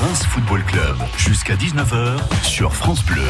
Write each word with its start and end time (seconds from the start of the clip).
Reims 0.00 0.22
Football 0.28 0.62
Club 0.64 0.96
jusqu'à 1.16 1.54
19h 1.56 2.16
sur 2.42 2.74
France 2.74 3.04
Bleu. 3.04 3.22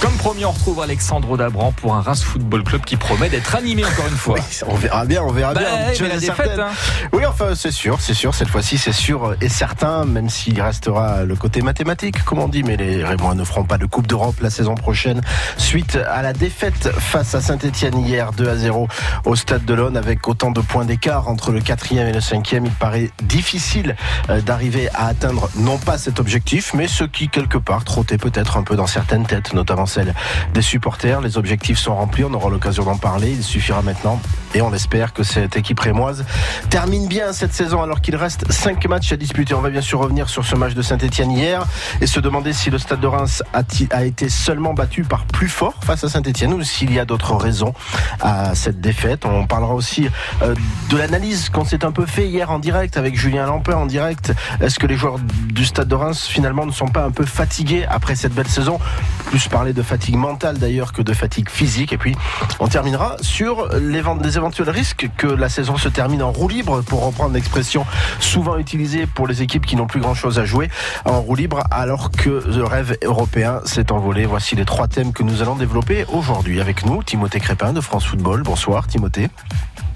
Comme 0.00 0.16
promis, 0.16 0.44
on 0.44 0.50
retrouve 0.50 0.80
Alexandre 0.80 1.36
Dabran 1.36 1.72
pour 1.72 1.94
un 1.94 2.02
Reims 2.02 2.22
Football 2.22 2.62
Club 2.62 2.84
qui 2.84 2.96
promet 2.96 3.28
d'être 3.30 3.54
animé 3.54 3.84
encore 3.84 4.06
une 4.06 4.16
fois. 4.16 4.36
Oui, 4.44 4.60
on 4.68 4.74
verra 4.74 5.04
bien, 5.06 5.22
on 5.22 5.32
verra 5.32 5.54
Bah, 5.54 5.60
bien. 5.96 6.08
la 6.08 6.18
défaite, 6.18 6.58
hein. 6.58 6.68
Oui, 7.12 7.24
enfin, 7.26 7.54
c'est 7.54 7.70
sûr, 7.70 8.00
c'est 8.00 8.14
sûr. 8.14 8.34
Cette 8.34 8.48
fois-ci, 8.48 8.76
c'est 8.78 8.92
sûr 8.92 9.34
et 9.40 9.48
certain, 9.48 10.04
même 10.04 10.28
s'il 10.28 10.60
restera 10.60 11.24
le 11.24 11.34
côté 11.36 11.62
mathématique, 11.62 12.22
comme 12.24 12.38
on 12.38 12.48
dit. 12.48 12.62
Mais 12.62 12.76
les 12.76 13.04
Rémois 13.04 13.34
ne 13.34 13.44
feront 13.44 13.64
pas 13.64 13.78
de 13.78 13.86
Coupe 13.86 14.06
d'Europe 14.06 14.36
la 14.40 14.50
saison 14.50 14.74
prochaine. 14.74 15.20
Suite 15.56 15.96
à 16.08 16.22
la 16.22 16.32
défaite 16.32 16.90
face 16.98 17.34
à 17.34 17.40
Saint-Etienne 17.40 17.98
hier, 17.98 18.32
2 18.32 18.48
à 18.48 18.56
0 18.56 18.88
au 19.24 19.36
Stade 19.36 19.64
de 19.64 19.74
l'Aune, 19.74 19.96
avec 19.96 20.26
autant 20.28 20.50
de 20.50 20.60
points 20.60 20.84
d'écart 20.84 21.28
entre 21.28 21.50
le 21.52 21.60
quatrième 21.60 22.08
et 22.08 22.12
le 22.12 22.20
cinquième, 22.20 22.66
il 22.66 22.72
paraît 22.72 23.10
difficile 23.22 23.96
euh, 24.28 24.40
d'arriver 24.40 24.88
à 24.94 25.06
atteindre 25.06 25.48
non 25.56 25.78
pas 25.78 25.98
cet 26.04 26.20
objectif, 26.20 26.74
mais 26.74 26.86
ce 26.86 27.04
qui 27.04 27.30
quelque 27.30 27.56
part 27.56 27.82
trottait 27.82 28.18
peut-être 28.18 28.58
un 28.58 28.62
peu 28.62 28.76
dans 28.76 28.86
certaines 28.86 29.24
têtes, 29.24 29.54
notamment 29.54 29.86
celle 29.86 30.12
des 30.52 30.60
supporters. 30.60 31.22
Les 31.22 31.38
objectifs 31.38 31.78
sont 31.78 31.94
remplis, 31.94 32.24
on 32.24 32.34
aura 32.34 32.50
l'occasion 32.50 32.84
d'en 32.84 32.98
parler. 32.98 33.30
Il 33.30 33.42
suffira 33.42 33.80
maintenant, 33.80 34.20
et 34.54 34.60
on 34.60 34.68
l'espère, 34.68 35.14
que 35.14 35.22
cette 35.22 35.56
équipe 35.56 35.80
rémoise 35.80 36.26
termine 36.68 37.08
bien 37.08 37.32
cette 37.32 37.54
saison 37.54 37.82
alors 37.82 38.02
qu'il 38.02 38.16
reste 38.16 38.52
5 38.52 38.86
matchs 38.86 39.12
à 39.12 39.16
disputer. 39.16 39.54
On 39.54 39.62
va 39.62 39.70
bien 39.70 39.80
sûr 39.80 39.98
revenir 39.98 40.28
sur 40.28 40.44
ce 40.44 40.54
match 40.56 40.74
de 40.74 40.82
Saint-Etienne 40.82 41.30
hier 41.30 41.64
et 42.02 42.06
se 42.06 42.20
demander 42.20 42.52
si 42.52 42.68
le 42.68 42.76
Stade 42.76 43.00
de 43.00 43.06
Reims 43.06 43.42
a, 43.54 44.04
été 44.04 44.28
seulement 44.28 44.74
battu 44.74 45.04
par 45.04 45.24
plus 45.24 45.48
fort 45.48 45.80
face 45.84 46.04
à 46.04 46.10
Saint-Etienne 46.10 46.52
ou 46.52 46.62
s'il 46.62 46.92
y 46.92 46.98
a 46.98 47.06
d'autres 47.06 47.34
raisons 47.34 47.72
à 48.20 48.54
cette 48.54 48.82
défaite. 48.82 49.24
On 49.24 49.46
parlera 49.46 49.72
aussi 49.72 50.10
euh, 50.42 50.54
de 50.90 50.96
l'analyse 50.98 51.48
qu'on 51.48 51.64
s'est 51.64 51.82
un 51.82 51.92
peu 51.92 52.04
fait 52.04 52.28
hier 52.28 52.50
en 52.50 52.58
direct 52.58 52.98
avec 52.98 53.16
Julien 53.16 53.46
Lampin 53.46 53.74
en 53.74 53.86
direct. 53.86 54.34
Est-ce 54.60 54.78
que 54.78 54.86
les 54.86 54.96
joueurs 54.96 55.18
du 55.18 55.64
Stade 55.64 55.88
de 55.88 55.93
Reims 55.94 56.26
finalement 56.26 56.66
ne 56.66 56.72
sont 56.72 56.88
pas 56.88 57.04
un 57.04 57.10
peu 57.10 57.24
fatigués 57.24 57.86
après 57.88 58.14
cette 58.14 58.34
belle 58.34 58.48
saison 58.48 58.78
Plus 59.26 59.48
parler 59.48 59.72
de 59.72 59.82
fatigue 59.82 60.16
mentale 60.16 60.58
d'ailleurs 60.58 60.92
que 60.92 61.02
de 61.02 61.12
fatigue 61.12 61.48
physique. 61.48 61.92
Et 61.92 61.98
puis 61.98 62.14
on 62.60 62.68
terminera 62.68 63.16
sur 63.20 63.68
les 63.78 63.98
éventuels 63.98 64.70
risques 64.70 65.08
que 65.16 65.26
la 65.26 65.48
saison 65.48 65.76
se 65.76 65.88
termine 65.88 66.22
en 66.22 66.32
roue 66.32 66.48
libre, 66.48 66.82
pour 66.82 67.04
reprendre 67.04 67.34
l'expression 67.34 67.86
souvent 68.20 68.56
utilisée 68.58 69.06
pour 69.06 69.26
les 69.26 69.42
équipes 69.42 69.66
qui 69.66 69.76
n'ont 69.76 69.86
plus 69.86 70.00
grand-chose 70.00 70.38
à 70.38 70.44
jouer, 70.44 70.70
en 71.04 71.20
roue 71.20 71.34
libre, 71.34 71.64
alors 71.70 72.10
que 72.10 72.42
le 72.46 72.64
rêve 72.64 72.96
européen 73.02 73.60
s'est 73.64 73.92
envolé. 73.92 74.26
Voici 74.26 74.56
les 74.56 74.64
trois 74.64 74.88
thèmes 74.88 75.12
que 75.12 75.22
nous 75.22 75.42
allons 75.42 75.56
développer 75.56 76.04
aujourd'hui 76.12 76.60
avec 76.60 76.84
nous. 76.86 77.02
Timothée 77.02 77.40
Crépin 77.40 77.72
de 77.72 77.80
France 77.80 78.04
Football. 78.04 78.42
Bonsoir 78.42 78.86
Timothée. 78.86 79.28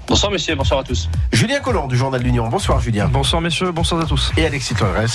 Bonsoir 0.09 0.31
messieurs, 0.31 0.55
bonsoir 0.55 0.79
à 0.79 0.83
tous. 0.83 1.07
Julien 1.31 1.59
Collant 1.59 1.85
du 1.85 1.95
Journal 1.95 2.19
de 2.19 2.25
l'Union. 2.25 2.47
Bonsoir 2.49 2.79
Julien. 2.79 3.07
Bonsoir 3.07 3.43
messieurs, 3.43 3.71
bonsoir 3.71 4.01
à 4.01 4.05
tous. 4.05 4.31
Et 4.37 4.45
Alexis 4.47 4.73
Torres 4.73 5.05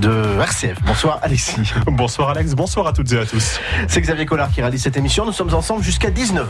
de 0.00 0.40
RCF. 0.40 0.80
Bonsoir 0.86 1.18
Alexis. 1.22 1.72
Bonsoir 1.88 2.28
Alex, 2.28 2.54
bonsoir 2.54 2.86
à 2.86 2.92
toutes 2.92 3.12
et 3.12 3.18
à 3.18 3.26
tous. 3.26 3.58
C'est 3.88 4.00
Xavier 4.00 4.24
Collard 4.24 4.52
qui 4.52 4.60
réalise 4.60 4.82
cette 4.82 4.96
émission. 4.96 5.26
Nous 5.26 5.32
sommes 5.32 5.52
ensemble 5.52 5.82
jusqu'à 5.82 6.10
19h. 6.10 6.44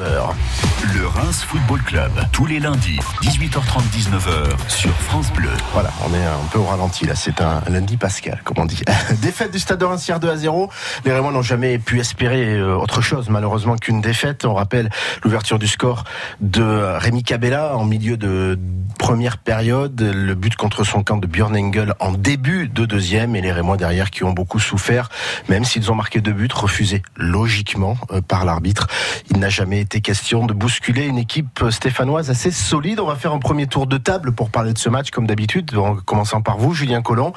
Le 0.94 1.06
Reims 1.06 1.42
Football 1.48 1.82
Club, 1.84 2.10
tous 2.32 2.44
les 2.44 2.58
lundis, 2.60 2.98
18h30, 3.22 3.80
19h 3.90 4.68
sur 4.68 4.90
France 4.90 5.32
Bleu. 5.32 5.48
Voilà, 5.72 5.90
on 6.06 6.12
est 6.12 6.24
un 6.24 6.46
peu 6.52 6.58
au 6.58 6.64
ralenti 6.64 7.06
là. 7.06 7.14
C'est 7.14 7.40
un 7.40 7.62
lundi 7.68 7.96
pascal, 7.96 8.42
comme 8.44 8.58
on 8.58 8.66
dit. 8.66 8.82
défaite 9.22 9.52
du 9.52 9.58
Stade 9.58 9.78
de 9.80 9.86
Reims 9.86 10.06
hier 10.06 10.20
2 10.20 10.28
à 10.28 10.36
0. 10.36 10.68
Les 11.06 11.12
Rémois 11.12 11.32
n'ont 11.32 11.42
jamais 11.42 11.78
pu 11.78 11.98
espérer 11.98 12.56
euh, 12.56 12.76
autre 12.76 13.00
chose, 13.00 13.30
malheureusement, 13.30 13.76
qu'une 13.76 14.02
défaite. 14.02 14.44
On 14.44 14.54
rappelle 14.54 14.90
l'ouverture 15.24 15.58
du 15.58 15.68
score 15.68 16.04
de 16.40 16.96
Rémi 16.98 17.22
Cabella 17.22 17.74
en 17.76 17.85
milieu 17.86 18.16
de 18.16 18.58
première 18.98 19.38
période. 19.38 20.00
Le 20.00 20.34
but 20.34 20.56
contre 20.56 20.84
son 20.84 21.02
camp 21.02 21.16
de 21.16 21.26
Björn 21.26 21.56
Engel 21.56 21.94
en 22.00 22.12
début 22.12 22.68
de 22.68 22.84
deuxième. 22.84 23.36
Et 23.36 23.40
les 23.40 23.52
Rémois 23.52 23.76
derrière 23.76 24.10
qui 24.10 24.24
ont 24.24 24.32
beaucoup 24.32 24.58
souffert, 24.58 25.08
même 25.48 25.64
s'ils 25.64 25.90
ont 25.90 25.94
marqué 25.94 26.20
deux 26.20 26.32
buts, 26.32 26.48
refusés 26.52 27.02
logiquement 27.16 27.96
euh, 28.10 28.20
par 28.20 28.44
l'arbitre. 28.44 28.88
Il 29.30 29.38
n'a 29.38 29.48
jamais 29.48 29.80
été 29.80 30.00
question 30.00 30.46
de 30.46 30.52
bousculer 30.52 31.06
une 31.06 31.18
équipe 31.18 31.64
stéphanoise 31.70 32.30
assez 32.30 32.50
solide. 32.50 33.00
On 33.00 33.06
va 33.06 33.16
faire 33.16 33.32
un 33.32 33.38
premier 33.38 33.66
tour 33.66 33.86
de 33.86 33.98
table 33.98 34.32
pour 34.32 34.50
parler 34.50 34.72
de 34.72 34.78
ce 34.78 34.88
match, 34.88 35.10
comme 35.10 35.26
d'habitude, 35.26 35.74
en 35.76 35.96
commençant 35.96 36.42
par 36.42 36.58
vous, 36.58 36.74
Julien 36.74 37.02
Collomb. 37.02 37.32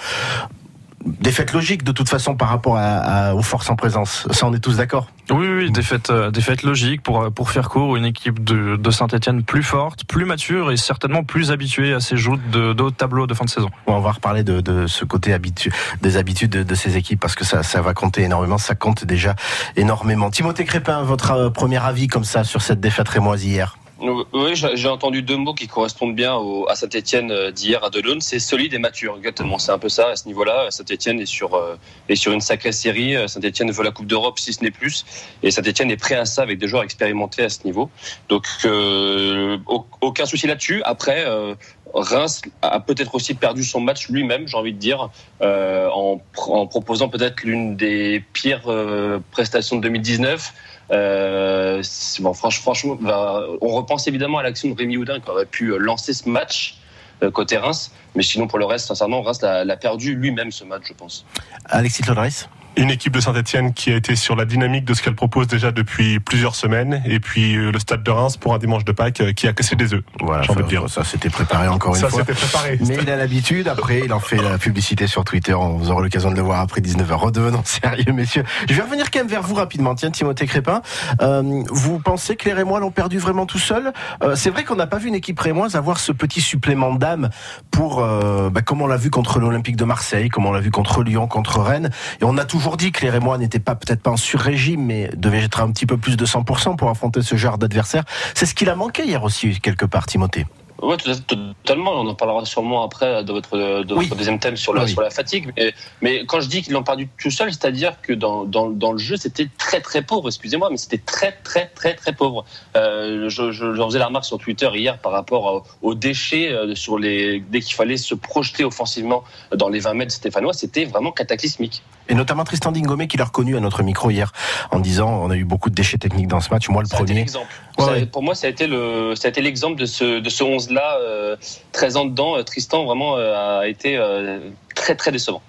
Défaite 1.05 1.53
logique 1.53 1.83
de 1.83 1.91
toute 1.93 2.09
façon 2.09 2.35
par 2.35 2.49
rapport 2.49 2.77
à, 2.77 2.81
à- 3.29 3.33
aux 3.33 3.41
forces 3.41 3.69
en 3.69 3.75
présence. 3.75 4.27
Ça, 4.31 4.45
on 4.45 4.53
est 4.53 4.59
tous 4.59 4.77
d'accord? 4.77 5.07
Oui, 5.31 5.47
oui, 5.47 5.71
défaite, 5.71 6.09
euh, 6.09 6.29
défaite 6.29 6.63
logique 6.63 7.01
pour, 7.03 7.21
euh, 7.21 7.29
pour 7.29 7.51
faire 7.51 7.69
court, 7.69 7.95
une 7.95 8.03
équipe 8.05 8.43
de, 8.43 8.75
de 8.75 8.91
Saint-Etienne 8.91 9.43
plus 9.43 9.63
forte, 9.63 10.03
plus 10.03 10.25
mature 10.25 10.71
et 10.71 10.77
certainement 10.77 11.23
plus 11.23 11.51
habituée 11.51 11.93
à 11.93 11.99
ces 11.99 12.17
joutes 12.17 12.41
de, 12.51 12.73
de 12.73 12.83
haut 12.83 12.91
tableau 12.91 13.27
de 13.27 13.33
fin 13.33 13.45
de 13.45 13.49
saison. 13.49 13.69
On 13.87 13.99
va 14.01 14.11
reparler 14.11 14.43
de, 14.43 14.59
de 14.59 14.87
ce 14.87 15.05
côté 15.05 15.31
habitu- 15.33 15.71
des 16.01 16.17
habitudes 16.17 16.51
de, 16.51 16.63
de 16.63 16.75
ces 16.75 16.97
équipes 16.97 17.19
parce 17.21 17.35
que 17.35 17.45
ça, 17.45 17.63
ça 17.63 17.81
va 17.81 17.93
compter 17.93 18.23
énormément. 18.23 18.57
Ça 18.57 18.75
compte 18.75 19.05
déjà 19.05 19.35
énormément. 19.77 20.29
Timothée 20.29 20.65
Crépin, 20.65 21.01
votre 21.03 21.31
euh, 21.31 21.49
premier 21.49 21.77
avis 21.83 22.07
comme 22.07 22.25
ça 22.25 22.43
sur 22.43 22.61
cette 22.61 22.81
défaite 22.81 23.07
rémoise 23.09 23.45
hier? 23.45 23.77
Oui, 24.01 24.53
j'ai 24.55 24.87
entendu 24.87 25.21
deux 25.21 25.35
mots 25.35 25.53
qui 25.53 25.67
correspondent 25.67 26.15
bien 26.15 26.33
au- 26.35 26.67
à 26.69 26.75
Saint-Etienne 26.75 27.51
d'hier 27.51 27.83
à 27.83 27.89
Delon, 27.89 28.19
c'est 28.21 28.39
solide 28.39 28.73
et 28.73 28.77
mature. 28.77 29.17
Exactement, 29.17 29.57
c'est 29.59 29.71
un 29.73 29.77
peu 29.77 29.89
ça 29.89 30.09
à 30.11 30.15
ce 30.15 30.25
niveau-là. 30.27 30.67
Saint-Etienne 30.71 31.19
est 31.19 31.25
sur, 31.25 31.53
euh, 31.55 31.75
est 32.07 32.15
sur 32.15 32.31
une 32.31 32.39
sacrée 32.39 32.71
série. 32.71 33.15
Saint-Etienne 33.27 33.71
veut 33.71 33.83
la 33.83 33.91
Coupe 33.91 34.05
d'Europe 34.07 34.39
si 34.39 34.53
ce 34.53 34.63
n'est 34.63 34.71
plus. 34.71 35.03
Et 35.43 35.51
Saint-Etienne 35.51 35.91
est 35.91 35.97
prêt 35.97 36.15
à 36.15 36.23
ça 36.23 36.43
avec 36.43 36.59
des 36.59 36.67
joueurs 36.69 36.83
expérimentés 36.83 37.43
à 37.43 37.49
ce 37.49 37.59
niveau. 37.65 37.89
Donc, 38.29 38.45
euh, 38.63 39.57
au- 39.67 39.85
aucun 39.99 40.25
souci 40.25 40.47
là-dessus. 40.47 40.81
Après, 40.85 41.25
euh, 41.25 41.55
Reims 41.93 42.41
a 42.61 42.79
peut-être 42.79 43.15
aussi 43.15 43.33
perdu 43.33 43.63
son 43.65 43.81
match 43.81 44.07
lui-même, 44.09 44.47
j'ai 44.47 44.55
envie 44.55 44.73
de 44.73 44.77
dire, 44.79 45.09
euh, 45.41 45.89
en, 45.89 46.21
en 46.47 46.67
proposant 46.67 47.09
peut-être 47.09 47.43
l'une 47.43 47.75
des 47.75 48.23
pires 48.31 48.61
euh, 48.67 49.19
prestations 49.31 49.75
de 49.75 49.81
2019. 49.81 50.53
Euh, 50.91 51.83
bon, 52.19 52.31
franch- 52.33 52.59
franchement, 52.61 52.97
bah, 52.99 53.43
on 53.61 53.69
repense 53.75 54.07
évidemment 54.07 54.39
à 54.39 54.43
l'action 54.43 54.69
de 54.69 54.75
Rémi 54.75 54.97
Houdin 54.97 55.19
qui 55.19 55.29
aurait 55.29 55.45
pu 55.45 55.69
euh, 55.71 55.77
lancer 55.77 56.13
ce 56.13 56.27
match 56.27 56.77
euh, 57.21 57.29
côté 57.31 57.57
Reims, 57.57 57.91
mais 58.15 58.23
sinon 58.23 58.47
pour 58.47 58.59
le 58.59 58.65
reste, 58.65 58.87
sincèrement, 58.87 59.21
Reims 59.21 59.41
l'a 59.41 59.77
perdu 59.77 60.15
lui-même 60.15 60.51
ce 60.51 60.63
match, 60.63 60.83
je 60.85 60.93
pense. 60.93 61.25
Alexis 61.65 62.01
Todris 62.01 62.45
Une 62.77 62.91
équipe 62.91 63.13
de 63.13 63.19
Saint-Etienne 63.19 63.73
qui 63.73 63.91
a 63.91 63.95
été 63.95 64.15
sur 64.15 64.35
la 64.35 64.45
dynamique 64.45 64.85
de 64.85 64.93
ce 64.93 65.01
qu'elle 65.01 65.15
propose 65.15 65.47
déjà 65.47 65.71
depuis 65.71 66.19
plusieurs 66.19 66.55
semaines. 66.55 67.01
Et 67.05 67.19
puis 67.19 67.55
euh, 67.57 67.71
le 67.71 67.79
stade 67.79 68.03
de 68.03 68.11
Reims 68.11 68.37
pour 68.37 68.53
un 68.53 68.57
dimanche 68.57 68.85
de 68.85 68.91
Pâques 68.93 69.19
euh, 69.21 69.33
qui 69.33 69.47
a 69.47 69.53
cassé 69.53 69.75
des 69.75 69.93
œufs. 69.93 70.03
Voilà, 70.21 70.43
ça, 70.45 70.53
dire. 70.61 70.89
ça 70.89 71.03
s'était 71.03 71.29
préparé 71.29 71.67
encore 71.67 71.95
une 71.95 72.01
Ça 72.01 72.07
fois. 72.09 72.19
s'était 72.19 72.33
préparé. 72.33 72.77
Mais 72.85 72.97
il 73.01 73.09
a 73.09 73.17
l'habitude, 73.17 73.67
après 73.67 74.01
il 74.05 74.13
en 74.13 74.19
fait 74.21 74.37
la 74.37 74.57
publicité 74.57 75.07
sur 75.07 75.25
Twitter, 75.25 75.53
on 75.53 75.75
vous 75.77 75.91
aura 75.91 76.01
l'occasion 76.01 76.31
de 76.31 76.35
le 76.37 76.41
voir 76.41 76.61
après 76.61 76.79
19h. 76.79 77.11
Redevenons 77.15 77.61
sérieux 77.65 78.13
messieurs. 78.13 78.43
Je 78.69 78.73
vais 78.75 78.81
revenir 78.83 79.11
quand 79.11 79.19
même 79.19 79.27
vers 79.27 79.41
vous 79.43 79.55
rapidement, 79.55 79.95
tiens 79.95 80.11
Timothée 80.11 80.45
Crépin. 80.45 80.81
Euh, 81.21 81.63
vous 81.71 81.99
pensez 81.99 82.35
que 82.37 82.45
les 82.45 82.53
Rémois 82.53 82.79
l'ont 82.79 82.91
perdu 82.91 83.17
vraiment 83.17 83.45
tout 83.45 83.59
seul? 83.59 83.91
Euh, 84.23 84.35
C'est 84.35 84.51
vrai 84.51 84.63
qu'on 84.63 84.75
n'a 84.75 84.87
pas 84.87 84.99
vu 84.99 85.09
une 85.09 85.15
équipe 85.15 85.39
rémoise 85.39 85.75
avoir 85.75 85.99
ce 85.99 86.11
petit 86.13 86.39
supplément 86.41 86.93
d'âme 86.93 87.29
pour, 87.71 87.99
euh, 88.03 88.49
bah, 88.49 88.61
comme 88.61 88.81
on 88.81 88.87
l'a 88.87 88.95
vu 88.97 89.09
contre 89.09 89.39
l'Olympique 89.39 89.75
de 89.75 89.85
Marseille, 89.85 90.29
comme 90.29 90.45
on 90.45 90.51
l'a 90.53 90.61
vu 90.61 90.71
contre 90.71 91.03
Lyon, 91.03 91.27
contre 91.27 91.59
Rennes. 91.59 91.89
Et 92.21 92.23
on 92.23 92.37
a 92.37 92.45
toujours 92.45 92.58
dit 92.77 92.91
que 92.91 93.01
les 93.01 93.09
Rémois 93.09 93.37
n'étaient 93.37 93.59
pas 93.59 93.75
peut-être 93.75 94.01
pas 94.01 94.11
en 94.11 94.17
sur-régime, 94.17 94.83
mais 94.85 95.09
devaient 95.15 95.43
être 95.43 95.61
un 95.61 95.71
petit 95.71 95.85
peu 95.85 95.97
plus 95.97 96.17
de 96.17 96.25
100% 96.25 96.75
pour 96.75 96.89
affronter 96.89 97.21
ce 97.21 97.35
genre 97.35 97.57
d'adversaire. 97.57 98.03
C'est 98.35 98.45
ce 98.45 98.53
qu'il 98.55 98.69
a 98.69 98.75
manqué 98.75 99.05
hier 99.05 99.23
aussi, 99.23 99.59
quelque 99.59 99.85
part, 99.85 100.05
Timothée. 100.05 100.45
À- 100.81 100.95
totalement. 101.27 101.91
On 101.91 102.07
en 102.07 102.15
parlera 102.15 102.45
sûrement 102.45 102.83
après 102.83 103.21
de 103.25 103.33
votre, 103.33 103.57
de 103.83 103.93
Oui. 103.93 104.05
votre 104.05 104.15
deuxième 104.15 104.39
thème 104.39 104.55
sur 104.55 104.73
la, 104.73 104.85
Oui. 104.85 104.89
sur 104.89 105.01
la 105.01 105.09
fatigue. 105.09 105.51
Mais, 105.57 105.73
mais 106.01 106.25
quand 106.25 106.39
je 106.39 106.47
dis 106.47 106.61
qu'ils 106.61 106.71
l'ont 106.71 106.83
perdu 106.83 107.09
tout 107.21 107.31
seul, 107.31 107.49
c'est-à-dire 107.51 107.99
que 108.01 108.13
dans, 108.13 108.45
dans, 108.45 108.69
dans 108.69 108.93
le 108.93 108.97
jeu, 108.97 109.17
c'était 109.17 109.49
très 109.57 109.81
très 109.81 110.01
pauvre. 110.03 110.29
Excusez-moi, 110.29 110.69
mais 110.71 110.77
c'était 110.77 110.97
très 110.99 111.33
très 111.43 111.67
très 111.75 111.95
très 111.95 112.13
pauvre. 112.13 112.45
Euh, 112.77 113.27
je, 113.27 113.51
je, 113.51 113.73
faisais 113.75 113.99
la 113.99 114.05
remarque 114.07 114.23
sur 114.23 114.37
Twitter 114.37 114.69
hier 114.73 114.97
par 114.99 115.11
rapport 115.11 115.65
au- 115.81 115.87
aux 115.89 115.95
déchets 115.95 116.49
euh, 116.49 116.73
sur 116.75 116.97
les 116.97 117.41
dès 117.41 117.59
qu'il 117.59 117.75
fallait 117.75 117.97
se 117.97 118.15
projeter 118.15 118.63
offensivement 118.63 119.25
dans 119.53 119.67
les 119.67 119.81
20 119.81 119.95
mètres 119.95 120.13
stéphanois, 120.13 120.53
c'était 120.53 120.85
vraiment 120.85 121.11
cataclysmique. 121.11 121.83
Et 122.09 122.15
notamment 122.15 122.43
Tristan 122.43 122.71
Dingomé 122.71 123.07
qui 123.07 123.17
l'a 123.17 123.25
reconnu 123.25 123.55
à 123.55 123.59
notre 123.59 123.83
micro 123.83 124.09
hier 124.09 124.31
en 124.71 124.79
disant 124.79 125.09
on 125.23 125.29
a 125.29 125.35
eu 125.35 125.45
beaucoup 125.45 125.69
de 125.69 125.75
déchets 125.75 125.97
techniques 125.99 126.27
dans 126.27 126.41
ce 126.41 126.49
match. 126.49 126.67
Moi 126.67 126.81
le 126.81 126.87
Ça 126.87 126.97
premier. 126.97 127.13
l'exemple. 127.13 127.47
Ouais, 127.77 127.85
Ça 127.85 127.91
ouais. 127.91 128.05
Pour 128.07 128.23
moi, 128.23 128.33
ça 128.35 128.47
a 128.47 128.49
été 128.49 128.65
le, 128.67 129.13
ça 129.15 129.27
a 129.27 129.29
été 129.29 129.41
l'exemple 129.41 129.79
de 129.79 129.85
ce, 129.85 130.19
de 130.19 130.29
ce 130.29 130.43
11 130.43 130.71
là, 130.71 130.97
euh, 131.01 131.37
13 131.71 131.97
ans 131.97 132.05
dedans. 132.05 132.35
Euh, 132.35 132.43
Tristan 132.43 132.83
vraiment 132.85 133.15
euh, 133.17 133.59
a 133.61 133.67
été 133.67 133.95
euh, 133.95 134.39
très 134.75 134.95
très 134.95 135.11
décevant. 135.11 135.41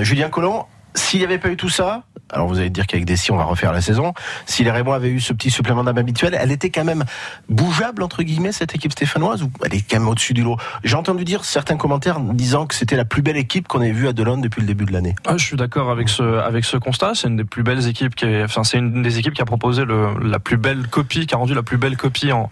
Julien 0.00 0.30
Collomb, 0.30 0.64
s'il 0.94 1.20
n'y 1.20 1.24
avait 1.24 1.38
pas 1.38 1.48
eu 1.48 1.56
tout 1.56 1.68
ça, 1.68 2.02
alors 2.32 2.48
vous 2.48 2.58
allez 2.58 2.70
dire 2.70 2.86
qu'avec 2.86 3.04
Dessy 3.04 3.30
on 3.30 3.36
va 3.36 3.44
refaire 3.44 3.72
la 3.72 3.80
saison, 3.80 4.12
si 4.46 4.64
les 4.64 4.70
Rémois 4.70 4.96
avaient 4.96 5.10
eu 5.10 5.20
ce 5.20 5.32
petit 5.32 5.50
supplément 5.50 5.84
d'âme 5.84 5.98
habituel, 5.98 6.36
elle 6.38 6.52
était 6.52 6.70
quand 6.70 6.84
même 6.84 7.04
bougeable 7.48 8.02
entre 8.02 8.22
guillemets 8.22 8.52
cette 8.52 8.74
équipe 8.74 8.92
stéphanoise 8.92 9.42
ou 9.42 9.50
elle 9.64 9.74
est 9.74 9.80
quand 9.88 9.98
même 9.98 10.08
au-dessus 10.08 10.34
du 10.34 10.42
lot? 10.42 10.56
J'ai 10.84 10.96
entendu 10.96 11.24
dire 11.24 11.44
certains 11.44 11.76
commentaires 11.76 12.20
disant 12.20 12.66
que 12.66 12.74
c'était 12.74 12.96
la 12.96 13.04
plus 13.04 13.22
belle 13.22 13.36
équipe 13.36 13.68
qu'on 13.68 13.82
ait 13.82 13.92
vue 13.92 14.08
à 14.08 14.12
Delon 14.12 14.38
depuis 14.38 14.60
le 14.60 14.66
début 14.66 14.84
de 14.84 14.92
l'année. 14.92 15.14
Ah, 15.26 15.36
je 15.36 15.44
suis 15.44 15.56
d'accord 15.56 15.90
avec 15.90 16.08
ce 16.08 16.22
avec 16.22 16.64
ce 16.64 16.76
constat. 16.76 17.12
C'est 17.14 17.28
une 17.28 17.36
des 17.36 17.44
plus 17.44 17.62
belles 17.62 17.86
équipes 17.88 18.14
qui, 18.14 18.26
enfin 18.42 18.64
c'est 18.64 18.78
une 18.78 19.02
des 19.02 19.18
équipes 19.18 19.34
qui 19.34 19.42
a 19.42 19.46
proposé 19.46 19.84
la 20.22 20.38
plus 20.38 20.56
belle 20.56 20.88
copie, 20.88 21.26
qui 21.26 21.34
a 21.34 21.38
rendu 21.38 21.54
la 21.54 21.62
plus 21.62 21.78
belle 21.78 21.96
copie 21.96 22.32
en 22.32 22.50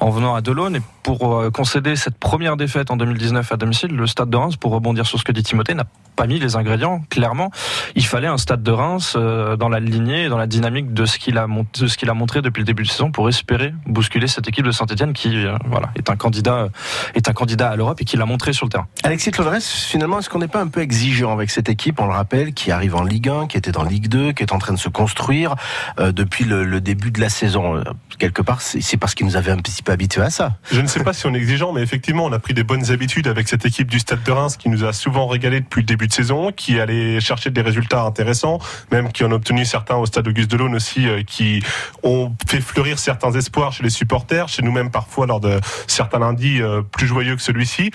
en 0.00 0.10
venant 0.10 0.34
à 0.34 0.40
Delon 0.40 0.74
et 0.74 0.82
pour 1.02 1.38
euh, 1.38 1.50
concéder 1.50 1.96
cette 1.96 2.18
première 2.18 2.56
défaite 2.56 2.90
en 2.90 2.96
2019 2.96 3.50
à 3.52 3.56
domicile, 3.56 3.94
le 3.94 4.06
Stade 4.06 4.30
de 4.30 4.36
Reims, 4.36 4.56
pour 4.56 4.72
rebondir 4.72 5.06
sur 5.06 5.18
ce 5.18 5.24
que 5.24 5.32
dit 5.32 5.42
Timothée, 5.42 5.74
n'a 5.74 5.86
pas 6.16 6.26
mis 6.26 6.38
les 6.38 6.56
ingrédients. 6.56 7.02
Clairement, 7.10 7.50
il 7.94 8.04
fallait 8.04 8.28
un 8.28 8.38
Stade 8.38 8.62
de 8.62 8.70
Reims 8.70 9.16
dans 9.56 9.68
la 9.68 9.80
lignée, 9.80 10.28
dans 10.28 10.38
la 10.38 10.46
dynamique 10.46 10.92
de 10.92 11.04
ce 11.06 11.18
qu'il 11.18 11.38
a, 11.38 11.46
de 11.46 11.86
ce 11.86 11.96
qu'il 11.96 12.10
a 12.10 12.14
montré 12.14 12.42
depuis 12.42 12.60
le 12.60 12.66
début 12.66 12.82
de 12.82 12.88
saison 12.88 13.10
pour 13.10 13.28
espérer 13.28 13.72
bousculer 13.86 14.26
cette 14.26 14.48
équipe 14.48 14.64
de 14.64 14.70
Saint-Etienne 14.70 15.12
qui, 15.12 15.44
euh, 15.44 15.56
voilà, 15.66 15.90
est 15.96 16.10
un 16.10 16.16
candidat, 16.16 16.68
est 17.14 17.28
un 17.28 17.32
candidat 17.32 17.70
à 17.70 17.76
l'Europe 17.76 18.00
et 18.00 18.04
qui 18.04 18.16
l'a 18.16 18.26
montré 18.26 18.52
sur 18.52 18.66
le 18.66 18.70
terrain. 18.70 18.86
Alexis 19.02 19.30
Claudres, 19.30 19.60
finalement, 19.60 20.18
est-ce 20.18 20.30
qu'on 20.30 20.38
n'est 20.38 20.48
pas 20.48 20.60
un 20.60 20.68
peu 20.68 20.80
exigeant 20.80 21.32
avec 21.32 21.50
cette 21.50 21.68
équipe 21.68 22.00
On 22.00 22.06
le 22.06 22.12
rappelle, 22.12 22.54
qui 22.54 22.70
arrive 22.70 22.96
en 22.96 23.02
Ligue 23.02 23.28
1, 23.28 23.46
qui 23.46 23.56
était 23.56 23.76
en 23.76 23.84
Ligue 23.84 24.08
2, 24.08 24.32
qui 24.32 24.42
est 24.42 24.52
en 24.52 24.58
train 24.58 24.72
de 24.72 24.78
se 24.78 24.88
construire 24.88 25.54
depuis 25.98 26.44
le, 26.44 26.64
le, 26.64 26.80
début 26.80 27.10
de 27.10 27.20
la 27.20 27.28
saison? 27.28 27.82
Quelque 28.18 28.42
part, 28.42 28.60
c'est 28.60 28.96
parce 28.96 29.14
qu'il 29.14 29.26
nous 29.26 29.36
avait 29.36 29.50
un 29.50 29.56
petit 29.56 29.82
peu 29.82 29.92
habitués 29.92 30.22
à 30.22 30.30
ça. 30.30 30.56
Je 30.70 30.80
ne 30.80 30.86
sais 30.86 31.02
pas 31.02 31.12
si 31.12 31.26
on 31.26 31.34
est 31.34 31.38
exigeant, 31.38 31.72
mais 31.72 31.82
effectivement, 31.82 32.24
on 32.24 32.32
a 32.32 32.38
pris 32.38 32.54
des 32.54 32.64
bonnes 32.64 32.90
habitudes 32.90 33.28
avec 33.28 33.48
cette 33.48 33.64
équipe 33.64 33.90
du 33.90 33.98
Stade 33.98 34.22
de 34.22 34.30
Reims 34.30 34.56
qui 34.56 34.68
nous 34.68 34.84
a 34.84 34.92
souvent 34.92 35.26
régalé 35.26 35.60
depuis 35.60 35.80
le 35.80 35.86
début 35.86 36.06
de 36.06 36.12
saison, 36.12 36.52
qui 36.52 36.80
allait 36.80 37.20
chercher 37.20 37.50
des 37.50 37.62
résultats 37.62 38.02
intéressants, 38.02 38.58
même 38.90 39.09
qui 39.12 39.24
a 39.24 39.26
obtenu 39.26 39.64
certains 39.64 39.96
au 39.96 40.06
Stade 40.06 40.28
Auguste 40.28 40.50
Delaune 40.50 40.74
aussi, 40.74 41.08
euh, 41.08 41.22
qui 41.22 41.62
ont 42.02 42.32
fait 42.48 42.60
fleurir 42.60 42.98
certains 42.98 43.32
espoirs 43.32 43.72
chez 43.72 43.82
les 43.82 43.90
supporters, 43.90 44.48
chez 44.48 44.62
nous-mêmes 44.62 44.90
parfois 44.90 45.26
lors 45.26 45.40
de 45.40 45.60
certains 45.86 46.18
lundis 46.18 46.60
euh, 46.60 46.82
plus 46.82 47.06
joyeux 47.06 47.36
que 47.36 47.42
celui-ci. 47.42 47.90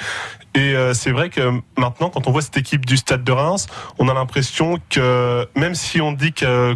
Et 0.53 0.73
euh, 0.73 0.93
c'est 0.93 1.11
vrai 1.11 1.29
que 1.29 1.51
maintenant, 1.77 2.09
quand 2.09 2.27
on 2.27 2.31
voit 2.31 2.41
cette 2.41 2.57
équipe 2.57 2.85
du 2.85 2.97
Stade 2.97 3.23
de 3.23 3.31
Reims, 3.31 3.67
on 3.99 4.07
a 4.07 4.13
l'impression 4.13 4.79
que 4.89 5.47
même 5.55 5.75
si 5.75 6.01
on 6.01 6.11
dit 6.11 6.33
que 6.33 6.75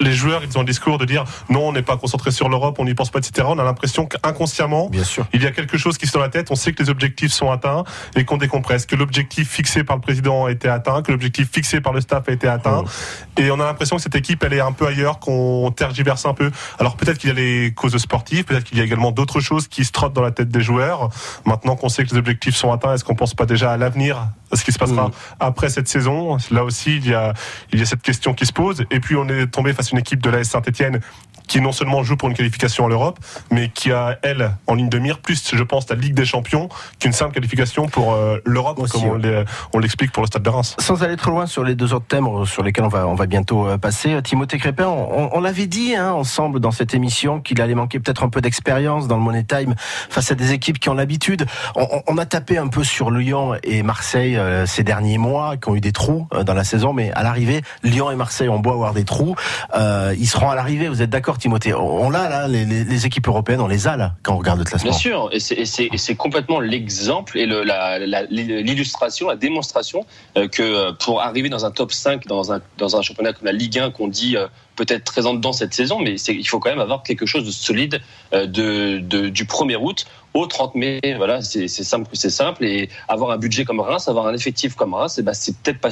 les 0.00 0.12
joueurs, 0.12 0.42
ils 0.44 0.56
ont 0.56 0.60
le 0.60 0.66
discours 0.66 0.98
de 0.98 1.04
dire 1.04 1.24
non, 1.48 1.68
on 1.68 1.72
n'est 1.72 1.82
pas 1.82 1.96
concentré 1.96 2.30
sur 2.30 2.48
l'Europe, 2.48 2.76
on 2.78 2.84
n'y 2.84 2.94
pense 2.94 3.10
pas, 3.10 3.18
etc. 3.18 3.46
On 3.50 3.58
a 3.58 3.64
l'impression 3.64 4.06
qu'inconsciemment, 4.06 4.90
il 5.32 5.42
y 5.42 5.46
a 5.46 5.50
quelque 5.50 5.78
chose 5.78 5.98
qui 5.98 6.06
se 6.06 6.12
dans 6.12 6.20
la 6.20 6.28
tête. 6.28 6.50
On 6.50 6.54
sait 6.54 6.72
que 6.72 6.82
les 6.82 6.90
objectifs 6.90 7.32
sont 7.32 7.50
atteints 7.50 7.84
et 8.16 8.24
qu'on 8.24 8.36
décompresse, 8.36 8.86
que 8.86 8.96
l'objectif 8.96 9.48
fixé 9.48 9.84
par 9.84 9.96
le 9.96 10.02
président 10.02 10.46
a 10.46 10.50
été 10.50 10.68
atteint, 10.68 11.02
que 11.02 11.12
l'objectif 11.12 11.50
fixé 11.50 11.80
par 11.80 11.92
le 11.92 12.00
staff 12.00 12.28
a 12.28 12.32
été 12.32 12.48
atteint. 12.48 12.84
Oh. 12.84 13.40
Et 13.40 13.50
on 13.50 13.60
a 13.60 13.64
l'impression 13.64 13.96
que 13.96 14.02
cette 14.02 14.14
équipe, 14.14 14.42
elle 14.44 14.54
est 14.54 14.60
un 14.60 14.72
peu 14.72 14.86
ailleurs, 14.86 15.18
qu'on 15.18 15.72
tergiverse 15.74 16.26
un 16.26 16.34
peu. 16.34 16.50
Alors 16.78 16.96
peut-être 16.96 17.18
qu'il 17.18 17.28
y 17.28 17.32
a 17.32 17.34
les 17.34 17.72
causes 17.72 17.96
sportives, 17.96 18.44
peut-être 18.44 18.64
qu'il 18.64 18.78
y 18.78 18.80
a 18.80 18.84
également 18.84 19.12
d'autres 19.12 19.40
choses 19.40 19.68
qui 19.68 19.84
se 19.84 19.92
trottent 19.92 20.12
dans 20.12 20.22
la 20.22 20.30
tête 20.30 20.48
des 20.48 20.62
joueurs. 20.62 21.10
Maintenant 21.44 21.76
qu'on 21.76 21.88
sait 21.88 22.04
que 22.04 22.10
les 22.10 22.18
objectifs 22.18 22.56
sont 22.56 22.72
atteints, 22.72 22.94
est-ce 22.94 23.04
qu'on 23.04 23.14
pense 23.14 23.34
pas 23.34 23.46
déjà 23.46 23.72
à 23.72 23.76
l'avenir, 23.76 24.28
à 24.52 24.56
ce 24.56 24.64
qui 24.64 24.72
se 24.72 24.78
passera 24.78 25.08
mmh. 25.08 25.12
après 25.40 25.68
cette 25.68 25.88
saison? 25.88 26.36
Là 26.50 26.64
aussi, 26.64 26.96
il 26.96 27.08
y 27.08 27.14
a, 27.14 27.32
il 27.72 27.78
y 27.78 27.82
a 27.82 27.86
cette 27.86 28.02
question 28.02 28.34
qui 28.34 28.46
se 28.46 28.52
pose. 28.52 28.84
Et 28.90 29.00
puis 29.00 29.16
on 29.16 29.28
est 29.28 29.46
tombé 29.46 29.72
face 29.72 29.89
une 29.92 29.98
équipe 29.98 30.22
de 30.22 30.30
la 30.30 30.44
Saint-Etienne 30.44 31.00
qui 31.50 31.60
non 31.60 31.72
seulement 31.72 32.04
joue 32.04 32.16
pour 32.16 32.28
une 32.28 32.36
qualification 32.36 32.86
à 32.86 32.88
l'Europe, 32.88 33.18
mais 33.50 33.70
qui 33.70 33.90
a, 33.90 34.18
elle, 34.22 34.52
en 34.68 34.74
ligne 34.74 34.88
de 34.88 35.00
mire, 35.00 35.18
plus, 35.18 35.50
je 35.52 35.62
pense, 35.64 35.90
la 35.90 35.96
Ligue 35.96 36.14
des 36.14 36.24
Champions 36.24 36.68
qu'une 37.00 37.12
simple 37.12 37.34
qualification 37.34 37.88
pour 37.88 38.12
euh, 38.12 38.38
l'Europe, 38.46 38.80
comme 38.88 39.02
ouais. 39.02 39.44
on 39.74 39.80
l'explique 39.80 40.12
pour 40.12 40.22
le 40.22 40.28
Stade 40.28 40.44
de 40.44 40.48
Reims. 40.48 40.76
Sans 40.78 41.02
aller 41.02 41.16
trop 41.16 41.32
loin 41.32 41.46
sur 41.46 41.64
les 41.64 41.74
deux 41.74 41.92
autres 41.92 42.06
thèmes 42.06 42.28
sur 42.46 42.62
lesquels 42.62 42.84
on 42.84 42.88
va, 42.88 43.08
on 43.08 43.16
va 43.16 43.26
bientôt 43.26 43.66
euh, 43.66 43.78
passer, 43.78 44.22
Timothée 44.22 44.58
Crépin, 44.58 44.86
on, 44.86 45.30
on 45.32 45.40
l'avait 45.40 45.66
dit 45.66 45.96
hein, 45.96 46.12
ensemble 46.12 46.60
dans 46.60 46.70
cette 46.70 46.94
émission 46.94 47.40
qu'il 47.40 47.60
allait 47.60 47.74
manquer 47.74 47.98
peut-être 47.98 48.22
un 48.22 48.28
peu 48.28 48.40
d'expérience 48.40 49.08
dans 49.08 49.16
le 49.16 49.22
Money 49.22 49.42
Time 49.42 49.74
face 49.76 50.30
à 50.30 50.36
des 50.36 50.52
équipes 50.52 50.78
qui 50.78 50.88
ont 50.88 50.94
l'habitude. 50.94 51.46
On, 51.74 52.02
on, 52.06 52.16
a 52.16 52.26
tapé 52.26 52.58
un 52.58 52.68
peu 52.68 52.84
sur 52.84 53.10
Lyon 53.10 53.56
et 53.64 53.82
Marseille 53.82 54.36
euh, 54.36 54.66
ces 54.66 54.84
derniers 54.84 55.18
mois, 55.18 55.56
qui 55.56 55.68
ont 55.68 55.74
eu 55.74 55.80
des 55.80 55.92
trous 55.92 56.28
euh, 56.32 56.44
dans 56.44 56.54
la 56.54 56.62
saison, 56.62 56.92
mais 56.92 57.10
à 57.10 57.24
l'arrivée, 57.24 57.62
Lyon 57.82 58.08
et 58.12 58.14
Marseille 58.14 58.48
ont 58.48 58.60
beau 58.60 58.70
avoir 58.70 58.94
des 58.94 59.04
trous, 59.04 59.34
ils 59.74 60.28
seront 60.28 60.48
à 60.48 60.54
l'arrivée. 60.54 60.88
Vous 60.88 61.02
êtes 61.02 61.10
d'accord 61.10 61.38
Timothée 61.40 61.74
On 61.74 62.10
l'a 62.10 62.28
là, 62.28 62.48
les, 62.48 63.06
équipes 63.06 63.28
européennes, 63.28 63.60
on 63.60 63.66
les 63.66 63.88
a 63.88 63.96
là 63.96 64.14
quand 64.22 64.34
on 64.34 64.38
regarde 64.38 64.58
le 64.58 64.64
classement. 64.64 64.90
Bien 64.90 64.98
sûr, 64.98 65.30
et 65.32 65.40
c'est 65.40 66.14
complètement 66.14 66.60
l'exemple 66.60 67.38
et 67.38 67.46
l'illustration, 67.46 69.28
la, 69.28 69.36
démonstration 69.36 70.06
euh, 70.36 70.48
que 70.48 70.92
pour 70.92 71.22
arriver 71.22 71.48
dans 71.48 71.64
un 71.64 71.70
top 71.70 71.92
5 71.92 72.26
dans 72.26 72.52
un, 72.52 73.02
championnat 73.02 73.32
comme 73.32 73.46
la 73.46 73.52
Ligue 73.52 73.78
1 73.78 73.90
qu'on 73.90 74.08
dit 74.08 74.36
euh, 74.36 74.46
peut-être 74.76 75.04
présente 75.04 75.40
dans 75.40 75.52
cette 75.52 75.74
saison, 75.74 75.98
mais 76.00 76.14
il 76.14 76.48
faut 76.48 76.58
quand 76.58 76.70
même 76.70 76.80
avoir 76.80 77.02
quelque 77.02 77.26
chose 77.26 77.44
de 77.44 77.50
solide 77.50 78.00
euh, 78.32 78.46
de, 78.46 78.98
de, 78.98 79.28
du 79.28 79.44
1er 79.44 79.76
août 79.76 80.06
au 80.34 80.46
30 80.46 80.74
mai. 80.74 81.00
Voilà, 81.16 81.42
c'est 81.42 81.68
simple, 81.68 82.10
c'est 82.12 82.30
simple. 82.30 82.64
Et 82.64 82.88
avoir 83.08 83.30
un 83.30 83.38
budget 83.38 83.64
comme 83.64 83.80
Reims, 83.80 84.08
avoir 84.08 84.26
un 84.26 84.34
effectif 84.34 84.74
comme 84.74 84.94
Reims, 84.94 85.16
eh 85.18 85.22
ben, 85.22 85.34
c'est 85.34 85.56
peut-être 85.58 85.80
pas 85.80 85.90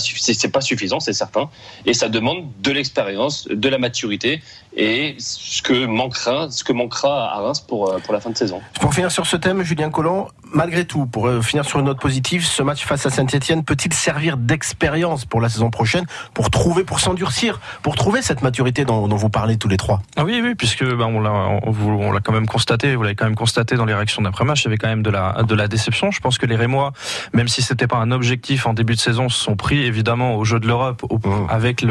pas 0.52 0.60
suffisant, 0.60 1.00
c'est 1.00 1.12
certain. 1.12 1.50
Et 1.86 1.94
ça 1.94 2.08
demande 2.08 2.46
de 2.60 2.70
l'expérience, 2.70 3.46
de 3.48 3.68
la 3.68 3.78
maturité 3.78 4.42
et 4.76 5.16
ce 5.18 5.62
que 5.62 5.86
manquera, 5.86 6.50
ce 6.50 6.64
que 6.64 6.72
manquera 6.72 7.32
à 7.34 7.40
Reims 7.40 7.60
pour 7.60 7.94
pour 8.02 8.12
la 8.12 8.20
fin 8.20 8.30
de 8.30 8.36
saison. 8.36 8.60
Pour 8.80 8.94
finir 8.94 9.10
sur 9.10 9.26
ce 9.26 9.36
thème, 9.36 9.62
Julien 9.62 9.90
Collomb, 9.90 10.28
malgré 10.52 10.84
tout, 10.84 11.06
pour 11.06 11.30
finir 11.42 11.64
sur 11.64 11.78
une 11.78 11.86
note 11.86 12.00
positive, 12.00 12.44
ce 12.44 12.62
match 12.62 12.84
face 12.84 13.06
à 13.06 13.10
Saint-Etienne 13.10 13.64
peut-il 13.64 13.92
servir 13.92 14.36
d'expérience 14.36 15.24
pour 15.24 15.40
la 15.40 15.48
saison 15.48 15.70
prochaine, 15.70 16.04
pour 16.34 16.50
trouver, 16.50 16.84
pour 16.84 17.00
s'endurcir, 17.00 17.60
pour 17.82 17.96
trouver 17.96 18.22
cette 18.22 18.42
maturité 18.42 18.84
dont, 18.84 19.06
vous 19.08 19.28
parlez 19.28 19.56
tous 19.56 19.68
les 19.68 19.76
trois? 19.76 20.00
Ah 20.16 20.24
Oui, 20.24 20.40
oui, 20.42 20.54
puisque 20.54 20.84
ben, 20.84 21.06
on 21.06 21.20
l'a 22.12 22.20
quand 22.20 22.32
même 22.32 22.46
constaté, 22.46 22.94
vous 22.94 23.02
l'avez 23.02 23.14
quand 23.14 23.24
même 23.24 23.34
constaté 23.34 23.76
dans 23.76 23.84
les 23.84 23.94
réactions 23.94 24.22
d'après-match, 24.22 24.62
il 24.62 24.64
y 24.64 24.68
avait 24.68 24.78
quand 24.78 24.88
même 24.88 25.02
de 25.02 25.10
la, 25.10 25.42
de 25.42 25.54
la 25.54 25.68
déception. 25.68 26.10
Je 26.10 26.20
pense 26.20 26.38
que 26.38 26.46
les 26.46 26.56
Rémois, 26.56 26.92
même 27.32 27.48
si 27.48 27.62
c'était 27.62 27.86
pas 27.86 27.98
un 27.98 28.10
objectif 28.10 28.66
en 28.66 28.74
début 28.74 28.94
de 28.94 29.00
saison, 29.00 29.28
se 29.28 29.42
sont 29.42 29.56
pris 29.56 29.84
évidemment 29.84 30.36
au 30.36 30.44
jeu 30.44 30.60
de 30.60 30.66
l'Europe 30.66 31.04
avec 31.48 31.84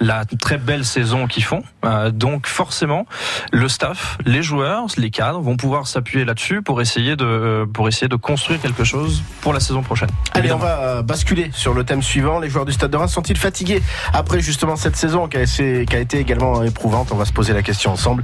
la 0.00 0.24
très 0.24 0.58
belle 0.58 0.84
saison 0.84 1.26
qu'ils 1.26 1.44
font. 1.44 1.62
Euh, 1.84 2.10
donc 2.10 2.46
forcément, 2.46 3.06
le 3.52 3.68
staff, 3.68 4.18
les 4.24 4.42
joueurs, 4.42 4.86
les 4.96 5.10
cadres 5.10 5.40
vont 5.40 5.56
pouvoir 5.56 5.86
s'appuyer 5.86 6.24
là-dessus 6.24 6.62
pour 6.62 6.80
essayer 6.80 7.16
de 7.16 7.66
pour 7.72 7.88
essayer 7.88 7.95
de 8.04 8.16
construire 8.16 8.60
quelque 8.60 8.84
chose 8.84 9.22
pour 9.40 9.52
la 9.52 9.60
saison 9.60 9.82
prochaine. 9.82 10.10
Allez, 10.32 10.48
évidemment. 10.48 10.64
on 10.64 10.66
va 10.66 11.02
basculer 11.02 11.50
sur 11.52 11.74
le 11.74 11.84
thème 11.84 12.02
suivant. 12.02 12.38
Les 12.38 12.50
joueurs 12.50 12.66
du 12.66 12.72
Stade 12.72 12.90
de 12.90 12.96
Reims 12.96 13.12
sont-ils 13.12 13.38
fatigués 13.38 13.82
après 14.12 14.40
justement 14.40 14.76
cette 14.76 14.96
saison 14.96 15.28
qui 15.28 15.38
a, 15.38 15.44
qui 15.44 15.96
a 15.96 15.98
été 15.98 16.18
également 16.18 16.62
éprouvante? 16.62 17.08
On 17.12 17.16
va 17.16 17.24
se 17.24 17.32
poser 17.32 17.52
la 17.52 17.62
question 17.62 17.92
ensemble 17.92 18.22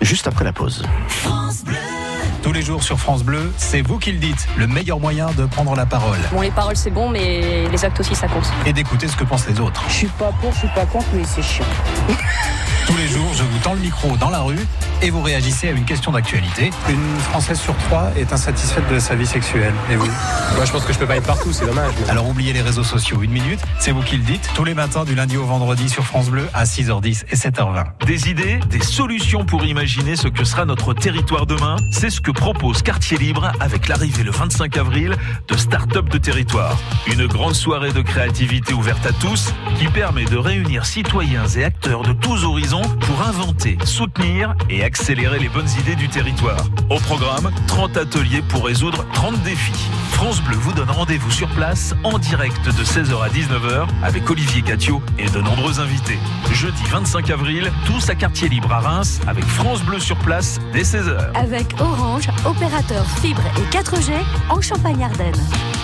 juste 0.00 0.26
après 0.26 0.44
la 0.44 0.52
pause. 0.52 0.84
Tous 2.44 2.52
les 2.52 2.60
jours 2.60 2.82
sur 2.82 3.00
France 3.00 3.24
Bleu, 3.24 3.50
c'est 3.56 3.80
vous 3.80 3.98
qui 3.98 4.12
le 4.12 4.18
dites, 4.18 4.46
le 4.58 4.66
meilleur 4.66 5.00
moyen 5.00 5.28
de 5.32 5.46
prendre 5.46 5.74
la 5.74 5.86
parole. 5.86 6.18
Bon, 6.30 6.42
les 6.42 6.50
paroles 6.50 6.76
c'est 6.76 6.90
bon, 6.90 7.08
mais 7.08 7.66
les 7.70 7.84
actes 7.86 7.98
aussi 8.00 8.14
ça 8.14 8.28
compte. 8.28 8.44
Et 8.66 8.74
d'écouter 8.74 9.08
ce 9.08 9.16
que 9.16 9.24
pensent 9.24 9.48
les 9.48 9.58
autres. 9.60 9.82
Je 9.88 9.94
suis 9.94 10.06
pas 10.08 10.30
pour, 10.42 10.52
je 10.52 10.58
suis 10.58 10.68
pas 10.74 10.84
contre, 10.84 11.06
mais 11.14 11.24
c'est 11.24 11.40
chiant. 11.40 11.64
Tous 12.86 12.96
les 12.98 13.08
jours, 13.08 13.32
je 13.32 13.42
vous 13.42 13.58
tends 13.60 13.72
le 13.72 13.80
micro 13.80 14.14
dans 14.18 14.28
la 14.28 14.40
rue 14.40 14.58
et 15.00 15.08
vous 15.08 15.22
réagissez 15.22 15.68
à 15.68 15.70
une 15.70 15.86
question 15.86 16.12
d'actualité. 16.12 16.70
Une 16.90 17.18
Française 17.18 17.58
sur 17.58 17.74
trois 17.76 18.10
est 18.16 18.30
insatisfaite 18.30 18.84
de 18.92 18.98
sa 18.98 19.14
vie 19.14 19.26
sexuelle. 19.26 19.72
Et 19.90 19.96
vous 19.96 20.04
Moi, 20.56 20.66
je 20.66 20.72
pense 20.72 20.84
que 20.84 20.92
je 20.92 20.98
peux 20.98 21.06
pas 21.06 21.16
être 21.16 21.26
partout, 21.26 21.50
c'est 21.52 21.64
dommage. 21.64 21.92
Mais... 22.00 22.10
Alors 22.10 22.28
oubliez 22.28 22.52
les 22.52 22.60
réseaux 22.60 22.84
sociaux. 22.84 23.22
Une 23.22 23.30
minute, 23.30 23.60
c'est 23.78 23.90
vous 23.90 24.02
qui 24.02 24.18
le 24.18 24.22
dites. 24.22 24.50
Tous 24.54 24.64
les 24.64 24.74
matins, 24.74 25.04
du 25.04 25.14
lundi 25.14 25.38
au 25.38 25.44
vendredi 25.44 25.88
sur 25.88 26.04
France 26.04 26.28
Bleu 26.28 26.46
à 26.52 26.64
6h10 26.64 27.24
et 27.30 27.36
7h20. 27.36 28.06
Des 28.06 28.28
idées, 28.28 28.60
des 28.68 28.82
solutions 28.82 29.46
pour 29.46 29.64
imaginer 29.64 30.14
ce 30.14 30.28
que 30.28 30.44
sera 30.44 30.66
notre 30.66 30.92
territoire 30.92 31.46
demain. 31.46 31.76
C'est 31.90 32.10
ce 32.10 32.20
que 32.20 32.30
propose 32.34 32.82
Quartier 32.82 33.16
Libre 33.16 33.50
avec 33.60 33.88
l'arrivée 33.88 34.24
le 34.24 34.30
25 34.30 34.76
avril 34.76 35.16
de 35.48 35.56
Start-up 35.56 36.08
de 36.08 36.18
territoire. 36.18 36.76
Une 37.06 37.26
grande 37.26 37.54
soirée 37.54 37.92
de 37.92 38.02
créativité 38.02 38.74
ouverte 38.74 39.06
à 39.06 39.12
tous 39.12 39.54
qui 39.78 39.86
permet 39.86 40.24
de 40.24 40.36
réunir 40.36 40.84
citoyens 40.84 41.46
et 41.56 41.64
acteurs 41.64 42.02
de 42.02 42.12
tous 42.12 42.44
horizons 42.44 42.82
pour 43.00 43.22
inventer, 43.22 43.78
soutenir 43.84 44.54
et 44.68 44.82
accélérer 44.82 45.38
les 45.38 45.48
bonnes 45.48 45.70
idées 45.80 45.96
du 45.96 46.08
territoire. 46.08 46.60
Au 46.90 46.98
programme, 46.98 47.50
30 47.66 47.96
ateliers 47.96 48.42
pour 48.42 48.66
résoudre 48.66 49.06
30 49.12 49.42
défis. 49.42 49.88
France 50.12 50.40
Bleu 50.42 50.56
vous 50.56 50.72
donne 50.72 50.90
rendez-vous 50.90 51.30
sur 51.30 51.48
place 51.48 51.94
en 52.04 52.18
direct 52.18 52.64
de 52.66 52.84
16h 52.84 53.20
à 53.22 53.28
19h 53.28 53.86
avec 54.02 54.28
Olivier 54.30 54.62
Catio 54.62 55.02
et 55.18 55.28
de 55.28 55.40
nombreux 55.40 55.80
invités. 55.80 56.18
Jeudi 56.52 56.82
25 56.90 57.30
avril, 57.30 57.70
tous 57.84 58.08
à 58.08 58.14
quartier 58.14 58.48
libre 58.48 58.72
à 58.72 58.78
Reims 58.78 59.20
avec 59.26 59.44
France 59.44 59.82
Bleu 59.82 59.98
sur 59.98 60.16
place 60.18 60.60
dès 60.72 60.82
16h. 60.82 61.32
Avec 61.34 61.66
Orange, 61.80 62.23
opérateur 62.44 63.04
fibre 63.20 63.42
et 63.58 63.76
4G 63.76 64.12
en 64.50 64.60
Champagne-Ardenne. 64.60 65.83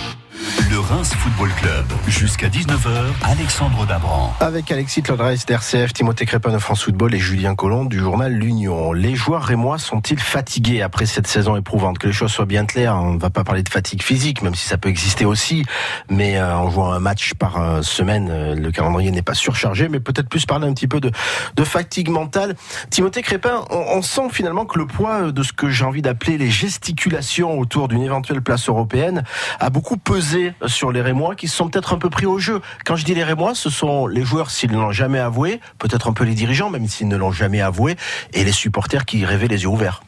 Reims 0.81 1.13
Football 1.15 1.49
Club. 1.53 1.85
Jusqu'à 2.07 2.47
19h, 2.47 3.03
Alexandre 3.23 3.85
Dabran. 3.85 4.33
Avec 4.39 4.71
Alexis 4.71 5.03
Lodresse 5.07 5.45
d'RCF, 5.45 5.93
Timothée 5.93 6.25
Crépin 6.25 6.51
de 6.51 6.57
France 6.57 6.83
Football 6.83 7.13
et 7.13 7.19
Julien 7.19 7.55
Collomb 7.55 7.85
du 7.85 7.99
journal 7.99 8.33
L'Union. 8.33 8.91
Les 8.91 9.15
joueurs 9.15 9.43
rémois 9.43 9.77
sont-ils 9.77 10.19
fatigués 10.19 10.81
après 10.81 11.05
cette 11.05 11.27
saison 11.27 11.55
éprouvante? 11.55 11.99
Que 11.99 12.07
les 12.07 12.13
choses 12.13 12.31
soient 12.31 12.45
bien 12.45 12.65
claires, 12.65 12.95
on 12.95 13.13
ne 13.13 13.19
va 13.19 13.29
pas 13.29 13.43
parler 13.43 13.63
de 13.63 13.69
fatigue 13.69 14.01
physique, 14.01 14.41
même 14.41 14.55
si 14.55 14.67
ça 14.67 14.77
peut 14.77 14.89
exister 14.89 15.25
aussi, 15.25 15.63
mais 16.09 16.37
euh, 16.37 16.55
en 16.55 16.69
jouant 16.69 16.91
un 16.91 16.99
match 16.99 17.33
par 17.35 17.61
euh, 17.61 17.81
semaine, 17.81 18.29
euh, 18.31 18.55
le 18.55 18.71
calendrier 18.71 19.11
n'est 19.11 19.21
pas 19.21 19.35
surchargé, 19.35 19.87
mais 19.87 19.99
peut-être 19.99 20.29
plus 20.29 20.45
parler 20.45 20.67
un 20.67 20.73
petit 20.73 20.87
peu 20.87 20.99
de, 20.99 21.11
de 21.55 21.63
fatigue 21.63 22.09
mentale. 22.09 22.55
Timothée 22.89 23.21
Crépin, 23.21 23.65
on, 23.69 23.97
on 23.97 24.01
sent 24.01 24.29
finalement 24.31 24.65
que 24.65 24.79
le 24.79 24.87
poids 24.87 25.31
de 25.31 25.43
ce 25.43 25.53
que 25.53 25.69
j'ai 25.69 25.85
envie 25.85 26.01
d'appeler 26.01 26.37
les 26.37 26.49
gesticulations 26.49 27.59
autour 27.59 27.87
d'une 27.87 28.01
éventuelle 28.01 28.41
place 28.41 28.67
européenne 28.67 29.23
a 29.59 29.69
beaucoup 29.69 29.97
pesé 29.97 30.53
sur 30.71 30.91
les 30.91 31.01
Rémois 31.01 31.35
qui 31.35 31.47
sont 31.47 31.69
peut-être 31.69 31.93
un 31.93 31.97
peu 31.97 32.09
pris 32.09 32.25
au 32.25 32.39
jeu. 32.39 32.61
Quand 32.85 32.95
je 32.95 33.05
dis 33.05 33.13
les 33.13 33.23
Rémois, 33.23 33.53
ce 33.53 33.69
sont 33.69 34.07
les 34.07 34.23
joueurs 34.23 34.49
s'ils 34.49 34.71
ne 34.71 34.77
l'ont 34.77 34.91
jamais 34.91 35.19
avoué, 35.19 35.59
peut-être 35.77 36.07
un 36.07 36.13
peu 36.13 36.23
les 36.23 36.33
dirigeants 36.33 36.69
même 36.69 36.87
s'ils 36.87 37.07
ne 37.07 37.17
l'ont 37.17 37.31
jamais 37.31 37.61
avoué, 37.61 37.95
et 38.33 38.43
les 38.43 38.51
supporters 38.51 39.05
qui 39.05 39.25
rêvaient 39.25 39.47
les 39.47 39.63
yeux 39.63 39.67
ouverts. 39.67 40.01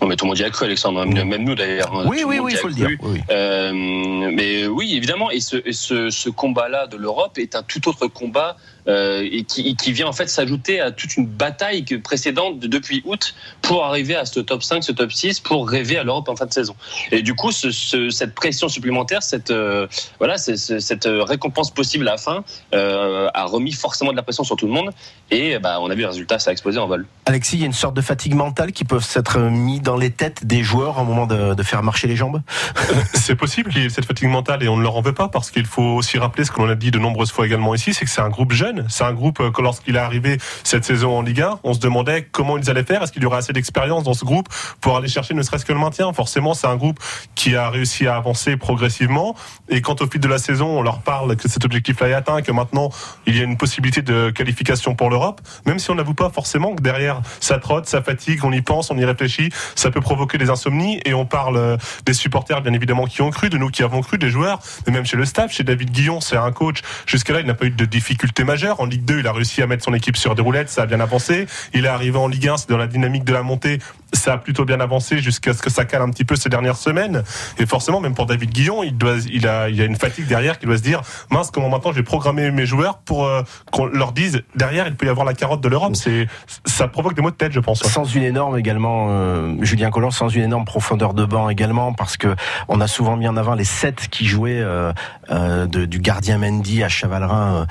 Non, 0.00 0.06
mais 0.08 0.16
tout 0.16 0.24
le 0.24 0.28
monde 0.30 0.38
y 0.38 0.44
a 0.44 0.50
cru, 0.50 0.64
Alexandre, 0.64 1.04
même, 1.04 1.28
même 1.28 1.44
nous 1.44 1.54
d'ailleurs. 1.54 1.94
hein. 1.94 2.04
Oui, 2.08 2.22
oui, 2.26 2.38
oui, 2.38 2.52
il 2.52 2.56
a 2.56 2.60
faut 2.60 2.68
le 2.68 2.74
dire. 2.74 2.88
Oui. 3.02 3.20
Euh, 3.30 3.72
mais 3.74 4.66
oui, 4.66 4.94
évidemment, 4.96 5.30
et 5.30 5.40
ce, 5.40 5.56
et 5.66 5.72
ce, 5.72 6.08
ce 6.10 6.28
combat-là 6.30 6.86
de 6.86 6.96
l'Europe 6.96 7.38
est 7.38 7.54
un 7.54 7.62
tout 7.62 7.86
autre 7.88 8.06
combat 8.06 8.56
euh, 8.88 9.28
et 9.30 9.44
qui, 9.44 9.76
qui 9.76 9.92
vient 9.92 10.06
en 10.06 10.12
fait 10.14 10.28
s'ajouter 10.30 10.80
à 10.80 10.90
toute 10.90 11.16
une 11.18 11.26
bataille 11.26 11.84
précédente 12.02 12.58
de- 12.58 12.66
depuis 12.66 13.02
août 13.04 13.34
pour 13.60 13.84
arriver 13.84 14.16
à 14.16 14.24
ce 14.24 14.40
top 14.40 14.62
5, 14.62 14.82
ce 14.82 14.92
top 14.92 15.12
6, 15.12 15.40
pour 15.40 15.68
rêver 15.68 15.98
à 15.98 16.02
l'Europe 16.02 16.28
en 16.30 16.36
fin 16.36 16.46
de 16.46 16.52
saison. 16.52 16.74
Et 17.12 17.20
du 17.20 17.34
coup, 17.34 17.52
ce, 17.52 17.70
ce- 17.70 18.08
cette 18.08 18.34
pression 18.34 18.68
supplémentaire, 18.68 19.22
cette, 19.22 19.50
euh, 19.50 19.86
voilà, 20.18 20.38
cette 20.38 21.06
récompense 21.06 21.70
possible 21.72 22.08
à 22.08 22.12
la 22.12 22.16
fin 22.16 22.42
euh, 22.74 23.28
a 23.34 23.44
remis 23.44 23.72
forcément 23.72 24.12
de 24.12 24.16
la 24.16 24.22
pression 24.22 24.44
sur 24.44 24.56
tout 24.56 24.66
le 24.66 24.72
monde. 24.72 24.90
Et 25.30 25.58
bah, 25.58 25.78
on 25.82 25.90
a 25.90 25.94
vu 25.94 26.00
le 26.02 26.08
résultat, 26.08 26.38
ça 26.38 26.48
a 26.50 26.52
explosé 26.52 26.78
en 26.78 26.86
vol. 26.86 27.06
Alexis, 27.26 27.56
il 27.56 27.60
y 27.60 27.64
a 27.64 27.66
une 27.66 27.72
sorte 27.74 27.94
de 27.94 28.00
fatigue 28.00 28.34
mentale 28.34 28.72
qui 28.72 28.84
peut 28.84 28.98
s'être 29.00 29.38
mis 29.38 29.78
dans 29.80 29.89
les 29.96 30.10
têtes 30.10 30.46
des 30.46 30.62
joueurs 30.62 30.98
au 30.98 31.04
moment 31.04 31.26
de, 31.26 31.54
de 31.54 31.62
faire 31.62 31.82
marcher 31.82 32.06
les 32.06 32.16
jambes 32.16 32.42
C'est 33.14 33.36
possible 33.36 33.70
qu'il 33.70 33.82
y 33.82 33.86
ait 33.86 33.90
cette 33.90 34.04
fatigue 34.04 34.28
mentale 34.28 34.62
et 34.62 34.68
on 34.68 34.76
ne 34.76 34.82
leur 34.82 34.96
en 34.96 35.02
veut 35.02 35.14
pas 35.14 35.28
parce 35.28 35.50
qu'il 35.50 35.66
faut 35.66 35.82
aussi 35.82 36.18
rappeler 36.18 36.44
ce 36.44 36.50
que 36.50 36.60
l'on 36.60 36.68
a 36.68 36.74
dit 36.74 36.90
de 36.90 36.98
nombreuses 36.98 37.32
fois 37.32 37.46
également 37.46 37.74
ici, 37.74 37.94
c'est 37.94 38.04
que 38.04 38.10
c'est 38.10 38.20
un 38.20 38.28
groupe 38.28 38.52
jeune. 38.52 38.86
C'est 38.88 39.04
un 39.04 39.12
groupe 39.12 39.40
euh, 39.40 39.50
que 39.50 39.62
lorsqu'il 39.62 39.96
est 39.96 40.00
arrivé 40.00 40.38
cette 40.64 40.84
saison 40.84 41.18
en 41.18 41.22
Ligue 41.22 41.42
1, 41.42 41.60
on 41.64 41.74
se 41.74 41.78
demandait 41.78 42.28
comment 42.30 42.58
ils 42.58 42.70
allaient 42.70 42.84
faire. 42.84 43.02
Est-ce 43.02 43.12
qu'il 43.12 43.22
y 43.22 43.26
aurait 43.26 43.38
assez 43.38 43.52
d'expérience 43.52 44.04
dans 44.04 44.14
ce 44.14 44.24
groupe 44.24 44.48
pour 44.80 44.96
aller 44.96 45.08
chercher 45.08 45.34
ne 45.34 45.42
serait-ce 45.42 45.64
que 45.64 45.72
le 45.72 45.78
maintien? 45.78 46.12
Forcément, 46.12 46.54
c'est 46.54 46.66
un 46.66 46.76
groupe 46.76 46.98
qui 47.34 47.56
a 47.56 47.70
réussi 47.70 48.06
à 48.06 48.16
avancer 48.16 48.56
progressivement. 48.56 49.34
Et 49.68 49.80
quand 49.80 50.02
au 50.02 50.06
fil 50.06 50.20
de 50.20 50.28
la 50.28 50.38
saison, 50.38 50.78
on 50.78 50.82
leur 50.82 51.00
parle 51.00 51.36
que 51.36 51.48
cet 51.48 51.64
objectif-là 51.64 52.08
est 52.08 52.14
atteint, 52.14 52.42
que 52.42 52.52
maintenant 52.52 52.90
il 53.26 53.36
y 53.36 53.40
a 53.40 53.44
une 53.44 53.56
possibilité 53.56 54.02
de 54.02 54.30
qualification 54.30 54.94
pour 54.94 55.10
l'Europe, 55.10 55.40
même 55.66 55.78
si 55.78 55.90
on 55.90 55.94
n'avoue 55.94 56.14
pas 56.14 56.30
forcément 56.30 56.74
que 56.74 56.82
derrière 56.82 57.20
ça 57.40 57.58
trotte, 57.58 57.86
ça 57.86 58.02
fatigue, 58.02 58.44
on 58.44 58.52
y 58.52 58.62
pense, 58.62 58.90
on 58.90 58.98
y 58.98 59.04
réfléchit, 59.04 59.50
ça 59.80 59.90
peut 59.90 60.00
provoquer 60.00 60.38
des 60.38 60.50
insomnies. 60.50 61.00
Et 61.04 61.14
on 61.14 61.26
parle 61.26 61.56
euh, 61.56 61.76
des 62.06 62.12
supporters, 62.12 62.60
bien 62.62 62.72
évidemment, 62.72 63.06
qui 63.06 63.22
ont 63.22 63.30
cru, 63.30 63.48
de 63.48 63.58
nous 63.58 63.70
qui 63.70 63.82
avons 63.82 64.02
cru, 64.02 64.18
des 64.18 64.30
joueurs, 64.30 64.60
mais 64.86 64.92
même 64.92 65.06
chez 65.06 65.16
le 65.16 65.24
staff, 65.24 65.52
chez 65.52 65.64
David 65.64 65.90
Guillon, 65.90 66.20
c'est 66.20 66.36
un 66.36 66.52
coach. 66.52 66.82
Jusqu'à 67.06 67.32
là, 67.32 67.40
il 67.40 67.46
n'a 67.46 67.54
pas 67.54 67.66
eu 67.66 67.70
de 67.70 67.84
difficultés 67.84 68.44
majeures. 68.44 68.80
En 68.80 68.86
Ligue 68.86 69.04
2, 69.04 69.20
il 69.20 69.26
a 69.26 69.32
réussi 69.32 69.62
à 69.62 69.66
mettre 69.66 69.84
son 69.84 69.94
équipe 69.94 70.16
sur 70.16 70.34
des 70.34 70.42
roulettes, 70.42 70.68
ça 70.68 70.82
a 70.82 70.86
bien 70.86 71.00
avancé. 71.00 71.46
Il 71.72 71.84
est 71.86 71.88
arrivé 71.88 72.18
en 72.18 72.28
Ligue 72.28 72.48
1, 72.48 72.58
c'est 72.58 72.70
dans 72.70 72.76
la 72.76 72.86
dynamique 72.86 73.24
de 73.24 73.32
la 73.32 73.42
montée, 73.42 73.78
ça 74.12 74.34
a 74.34 74.38
plutôt 74.38 74.64
bien 74.64 74.80
avancé 74.80 75.18
jusqu'à 75.18 75.52
ce 75.54 75.62
que 75.62 75.70
ça 75.70 75.84
cale 75.84 76.02
un 76.02 76.10
petit 76.10 76.24
peu 76.24 76.36
ces 76.36 76.48
dernières 76.48 76.76
semaines. 76.76 77.22
Et 77.58 77.66
forcément, 77.66 78.00
même 78.00 78.14
pour 78.14 78.26
David 78.26 78.50
Guillon, 78.50 78.82
il 78.82 78.96
doit, 78.96 79.16
il 79.32 79.46
a, 79.46 79.68
il 79.68 79.80
a 79.80 79.84
une 79.84 79.96
fatigue 79.96 80.26
derrière 80.26 80.58
qui 80.58 80.66
doit 80.66 80.76
se 80.78 80.82
dire, 80.82 81.02
mince, 81.30 81.50
comment 81.50 81.68
maintenant 81.68 81.90
je 81.92 81.96
vais 81.96 82.02
programmer 82.02 82.50
mes 82.50 82.66
joueurs 82.66 82.98
pour 82.98 83.26
euh, 83.26 83.42
qu'on 83.72 83.86
leur 83.86 84.12
dise, 84.12 84.42
derrière, 84.56 84.86
il 84.86 84.96
peut 84.96 85.06
y 85.06 85.08
avoir 85.08 85.26
la 85.26 85.34
carotte 85.34 85.60
de 85.60 85.68
l'Europe. 85.68 85.96
C'est, 85.96 86.26
ça 86.64 86.88
provoque 86.88 87.14
des 87.14 87.22
maux 87.22 87.30
de 87.30 87.36
tête, 87.36 87.52
je 87.52 87.60
pense. 87.60 87.82
Sans 87.82 88.04
une 88.04 88.22
énorme 88.22 88.58
également, 88.58 89.08
euh, 89.10 89.54
Julien 89.62 89.90
Collin, 89.90 90.10
sans 90.10 90.28
une 90.28 90.42
énorme 90.42 90.64
profondeur 90.64 91.14
de 91.14 91.24
banc 91.24 91.48
également, 91.48 91.92
parce 91.92 92.16
que 92.16 92.34
on 92.68 92.80
a 92.80 92.86
souvent 92.86 93.16
mis 93.16 93.28
en 93.28 93.36
avant 93.36 93.54
les 93.54 93.64
sept 93.64 94.08
qui 94.08 94.26
jouaient 94.26 94.60
euh, 94.60 94.92
de- 95.30 95.86
du 95.86 95.98
gardien 96.00 96.38
Mendy 96.38 96.82
à 96.82 96.88
Chavalrin, 96.88 97.66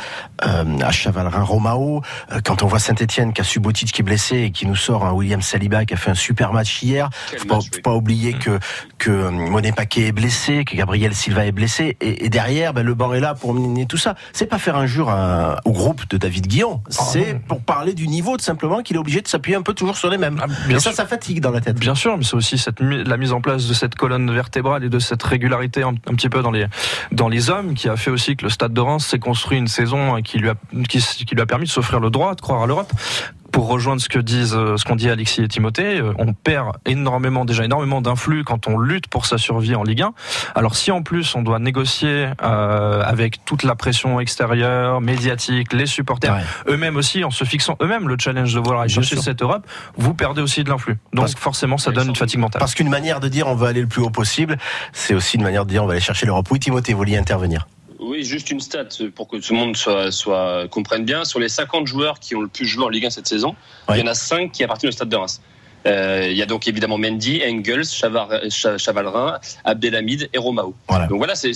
euh, 0.46 0.80
à 0.82 0.92
Chavalrin 0.92 1.44
Romao. 1.44 2.02
Quand 2.44 2.64
on 2.64 2.68
voit 2.68 2.80
Saint-Etienne 2.80 3.34
qui 3.34 3.42
a 3.42 3.44
Subotic 3.44 3.92
qui 3.92 4.02
est 4.02 4.04
blessé 4.04 4.38
et 4.38 4.52
qui 4.52 4.66
nous 4.66 4.76
sort 4.76 5.06
un 5.06 5.12
William 5.12 5.42
Saliba 5.42 5.86
qui 5.86 5.94
a 5.94 5.98
fait 5.98 6.12
un 6.12 6.16
super 6.30 6.54
match 6.54 6.84
hier, 6.84 7.10
Quel 7.32 7.40
faut 7.40 7.48
pas, 7.48 7.56
match, 7.56 7.66
faut 7.66 7.76
oui. 7.78 7.82
pas 7.82 7.94
oublier 7.96 8.34
que 8.34 8.60
que 9.00 9.10
euh, 9.10 9.32
Monet 9.32 9.72
Paquet 9.72 10.08
est 10.08 10.12
blessé, 10.12 10.64
que 10.64 10.76
Gabriel 10.76 11.16
Silva 11.16 11.46
est 11.48 11.52
blessé, 11.52 11.98
et, 12.02 12.26
et 12.26 12.30
derrière, 12.30 12.72
ben, 12.74 12.86
le 12.86 12.94
banc 12.94 13.14
est 13.14 13.20
là 13.20 13.34
pour 13.34 13.54
mener 13.56 13.88
tout 13.88 13.98
ça. 13.98 14.14
C'est 14.34 14.46
pas 14.46 14.60
faire 14.60 14.76
injure 14.76 15.10
à- 15.10 15.60
au 15.66 15.72
groupe 15.72 16.08
de 16.10 16.18
David 16.18 16.46
Guillon, 16.48 16.82
c'est 16.90 17.40
pour 17.48 17.62
parler 17.62 17.94
du 17.94 18.08
niveau 18.08 18.38
tout 18.38 18.44
simplement 18.44 18.84
qu'il 18.84 18.96
est 18.96 19.00
obligé 19.00 19.22
de 19.22 19.28
s'appuyer 19.28 19.58
un 19.58 19.64
peu 19.64 19.74
toujours 19.74 19.98
sur 19.98 20.10
les 20.12 20.18
mêmes. 20.20 20.40
Ah, 20.44 20.48
bien 20.68 20.78
et 20.78 20.80
ça, 20.80 20.90
sûr. 20.92 20.94
ça 20.94 21.06
fatigue 21.08 21.40
dans 21.40 21.52
la 21.52 21.62
tête. 21.62 21.80
Bien 21.80 21.96
sûr, 21.96 22.16
mais 22.18 22.24
c'est 22.24 22.36
aussi 22.36 22.58
cette, 22.60 22.80
la 22.80 23.18
mise 23.18 23.34
en 23.34 23.42
place 23.42 23.66
de 23.68 23.74
cette 23.74 23.96
colonne 23.96 24.32
vertébrale 24.32 24.84
et 24.84 24.90
de 24.90 25.00
cette 25.00 25.24
régularité 25.24 25.82
un, 25.82 25.90
un 26.08 26.14
petit 26.16 26.30
peu 26.30 26.42
dans 26.44 26.52
les, 26.52 26.66
dans 27.12 27.28
les 27.30 27.50
hommes 27.50 27.74
qui 27.74 27.90
a 27.90 27.96
fait 27.96 28.12
aussi 28.12 28.36
que 28.36 28.44
le 28.46 28.50
Stade 28.52 28.74
de 28.74 28.82
Reims 28.82 29.06
s'est 29.08 29.20
construit 29.20 29.58
une 29.58 29.68
saison 29.68 30.22
qui 30.22 30.38
lui 30.38 30.50
a, 30.50 30.56
qui 30.88 31.00
lui 31.34 31.42
a 31.42 31.46
permis 31.48 31.66
de 31.66 31.70
s'offrir 31.72 32.00
le 32.00 32.10
droit 32.12 32.36
de 32.36 32.42
croire 32.42 32.62
à 32.62 32.68
l'Europe. 32.68 32.92
Pour 33.52 33.68
rejoindre 33.68 34.02
ce 34.02 34.10
que 34.10 34.20
disent, 34.20 34.56
euh, 34.56 34.78
ce 34.78 34.86
qu'ont 34.86 34.96
dit 34.96 35.10
Alexis 35.10 35.42
et 35.42 35.48
Timothée, 35.48 36.00
euh, 36.00 36.14
on 36.18 36.34
perd 36.34 36.78
énormément, 36.86 37.46
déjà 37.46 37.66
énormément 37.66 38.02
d'influx 38.02 38.44
quand 38.44 38.68
on 38.68 38.78
lutte 38.78 39.08
pour 39.08 39.26
sa 39.26 39.38
survie 39.38 39.76
en 39.76 39.84
Ligue 39.84 40.02
1. 40.04 40.14
Alors 40.56 40.76
si 40.76 40.92
en 40.92 41.02
plus 41.02 41.36
on 41.36 41.42
doit 41.42 41.60
négocier 41.60 42.28
euh, 42.44 43.02
avec 43.04 43.44
toute 43.46 43.64
la 43.64 43.76
pression 43.76 44.20
extérieure, 44.20 45.02
médiatique, 45.02 45.74
les 45.74 45.86
supporters, 45.86 46.34
Ouais. 46.36 46.74
eux-mêmes 46.74 46.96
aussi, 46.96 47.24
en 47.24 47.32
se 47.32 47.44
fixant 47.44 47.76
eux-mêmes 47.82 48.08
le 48.08 48.16
challenge 48.20 48.54
de 48.54 48.60
vouloir 48.60 48.82
aller 48.82 48.90
chercher 48.94 49.18
cette 49.18 49.42
Europe, 49.42 49.66
vous 49.98 50.14
perdez 50.14 50.42
aussi 50.42 50.64
de 50.64 50.70
l'influx. 50.70 50.98
Donc 51.14 51.26
Parce- 51.26 51.36
forcément, 51.36 51.78
ça 51.78 51.92
donne 51.92 52.10
une 52.10 52.16
fatigue 52.16 52.40
mentale. 52.40 52.60
Parce 52.60 52.76
qu'une 52.76 52.90
manière 52.90 53.20
de 53.20 53.28
dire 53.28 53.48
on 53.48 53.56
veut 53.56 53.68
aller 53.68 53.82
le 53.82 53.88
plus 53.88 54.02
haut 54.02 54.10
possible, 54.12 54.58
c'est 54.94 55.14
aussi 55.16 55.38
une 55.38 55.44
manière 55.44 55.66
de 55.66 55.72
dire 55.72 55.84
on 55.84 55.88
va 55.88 55.94
aller 55.94 56.02
chercher 56.02 56.26
l'Europe. 56.26 56.48
Oui, 56.52 56.60
Timothée, 56.60 56.94
vous 56.94 57.00
vouliez 57.00 57.18
intervenir. 57.18 57.68
Oui, 58.00 58.24
juste 58.24 58.50
une 58.50 58.62
stat 58.62 58.88
pour 59.14 59.28
que 59.28 59.36
tout 59.38 59.54
le 59.54 59.60
monde 59.60 59.76
soit, 59.76 60.12
soit 60.12 60.68
comprenne 60.70 61.04
bien. 61.04 61.26
Sur 61.26 61.40
les 61.40 61.50
50 61.50 61.86
joueurs 61.86 62.20
qui 62.20 62.34
ont 62.36 62.42
le 62.42 62.48
plus 62.48 62.66
joué 62.66 62.86
en 62.86 62.90
Ligue 62.90 63.06
1 63.06 63.10
cette 63.10 63.28
saison, 63.28 63.56
Ouais. 63.90 63.98
il 63.98 64.00
y 64.00 64.04
en 64.04 64.08
a 64.08 64.14
5 64.14 64.52
qui 64.52 64.64
appartiennent 64.64 64.90
au 64.90 64.94
Stade 64.94 65.10
de 65.10 65.16
Reims. 65.18 65.42
Euh, 65.88 66.28
il 66.30 66.36
y 66.38 66.42
a 66.42 66.46
donc 66.46 66.68
évidemment 66.68 66.98
Mendy, 66.98 67.42
Engels, 67.46 67.86
Chavalrin, 67.86 69.40
Abdelhamid 69.64 70.30
et 70.34 70.38
Romao. 70.38 70.76
Voilà. 70.88 71.08
Donc 71.08 71.18
voilà, 71.20 71.36
c'est 71.36 71.52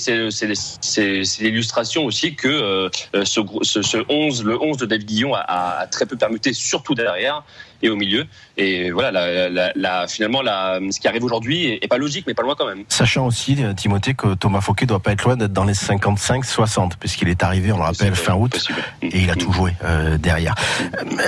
l'illustration 1.39 2.05
aussi 2.05 2.35
que 2.35 2.47
euh, 2.47 2.89
ce, 3.25 3.39
grou- 3.39 3.63
ce, 3.63 3.81
ce 3.81 3.97
11, 4.09 4.43
le 4.43 4.61
11 4.61 4.77
de 4.77 4.85
David 4.85 5.07
Guillon 5.07 5.33
a, 5.35 5.85
très 5.91 6.05
peu 6.05 6.15
permuté, 6.15 6.53
surtout 6.53 6.95
derrière 6.95 7.43
et 7.81 7.89
au 7.89 7.97
milieu. 7.97 8.25
Et 8.55 8.91
voilà, 8.91 9.11
la, 9.11 9.49
la- 9.49 9.71
la- 9.75 10.07
finalement, 10.07 10.39
ce 10.41 10.99
qui 11.01 11.07
arrive 11.09 11.25
aujourd'hui 11.25 11.77
est, 11.81 11.87
pas 11.89 11.97
logique, 11.97 12.23
mais 12.25 12.33
pas 12.33 12.43
loin 12.43 12.55
quand 12.57 12.65
même. 12.67 12.85
Sachant 12.87 13.25
aussi, 13.27 13.57
euh, 13.61 13.73
Timothée, 13.73 14.13
que 14.13 14.35
Thomas 14.35 14.61
Fouquet 14.61 14.85
doit 14.85 15.01
pas 15.01 15.11
être 15.11 15.23
loin 15.25 15.35
d'être 15.35 15.51
dans 15.51 15.65
les 15.65 15.73
55-60, 15.73 16.93
puisqu'il 16.97 17.27
est 17.27 17.43
arrivé, 17.43 17.73
on 17.73 17.77
le 17.77 17.83
rappelle, 17.83 18.15
fin 18.15 18.35
août. 18.35 18.51
possible. 18.53 18.81
Et 19.01 19.19
il 19.19 19.29
a 19.29 19.35
tout 19.35 19.51
joué 19.51 19.73
euh, 19.83 20.17
derrière. 20.17 20.55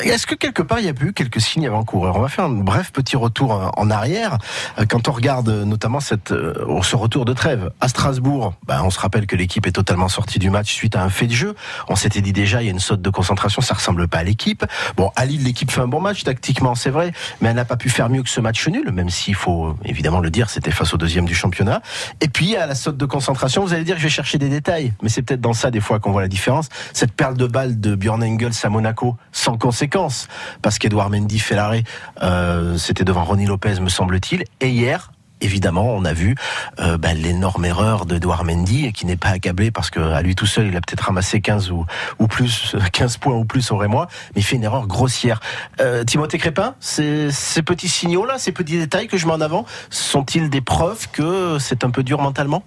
Est-ce 0.03 0.25
que 0.25 0.35
quelque 0.35 0.61
part 0.61 0.79
il 0.79 0.85
y 0.85 0.89
a 0.89 0.93
eu 1.01 1.11
quelques 1.11 1.41
signes 1.41 1.67
avant-coureurs? 1.67 2.15
On 2.15 2.21
va 2.21 2.29
faire 2.29 2.45
un 2.45 2.49
bref 2.49 2.84
petit 2.91 3.15
retour 3.15 3.51
en- 3.51 3.71
en 3.75 3.89
arrière. 3.91 4.37
Euh, 4.79 4.85
Quand 4.89 5.07
on 5.07 5.11
regarde 5.11 5.49
euh, 5.49 5.65
notamment 5.65 5.99
cette, 5.99 6.31
euh, 6.31 6.53
ce 6.83 6.95
retour 6.95 7.25
de 7.25 7.33
trêve 7.33 7.71
à 7.81 7.87
Strasbourg, 7.87 8.53
ben, 8.67 8.81
on 8.83 8.89
se 8.89 8.99
rappelle 8.99 9.25
que 9.27 9.35
l'équipe 9.35 9.65
est 9.67 9.71
totalement 9.71 10.07
sortie 10.09 10.39
du 10.39 10.49
match 10.49 10.73
suite 10.73 10.95
à 10.95 11.03
un 11.03 11.09
fait 11.09 11.27
de 11.27 11.33
jeu. 11.33 11.55
On 11.87 11.95
s'était 11.95 12.21
dit 12.21 12.33
déjà 12.33 12.61
il 12.61 12.65
y 12.65 12.69
a 12.69 12.71
une 12.71 12.79
saute 12.79 13.01
de 13.01 13.09
concentration, 13.09 13.61
ça 13.61 13.73
ressemble 13.73 14.07
pas 14.07 14.19
à 14.19 14.23
l'équipe. 14.23 14.65
Bon, 14.97 15.11
à 15.15 15.25
Lille 15.25 15.43
l'équipe 15.43 15.71
fait 15.71 15.81
un 15.81 15.87
bon 15.87 15.99
match 16.01 16.23
tactiquement, 16.23 16.75
c'est 16.75 16.89
vrai, 16.89 17.11
mais 17.41 17.49
elle 17.49 17.55
n'a 17.55 17.65
pas 17.65 17.77
pu 17.77 17.89
faire 17.89 18.09
mieux 18.09 18.23
que 18.23 18.29
ce 18.29 18.41
match 18.41 18.67
nul, 18.67 18.91
même 18.91 19.09
s'il 19.09 19.35
faut 19.35 19.67
euh, 19.67 19.75
évidemment 19.85 20.19
le 20.19 20.29
dire, 20.29 20.49
c'était 20.49 20.71
face 20.71 20.93
au 20.93 20.97
deuxième 20.97 21.25
du 21.25 21.35
championnat. 21.35 21.81
Et 22.21 22.27
puis 22.27 22.55
à 22.55 22.65
la 22.67 22.75
saute 22.75 22.97
de 22.97 23.05
concentration, 23.05 23.63
vous 23.63 23.73
allez 23.73 23.83
dire 23.83 23.97
je 23.97 24.03
vais 24.03 24.09
chercher 24.09 24.37
des 24.37 24.49
détails, 24.49 24.93
mais 25.01 25.09
c'est 25.09 25.21
peut-être 25.21 25.41
dans 25.41 25.53
ça 25.53 25.71
des 25.71 25.79
fois 25.81 25.99
qu'on 25.99 26.11
voit 26.11 26.21
la 26.21 26.27
différence. 26.27 26.69
Cette 26.93 27.11
perle 27.13 27.35
de 27.37 27.47
balle 27.47 27.79
de 27.79 27.95
Björn 27.95 28.23
Engels 28.23 28.53
à 28.63 28.69
Monaco, 28.69 29.17
sans 29.31 29.57
conséquence, 29.57 30.27
parce 30.61 30.77
qu'Edouard 30.79 31.09
Mendy 31.09 31.39
fait 31.39 31.55
l'arrêt, 31.55 31.83
euh, 32.23 32.74
c'était 32.77 33.03
devant 33.03 33.23
Ronnie 33.23 33.45
Lopez 33.45 33.79
me 33.79 33.89
semble-t-il, 33.89 34.43
et 34.61 34.69
hier. 34.69 35.11
Évidemment, 35.41 35.93
on 35.93 36.05
a 36.05 36.13
vu 36.13 36.35
euh, 36.79 36.97
ben, 36.97 37.15
l'énorme 37.15 37.65
erreur 37.65 38.05
d'Edouard 38.05 38.45
Mendy, 38.45 38.93
qui 38.93 39.05
n'est 39.05 39.17
pas 39.17 39.29
accablé 39.29 39.69
parce 39.69 39.89
que 39.89 39.99
à 39.99 40.21
lui 40.21 40.33
tout 40.33 40.45
seul, 40.45 40.67
il 40.67 40.77
a 40.77 40.79
peut-être 40.79 41.01
ramassé 41.01 41.41
15 41.41 41.71
ou, 41.71 41.85
ou 42.19 42.27
plus, 42.27 42.75
15 42.93 43.17
points 43.17 43.35
ou 43.35 43.43
plus 43.43 43.69
aurait 43.71 43.89
moi, 43.89 44.07
mais 44.33 44.41
il 44.41 44.43
fait 44.45 44.55
une 44.55 44.63
erreur 44.63 44.87
grossière. 44.87 45.41
Euh, 45.81 46.05
Timothée 46.05 46.37
Crépin, 46.37 46.75
ces, 46.79 47.31
ces 47.31 47.63
petits 47.63 47.89
signaux-là, 47.89 48.37
ces 48.37 48.53
petits 48.53 48.77
détails 48.77 49.07
que 49.07 49.17
je 49.17 49.27
mets 49.27 49.33
en 49.33 49.41
avant, 49.41 49.65
sont-ils 49.89 50.49
des 50.49 50.61
preuves 50.61 51.09
que 51.11 51.57
c'est 51.59 51.83
un 51.83 51.91
peu 51.91 52.01
dur 52.01 52.21
mentalement? 52.21 52.63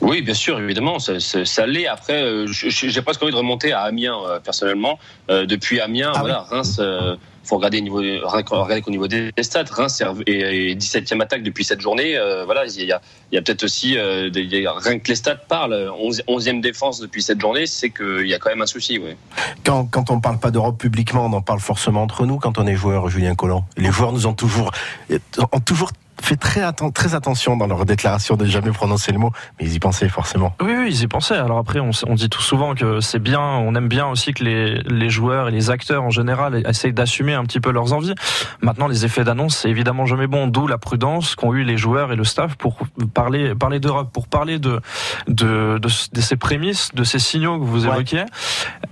Oui, 0.00 0.20
bien 0.20 0.34
sûr, 0.34 0.58
évidemment, 0.60 0.98
ça, 0.98 1.20
ça, 1.20 1.44
ça 1.44 1.66
l'est. 1.66 1.86
Après, 1.86 2.20
euh, 2.20 2.46
j'ai 2.48 3.02
presque 3.02 3.22
envie 3.22 3.32
de 3.32 3.36
remonter 3.36 3.72
à 3.72 3.82
Amiens, 3.82 4.18
personnellement. 4.44 4.98
Depuis 5.28 5.80
Amiens, 5.80 6.12
Ah 6.14 6.20
voilà, 6.20 6.40
Reims, 6.40 6.80
faut 7.48 7.56
regarder, 7.56 7.80
niveau, 7.80 8.00
qu'au 8.02 8.90
niveau 8.90 9.08
des 9.08 9.32
stats. 9.40 9.64
Reims 9.70 10.02
est, 10.26 10.32
est 10.32 10.74
17e 10.74 11.20
attaque 11.22 11.42
depuis 11.42 11.64
cette 11.64 11.80
journée. 11.80 12.16
Euh, 12.16 12.44
voilà, 12.44 12.66
il 12.66 12.84
y 12.84 12.92
a, 12.92 13.00
peut-être 13.42 13.64
aussi, 13.64 13.96
euh, 13.96 14.28
des- 14.30 14.66
rien 14.68 14.98
que 14.98 15.08
les 15.08 15.14
stats 15.14 15.34
parlent, 15.36 15.90
11, 15.98 16.22
11e 16.28 16.60
défense 16.60 17.00
depuis 17.00 17.22
cette 17.22 17.40
journée, 17.40 17.66
c'est 17.66 17.90
qu'il 17.90 18.26
y 18.26 18.34
a 18.34 18.38
quand 18.38 18.50
même 18.50 18.62
un 18.62 18.66
souci. 18.66 19.00
Quand, 19.64 19.86
quand 19.86 20.10
on 20.10 20.20
parle 20.20 20.38
pas 20.38 20.50
d'Europe 20.50 20.78
publiquement, 20.78 21.24
on 21.26 21.32
en 21.32 21.40
parle 21.42 21.60
forcément 21.60 22.02
entre 22.02 22.26
nous 22.26 22.38
quand 22.38 22.58
on 22.58 22.66
est 22.66 22.76
joueur, 22.76 23.08
Julien 23.08 23.34
Collomb. 23.34 23.64
Les 23.76 23.90
joueurs 23.90 24.12
nous 24.12 24.26
ont 24.26 24.34
toujours, 24.34 24.70
ont 25.52 25.60
toujours 25.60 25.90
fait 26.20 26.36
très, 26.36 26.60
atten- 26.62 26.92
très 26.92 27.14
attention 27.14 27.56
dans 27.56 27.66
leur 27.66 27.84
déclaration 27.84 28.36
de 28.36 28.44
jamais 28.44 28.70
prononcer 28.70 29.12
le 29.12 29.18
mot, 29.18 29.30
mais 29.58 29.66
ils 29.66 29.74
y 29.74 29.78
pensaient 29.78 30.08
forcément. 30.08 30.54
Oui, 30.60 30.72
oui, 30.78 30.86
ils 30.90 31.02
y 31.02 31.06
pensaient. 31.06 31.36
Alors 31.36 31.58
après, 31.58 31.80
on, 31.80 31.90
dit 32.14 32.28
tout 32.28 32.42
souvent 32.42 32.74
que 32.74 33.00
c'est 33.00 33.18
bien, 33.18 33.40
on 33.40 33.74
aime 33.74 33.88
bien 33.88 34.06
aussi 34.06 34.32
que 34.34 34.42
les, 34.44 34.82
les 34.82 35.10
joueurs 35.10 35.48
et 35.48 35.50
les 35.52 35.70
acteurs 35.70 36.02
en 36.02 36.10
général 36.10 36.62
essayent 36.68 36.92
d'assumer 36.92 37.34
un 37.34 37.44
petit 37.44 37.60
peu 37.60 37.70
leurs 37.70 37.92
envies. 37.92 38.14
Maintenant, 38.62 38.88
les 38.88 39.04
effets 39.04 39.24
d'annonce, 39.24 39.56
c'est 39.56 39.70
évidemment 39.70 40.06
jamais 40.06 40.26
bon, 40.26 40.46
d'où 40.46 40.66
la 40.66 40.78
prudence 40.78 41.34
qu'ont 41.34 41.54
eu 41.54 41.62
les 41.64 41.76
joueurs 41.76 42.12
et 42.12 42.16
le 42.16 42.24
staff 42.24 42.56
pour 42.56 42.78
parler, 43.14 43.54
parler 43.54 43.78
d'Europe, 43.80 44.10
pour 44.12 44.26
parler 44.28 44.58
de, 44.58 44.80
de, 45.28 45.78
de, 45.78 45.88
de 46.12 46.20
ces 46.20 46.36
prémices, 46.36 46.90
de 46.94 47.04
ces 47.04 47.18
signaux 47.18 47.58
que 47.58 47.64
vous 47.64 47.86
Ouais. 47.86 47.92
évoquiez. 47.94 48.24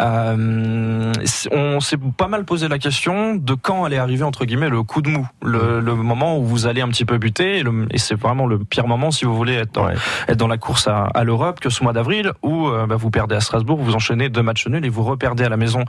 Euh, 0.01 1.13
on 1.51 1.81
s'est 1.81 1.97
pas 2.17 2.29
mal 2.29 2.45
posé 2.45 2.69
la 2.69 2.79
question 2.79 3.35
de 3.35 3.55
quand 3.55 3.85
allait 3.85 3.99
arriver, 3.99 4.23
entre 4.23 4.45
guillemets, 4.45 4.69
le 4.69 4.83
coup 4.83 5.03
de 5.03 5.09
mou, 5.11 5.27
le, 5.43 5.81
le 5.81 5.95
moment 5.95 6.39
où 6.39 6.45
vous 6.45 6.67
allez 6.67 6.81
un 6.81 6.89
petit 6.89 7.05
peu 7.05 7.16
buter, 7.19 7.63
et, 7.91 7.99
c'est 7.99 8.15
vraiment 8.15 8.47
le 8.47 8.59
pire 8.59 8.87
moment 8.87 9.11
si 9.11 9.25
vous 9.25 9.35
voulez 9.35 9.55
être 9.55 9.73
dans, 9.73 9.87
Ouais. 9.87 9.95
être 10.29 10.37
dans 10.37 10.49
la 10.49 10.59
course 10.59 10.89
à, 10.89 11.05
à 11.05 11.25
l'Europe 11.25 11.61
que 11.61 11.71
ce 11.71 11.83
mois 11.83 11.93
d'avril 11.93 12.33
où 12.43 12.69
euh, 12.69 12.87
bah, 12.87 12.97
vous 12.97 13.11
perdez 13.11 13.35
à 13.35 13.41
Strasbourg, 13.41 13.79
vous 13.79 13.95
enchaînez 13.95 14.29
deux 14.29 14.43
matchs 14.43 14.67
nuls 14.67 14.85
et 14.85 14.89
vous 14.89 15.05
reperdez 15.05 15.45
à 15.45 15.49
la 15.49 15.57
maison 15.57 15.85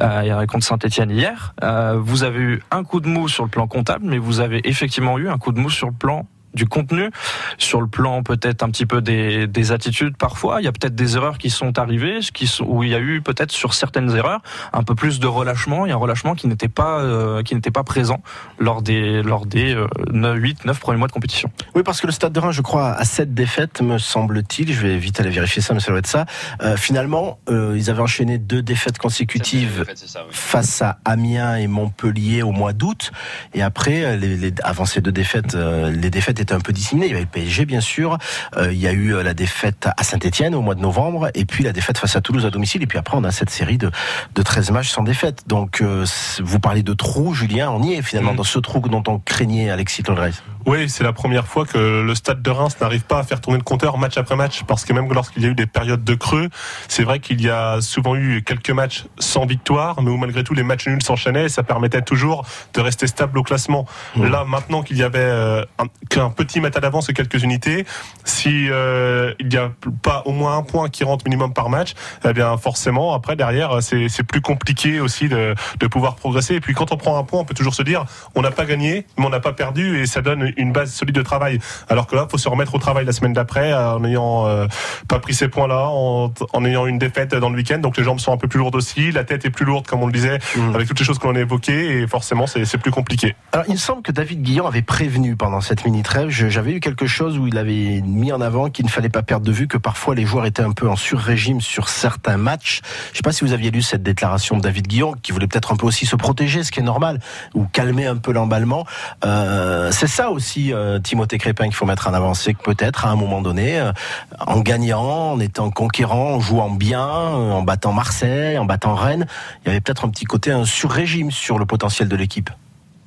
euh, 0.00 0.46
contre 0.46 0.64
Saint-Etienne 0.64 1.10
hier. 1.10 1.54
Euh, 1.62 1.98
vous 1.98 2.22
avez 2.24 2.40
eu 2.40 2.62
un 2.70 2.84
coup 2.84 3.00
de 3.00 3.08
mou 3.08 3.28
sur 3.28 3.44
le 3.44 3.50
plan 3.50 3.66
comptable, 3.66 4.04
mais 4.06 4.18
vous 4.18 4.40
avez 4.40 4.66
effectivement 4.68 5.18
eu 5.18 5.28
un 5.28 5.38
coup 5.38 5.52
de 5.52 5.58
mou 5.58 5.70
sur 5.70 5.88
le 5.88 5.94
plan 5.94 6.26
du 6.54 6.66
contenu, 6.66 7.10
sur 7.58 7.80
le 7.80 7.86
plan 7.86 8.22
peut-être 8.22 8.62
un 8.62 8.70
petit 8.70 8.86
peu 8.86 9.00
des, 9.00 9.46
des 9.46 9.72
attitudes 9.72 10.16
parfois. 10.16 10.60
Il 10.60 10.64
y 10.64 10.68
a 10.68 10.72
peut-être 10.72 10.94
des 10.94 11.16
erreurs 11.16 11.38
qui 11.38 11.50
sont 11.50 11.78
arrivées, 11.78 12.20
qui 12.34 12.46
sont, 12.46 12.64
où 12.64 12.82
il 12.82 12.90
y 12.90 12.94
a 12.94 13.00
eu 13.00 13.20
peut-être 13.22 13.50
sur 13.52 13.74
certaines 13.74 14.14
erreurs 14.16 14.40
un 14.72 14.82
peu 14.82 14.94
plus 14.94 15.20
de 15.20 15.26
relâchement. 15.26 15.86
Il 15.86 15.90
y 15.90 15.92
a 15.92 15.94
un 15.94 15.98
relâchement 15.98 16.34
qui 16.34 16.46
n'était 16.46 16.68
pas 16.68 17.00
euh, 17.00 17.42
qui 17.42 17.54
n'était 17.54 17.70
pas 17.70 17.84
présent 17.84 18.22
lors 18.58 18.82
des 18.82 19.22
lors 19.22 19.46
des 19.46 19.74
euh, 19.74 19.86
8 20.34 20.64
9 20.64 20.78
premiers 20.80 20.98
mois 20.98 21.08
de 21.08 21.12
compétition. 21.12 21.50
Oui, 21.74 21.82
parce 21.82 22.00
que 22.00 22.06
le 22.06 22.12
Stade 22.12 22.32
de 22.32 22.40
Reims, 22.40 22.54
je 22.54 22.62
crois, 22.62 22.92
a 22.92 23.04
sept 23.04 23.32
défaites, 23.34 23.80
me 23.82 23.98
semble-t-il. 23.98 24.72
Je 24.72 24.80
vais 24.80 24.98
vite 24.98 25.20
aller 25.20 25.30
vérifier 25.30 25.62
ça, 25.62 25.74
mais 25.74 25.80
ça 25.80 25.90
doit 25.90 25.98
être 25.98 26.06
ça. 26.06 26.26
Euh, 26.62 26.76
finalement, 26.76 27.38
euh, 27.48 27.74
ils 27.76 27.90
avaient 27.90 28.02
enchaîné 28.02 28.38
deux 28.38 28.62
défaites 28.62 28.98
consécutives 28.98 29.84
ça, 29.94 30.20
oui. 30.26 30.30
face 30.32 30.82
à 30.82 30.98
Amiens 31.04 31.56
et 31.56 31.66
Montpellier 31.66 32.42
au 32.42 32.52
mois 32.52 32.72
d'août. 32.72 33.12
Et 33.54 33.62
après, 33.62 34.04
euh, 34.04 34.16
les, 34.16 34.36
les- 34.36 34.54
avant 34.62 34.84
ces 34.84 35.00
deux 35.00 35.12
défaites, 35.12 35.54
euh, 35.54 35.90
les 35.90 36.10
défaites 36.10 36.40
un 36.50 36.60
peu 36.60 36.72
disséminées. 36.72 37.06
Il 37.06 37.10
y 37.10 37.14
avait 37.14 37.22
le 37.22 37.28
PSG, 37.28 37.66
bien 37.66 37.80
sûr. 37.80 38.18
Euh, 38.56 38.72
il 38.72 38.78
y 38.78 38.88
a 38.88 38.92
eu 38.92 39.14
euh, 39.14 39.22
la 39.22 39.34
défaite 39.34 39.88
à 39.96 40.02
Saint-Etienne 40.02 40.54
au 40.54 40.62
mois 40.62 40.74
de 40.74 40.80
novembre. 40.80 41.28
Et 41.34 41.44
puis 41.44 41.62
la 41.62 41.72
défaite 41.72 41.98
face 41.98 42.16
à 42.16 42.20
Toulouse 42.20 42.44
à 42.46 42.50
domicile. 42.50 42.82
Et 42.82 42.86
puis 42.86 42.98
après, 42.98 43.16
on 43.16 43.24
a 43.24 43.30
cette 43.30 43.50
série 43.50 43.78
de, 43.78 43.90
de 44.34 44.42
13 44.42 44.70
matchs 44.72 44.88
sans 44.88 45.02
défaite. 45.02 45.42
Donc, 45.46 45.80
euh, 45.80 46.04
vous 46.42 46.58
parlez 46.58 46.82
de 46.82 46.94
trou, 46.94 47.34
Julien. 47.34 47.70
On 47.70 47.82
y 47.82 47.92
est 47.94 48.02
finalement 48.02 48.32
Mhm. 48.32 48.38
dans 48.38 48.44
ce 48.44 48.58
trou 48.58 48.80
dont 48.80 49.02
on 49.06 49.18
craignait 49.18 49.70
Alexis 49.70 50.02
Tolres. 50.02 50.30
Oui, 50.64 50.88
c'est 50.88 51.02
la 51.02 51.12
première 51.12 51.46
fois 51.46 51.66
que 51.66 52.02
le 52.02 52.14
stade 52.14 52.40
de 52.40 52.50
Reims 52.50 52.76
n'arrive 52.80 53.02
pas 53.02 53.18
à 53.18 53.22
faire 53.24 53.40
tourner 53.40 53.58
le 53.58 53.64
compteur 53.64 53.98
match 53.98 54.16
après 54.16 54.36
match, 54.36 54.62
parce 54.62 54.84
que 54.84 54.92
même 54.92 55.12
lorsqu'il 55.12 55.42
y 55.42 55.46
a 55.46 55.48
eu 55.48 55.54
des 55.56 55.66
périodes 55.66 56.04
de 56.04 56.14
creux, 56.14 56.48
c'est 56.86 57.02
vrai 57.02 57.18
qu'il 57.18 57.42
y 57.42 57.50
a 57.50 57.80
souvent 57.80 58.14
eu 58.14 58.42
quelques 58.44 58.70
matchs 58.70 59.04
sans 59.18 59.44
victoire, 59.44 60.00
mais 60.02 60.10
où 60.10 60.16
malgré 60.16 60.44
tout 60.44 60.54
les 60.54 60.62
matchs 60.62 60.86
nuls 60.86 61.02
s'enchaînaient 61.02 61.46
et 61.46 61.48
ça 61.48 61.64
permettait 61.64 62.02
toujours 62.02 62.46
de 62.74 62.80
rester 62.80 63.08
stable 63.08 63.38
au 63.38 63.42
classement. 63.42 63.86
Mmh. 64.14 64.26
Là, 64.26 64.44
maintenant 64.44 64.82
qu'il 64.82 64.98
y 64.98 65.02
avait 65.02 65.18
euh, 65.18 65.64
un, 65.80 65.86
qu'un 66.08 66.30
petit 66.32 66.60
mètre 66.60 66.80
d'avance 66.80 67.08
et 67.08 67.12
quelques 67.12 67.42
unités, 67.42 67.84
si 68.24 68.68
euh, 68.70 69.32
il 69.38 69.48
n'y 69.48 69.56
a 69.56 69.70
pas 70.02 70.22
au 70.26 70.32
moins 70.32 70.56
un 70.56 70.62
point 70.62 70.88
qui 70.88 71.04
rentre 71.04 71.24
minimum 71.26 71.52
par 71.52 71.68
match, 71.68 71.94
eh 72.24 72.32
bien 72.32 72.56
forcément 72.56 73.14
après 73.14 73.36
derrière 73.36 73.82
c'est 73.82 74.08
c'est 74.08 74.22
plus 74.22 74.40
compliqué 74.40 75.00
aussi 75.00 75.28
de, 75.28 75.54
de 75.78 75.86
pouvoir 75.86 76.16
progresser. 76.16 76.56
Et 76.56 76.60
puis 76.60 76.74
quand 76.74 76.92
on 76.92 76.96
prend 76.96 77.18
un 77.18 77.24
point, 77.24 77.40
on 77.40 77.44
peut 77.44 77.54
toujours 77.54 77.74
se 77.74 77.82
dire 77.82 78.04
on 78.34 78.42
n'a 78.42 78.50
pas 78.50 78.64
gagné, 78.64 79.06
mais 79.18 79.26
on 79.26 79.30
n'a 79.30 79.40
pas 79.40 79.52
perdu 79.52 80.00
et 80.00 80.06
ça 80.06 80.22
donne 80.22 80.52
une 80.56 80.72
base 80.72 80.92
solide 80.92 81.14
de 81.14 81.22
travail. 81.22 81.58
Alors 81.88 82.06
que 82.06 82.16
là, 82.16 82.26
faut 82.30 82.38
se 82.38 82.48
remettre 82.48 82.74
au 82.74 82.78
travail 82.78 83.04
la 83.04 83.12
semaine 83.12 83.32
d'après 83.32 83.72
en 83.72 84.00
n'ayant 84.00 84.46
euh, 84.46 84.66
pas 85.08 85.18
pris 85.18 85.34
ces 85.34 85.48
points-là, 85.48 85.88
en, 85.88 86.32
en 86.52 86.64
ayant 86.64 86.86
une 86.86 86.98
défaite 86.98 87.34
dans 87.34 87.50
le 87.50 87.56
week-end. 87.56 87.78
Donc 87.78 87.96
les 87.96 88.04
jambes 88.04 88.20
sont 88.20 88.32
un 88.32 88.36
peu 88.36 88.48
plus 88.48 88.58
lourdes 88.58 88.76
aussi, 88.76 89.12
la 89.12 89.24
tête 89.24 89.44
est 89.44 89.50
plus 89.50 89.64
lourde 89.64 89.86
comme 89.86 90.02
on 90.02 90.06
le 90.06 90.12
disait, 90.12 90.38
Mmh. 90.56 90.74
avec 90.74 90.88
toutes 90.88 90.98
les 90.98 91.04
choses 91.04 91.18
que 91.18 91.26
l'on 91.26 91.34
a 91.34 91.40
évoquées 91.40 92.00
et 92.00 92.06
forcément 92.06 92.46
c'est 92.46 92.64
c'est 92.64 92.78
plus 92.78 92.90
compliqué. 92.90 93.34
Alors, 93.52 93.64
il 93.68 93.72
me 93.72 93.78
semble 93.78 94.02
que 94.02 94.12
David 94.12 94.42
Guillon 94.42 94.66
avait 94.66 94.82
prévenu 94.82 95.36
pendant 95.36 95.60
cette 95.60 95.84
mini 95.84 96.02
trêve. 96.02 96.21
J'avais 96.28 96.72
eu 96.72 96.80
quelque 96.80 97.06
chose 97.06 97.38
où 97.38 97.46
il 97.46 97.58
avait 97.58 98.00
mis 98.02 98.32
en 98.32 98.40
avant 98.40 98.70
qu'il 98.70 98.84
ne 98.84 98.90
fallait 98.90 99.08
pas 99.08 99.22
perdre 99.22 99.46
de 99.46 99.52
vue 99.52 99.68
que 99.68 99.78
parfois 99.78 100.14
les 100.14 100.24
joueurs 100.24 100.46
étaient 100.46 100.62
un 100.62 100.72
peu 100.72 100.88
en 100.88 100.96
sur-régime 100.96 101.60
sur 101.60 101.88
certains 101.88 102.36
matchs. 102.36 102.80
Je 103.08 103.10
ne 103.10 103.16
sais 103.16 103.22
pas 103.22 103.32
si 103.32 103.44
vous 103.44 103.52
aviez 103.52 103.70
lu 103.70 103.82
cette 103.82 104.02
déclaration 104.02 104.56
de 104.56 104.62
David 104.62 104.86
Guillon, 104.86 105.14
qui 105.22 105.32
voulait 105.32 105.46
peut-être 105.46 105.72
un 105.72 105.76
peu 105.76 105.86
aussi 105.86 106.06
se 106.06 106.16
protéger, 106.16 106.62
ce 106.64 106.72
qui 106.72 106.80
est 106.80 106.84
normal, 106.84 107.20
ou 107.54 107.64
calmer 107.64 108.06
un 108.06 108.16
peu 108.16 108.32
l'emballement. 108.32 108.86
Euh, 109.24 109.90
c'est 109.92 110.06
ça 110.06 110.30
aussi, 110.30 110.72
euh, 110.72 110.98
Timothée 110.98 111.38
Crépin, 111.38 111.64
qu'il 111.64 111.74
faut 111.74 111.86
mettre 111.86 112.08
en 112.08 112.14
avant. 112.14 112.34
C'est 112.34 112.54
que 112.54 112.62
peut-être 112.62 113.06
à 113.06 113.10
un 113.10 113.16
moment 113.16 113.40
donné, 113.40 113.78
euh, 113.78 113.92
en 114.40 114.60
gagnant, 114.60 115.32
en 115.32 115.40
étant 115.40 115.70
conquérant, 115.70 116.34
en 116.34 116.40
jouant 116.40 116.70
bien, 116.70 117.06
en 117.06 117.62
battant 117.62 117.92
Marseille, 117.92 118.58
en 118.58 118.64
battant 118.64 118.94
Rennes, 118.94 119.26
il 119.64 119.68
y 119.68 119.70
avait 119.70 119.80
peut-être 119.80 120.04
un 120.04 120.08
petit 120.08 120.24
côté 120.24 120.50
un 120.50 120.64
sur-régime 120.64 121.30
sur 121.30 121.58
le 121.58 121.66
potentiel 121.66 122.08
de 122.08 122.16
l'équipe. 122.16 122.50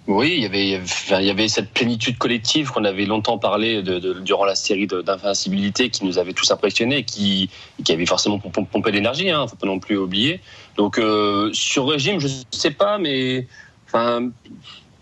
Oui, 0.08 0.34
il 0.38 0.44
y 0.44 0.46
avait, 0.46 0.68
il 0.68 1.26
y 1.26 1.30
avait- 1.32 1.48
cette 1.48 1.72
plénitude 1.72 2.20
collective 2.20 2.70
qu'on 2.70 2.84
avait 2.86 3.06
longtemps 3.06 3.40
parlé 3.40 3.82
de, 3.82 3.98
de- 3.98 4.14
durant 4.14 4.46
la 4.46 4.54
série 4.54 4.86
d'invincibilité 4.86 5.90
qui 5.90 6.06
nous 6.06 6.20
avait 6.20 6.34
tous 6.34 6.52
impressionnés, 6.52 7.04
qui, 7.04 7.50
qui 7.84 7.92
avait 7.92 8.06
forcément 8.06 8.38
pom- 8.38 8.52
pom- 8.52 8.68
pompé 8.68 8.92
l'énergie, 8.92 9.32
hein, 9.32 9.48
faut 9.48 9.56
pas 9.56 9.66
non 9.66 9.80
plus 9.80 9.98
oublier. 9.98 10.42
Donc 10.78 11.00
euh, 11.00 11.50
sur 11.54 11.88
régime, 11.88 12.20
je 12.20 12.28
sais 12.52 12.70
pas, 12.70 13.00
mais 13.00 13.48
enfin, 13.88 14.30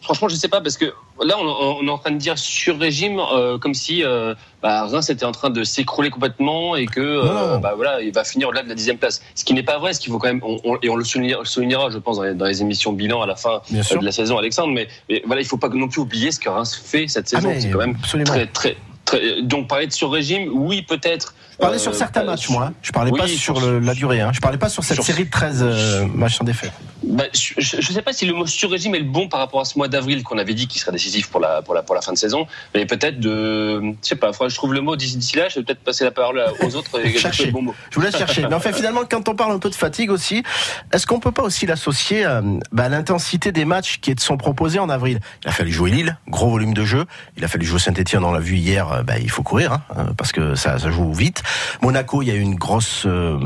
franchement, 0.04 0.28
je 0.28 0.36
sais 0.36 0.48
pas 0.48 0.62
parce 0.62 0.78
que 0.78 0.86
là, 1.24 1.36
on, 1.40 1.46
on 1.82 1.88
est 1.88 1.90
en 1.90 1.98
train 1.98 2.12
de 2.12 2.18
dire 2.18 2.38
sur 2.38 2.78
régime 2.78 3.20
euh, 3.20 3.58
comme 3.58 3.74
si 3.74 4.04
euh, 4.04 4.36
bah, 4.62 4.86
Reims 4.86 5.10
était 5.10 5.26
en 5.26 5.32
train 5.32 5.50
de 5.50 5.64
s'écrouler 5.64 6.10
complètement 6.10 6.76
et 6.76 6.86
que 6.86 7.00
euh, 7.02 7.58
bah, 7.58 7.74
voilà, 7.76 8.02
il 8.02 8.14
va 8.14 8.24
finir 8.24 8.50
au-delà 8.50 8.64
de 8.64 8.70
la 8.70 8.76
dixième 8.76 8.98
place. 8.98 9.22
Ce 9.36 9.44
qui 9.44 9.54
n'est 9.54 9.64
pas 9.64 9.80
vrai, 9.80 9.94
ce 9.94 10.00
qu'il 10.00 10.12
faut 10.12 10.20
quand 10.20 10.28
même, 10.28 10.42
on- 10.44 10.60
on- 10.64 10.78
et 10.82 10.90
on 10.90 10.96
le 10.96 11.04
soulignera, 11.04 11.44
soulignera, 11.46 11.90
je 11.90 11.98
pense, 11.98 12.18
dans 12.18 12.24
les, 12.24 12.34
dans 12.34 12.46
les 12.46 12.62
émissions 12.62 12.94
bilan 12.94 13.22
à 13.22 13.28
la 13.28 13.36
fin 13.36 13.62
euh, 13.74 14.00
de 14.00 14.06
la 14.06 14.12
saison, 14.12 14.38
Alexandre. 14.38 14.74
Mais, 14.74 14.88
mais 15.10 15.24
voilà, 15.26 15.42
il 15.42 15.46
faut 15.48 15.58
pas 15.58 15.70
non 15.70 15.88
plus 15.88 16.02
oublier 16.02 16.32
ce 16.32 16.40
que 16.40 16.50
Reims 16.50 16.76
fait 16.84 17.08
cette 17.08 17.26
Ah, 17.34 17.38
saison. 17.38 17.50
mais 17.50 17.62
c'est 17.62 17.70
quand 17.72 17.80
même 17.80 17.96
absolument. 18.00 18.30
très, 18.32 18.48
très, 18.48 18.78
très. 19.06 19.42
Donc 19.42 19.68
parler 19.68 19.88
de 19.88 19.94
sur 19.94 20.12
régime, 20.12 20.50
oui, 20.54 20.82
peut-être. 20.82 21.34
Je 21.54 21.58
parlais 21.58 21.76
Euh, 21.78 21.80
sur 21.80 21.94
certains 21.96 22.22
bah, 22.26 22.32
matchs, 22.32 22.50
moi. 22.50 22.66
hein. 22.68 22.74
Je 22.82 22.92
parlais 22.92 23.12
oui, 23.12 23.20
pas 23.20 23.28
sur 23.28 23.60
le- 23.62 23.80
la 23.80 23.94
durée. 23.94 24.22
Hein. 24.22 24.32
Je 24.34 24.40
parlais 24.42 24.58
pas 24.58 24.70
sur 24.70 24.84
cette 24.84 24.96
sur- 24.96 25.04
série 25.06 25.26
de 25.26 25.30
13 25.30 25.62
euh, 25.64 26.06
matchs 26.14 26.38
sans 26.38 26.44
défaite. 26.44 26.72
Bah, 27.06 27.26
je 27.34 27.54
ne 27.78 27.82
sais 27.82 28.02
pas 28.02 28.14
si 28.14 28.26
le 28.26 28.34
mot 28.34 28.46
sur-régime 28.48 28.96
est 28.96 29.00
le 29.00 29.06
bon 29.06 29.28
par 29.28 29.40
rapport 29.40 29.60
à 29.62 29.66
ce 29.66 29.78
mois 29.78 29.88
d'avril 29.88 30.24
qu'on 30.24 30.38
avait 30.38 30.54
dit 30.54 30.68
qui 30.68 30.80
serait 30.80 30.92
décisif 30.94 31.30
pour 31.30 31.40
la, 31.42 31.62
pour 31.62 31.74
la, 31.76 31.84
pour 31.84 31.94
la 31.96 32.02
fin 32.02 32.12
de 32.14 32.18
saison. 32.18 32.48
Mais 32.74 32.86
peut-être 32.86 33.20
de. 33.20 33.80
Je 33.82 33.94
sais 34.02 34.16
pas, 34.16 34.32
je 34.48 34.56
trouve 34.56 34.74
le 34.74 34.82
mot 34.82 34.96
d'ici 34.96 35.36
là. 35.36 35.48
Je 35.50 35.60
vais 35.60 35.66
peut-être 35.66 35.84
passer 35.84 36.04
la 36.06 36.12
parole 36.12 36.42
aux 36.62 36.76
autres 36.76 37.06
et 37.06 37.18
Cherchez. 37.18 37.46
le 37.48 37.52
bon 37.52 37.62
mot. 37.62 37.76
Je 37.92 37.96
vous 38.00 38.02
laisse 38.06 38.18
chercher. 38.18 38.48
Mais 38.48 38.56
enfin, 38.56 38.72
finalement, 38.74 39.02
quand 39.10 39.28
on 39.30 39.36
parle 39.36 39.52
un 39.52 39.60
peu 39.60 39.70
de 39.70 39.76
fatigue 39.76 40.10
aussi, 40.12 40.44
est-ce 40.92 41.06
qu'on 41.06 41.20
peut 41.20 41.32
pas 41.32 41.44
aussi 41.44 41.66
l'associer 41.66 42.26
euh, 42.26 42.42
bah, 42.72 42.86
à 42.86 42.90
l'intensité 42.90 43.52
des 43.52 43.66
matchs 43.66 44.00
qui 44.00 44.16
sont 44.18 44.38
proposés 44.38 44.80
en 44.80 44.90
avril? 44.90 45.20
Il 45.44 45.50
a 45.50 45.52
fallu 45.52 45.72
jouer 45.72 45.92
Lille, 45.92 46.18
gros 46.30 46.50
volume 46.50 46.74
de 46.74 46.86
jeu. 46.86 47.06
Il 47.38 47.44
a 47.44 47.48
fallu 47.48 47.66
jouer 47.66 47.80
Saint-Etienne, 47.80 48.24
on 48.24 48.32
l'a 48.32 48.40
vu 48.40 48.56
hier. 48.56 48.92
euh, 48.92 49.04
Bah, 49.04 49.20
il 49.20 49.30
faut 49.30 49.44
courir 49.44 49.74
hein, 49.74 49.82
euh, 49.98 50.04
parce 50.18 50.32
que 50.32 50.56
ça, 50.56 50.80
ça 50.80 50.90
joue 50.90 51.12
vite. 51.14 51.43
Monaco, 51.82 52.22
il 52.22 52.28
y 52.28 52.32
a 52.32 52.36
eu 52.36 52.40
une 52.42 52.56
grosse, 52.56 53.04
euh, 53.06 53.38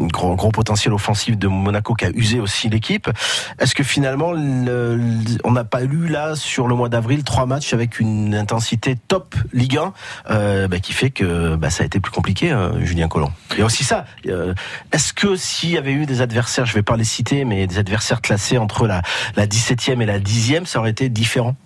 gros, 0.00 0.50
potentiel 0.50 0.92
offensif 0.94 1.36
de 1.38 1.48
Monaco 1.48 1.94
qui 1.94 2.04
a 2.04 2.10
usé 2.10 2.40
aussi 2.40 2.68
l'équipe. 2.68 3.08
Est-ce 3.58 3.74
que 3.74 3.82
finalement, 3.82 4.32
le- 4.32 4.96
le- 4.96 5.38
on 5.44 5.52
n'a 5.52 5.64
pas 5.64 5.82
eu 5.82 6.06
là 6.08 6.34
sur 6.36 6.68
le 6.68 6.74
mois 6.74 6.88
d'avril 6.88 7.24
trois 7.24 7.46
matchs 7.46 7.72
avec 7.74 8.00
une 8.00 8.34
intensité 8.34 8.96
top 9.08 9.34
Ligue 9.52 9.78
1 9.78 9.92
euh, 10.30 10.68
bah, 10.68 10.78
qui 10.80 10.92
fait 10.92 11.10
que 11.10 11.56
bah, 11.56 11.70
ça 11.70 11.82
a 11.82 11.86
été 11.86 12.00
plus 12.00 12.12
compliqué, 12.12 12.50
euh, 12.52 12.84
Julien 12.84 13.08
Collomb? 13.08 13.30
A 13.58 13.64
aussi 13.64 13.84
ça. 13.84 14.04
euh, 14.26 14.54
Est-ce 14.92 15.12
que 15.12 15.36
s'il 15.36 15.70
y 15.70 15.76
avait 15.78 15.92
eu 15.92 16.06
des 16.06 16.20
adversaires, 16.20 16.66
je 16.66 16.74
vais 16.74 16.82
pas 16.82 16.96
les 16.96 17.04
citer, 17.04 17.44
mais 17.44 17.66
des 17.66 17.78
adversaires 17.78 18.20
classés 18.20 18.58
entre 18.58 18.86
la, 18.86 19.02
la 19.36 19.46
17e 19.46 20.00
et 20.02 20.06
la 20.06 20.18
10e, 20.18 20.64
ça 20.66 20.78
aurait 20.80 20.90
été 20.90 21.08
différent? 21.08 21.56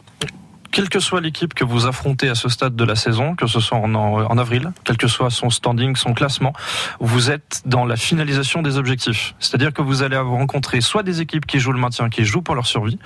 Quelle 0.72 0.88
que 0.88 1.00
soit 1.00 1.20
l'équipe 1.20 1.54
que 1.54 1.64
vous 1.64 1.86
affrontez 1.86 2.28
à 2.28 2.34
ce 2.34 2.48
stade 2.48 2.74
de 2.74 2.84
la 2.84 2.96
saison, 2.96 3.34
que 3.34 3.46
ce 3.46 3.60
soit 3.60 3.78
en, 3.78 3.94
en, 3.94 4.38
avril, 4.38 4.72
quel 4.84 4.96
que 4.96 5.06
soit 5.06 5.30
son 5.30 5.50
standing, 5.50 5.96
son 5.96 6.14
classement, 6.14 6.52
vous 6.98 7.30
êtes 7.30 7.62
dans 7.66 7.84
la 7.84 7.96
finalisation 7.96 8.62
des 8.62 8.78
objectifs. 8.78 9.34
C'est-à-dire 9.38 9.72
que 9.72 9.82
vous 9.82 10.02
allez 10.02 10.16
rencontrer 10.16 10.80
soit 10.80 11.02
des 11.02 11.20
équipes 11.20 11.46
qui 11.46 11.60
jouent 11.60 11.72
le 11.72 11.78
maintien, 11.78 12.08
qui 12.08 12.24
jouent 12.24 12.42
pour 12.42 12.54
leur 12.54 12.66
survie, 12.66 12.98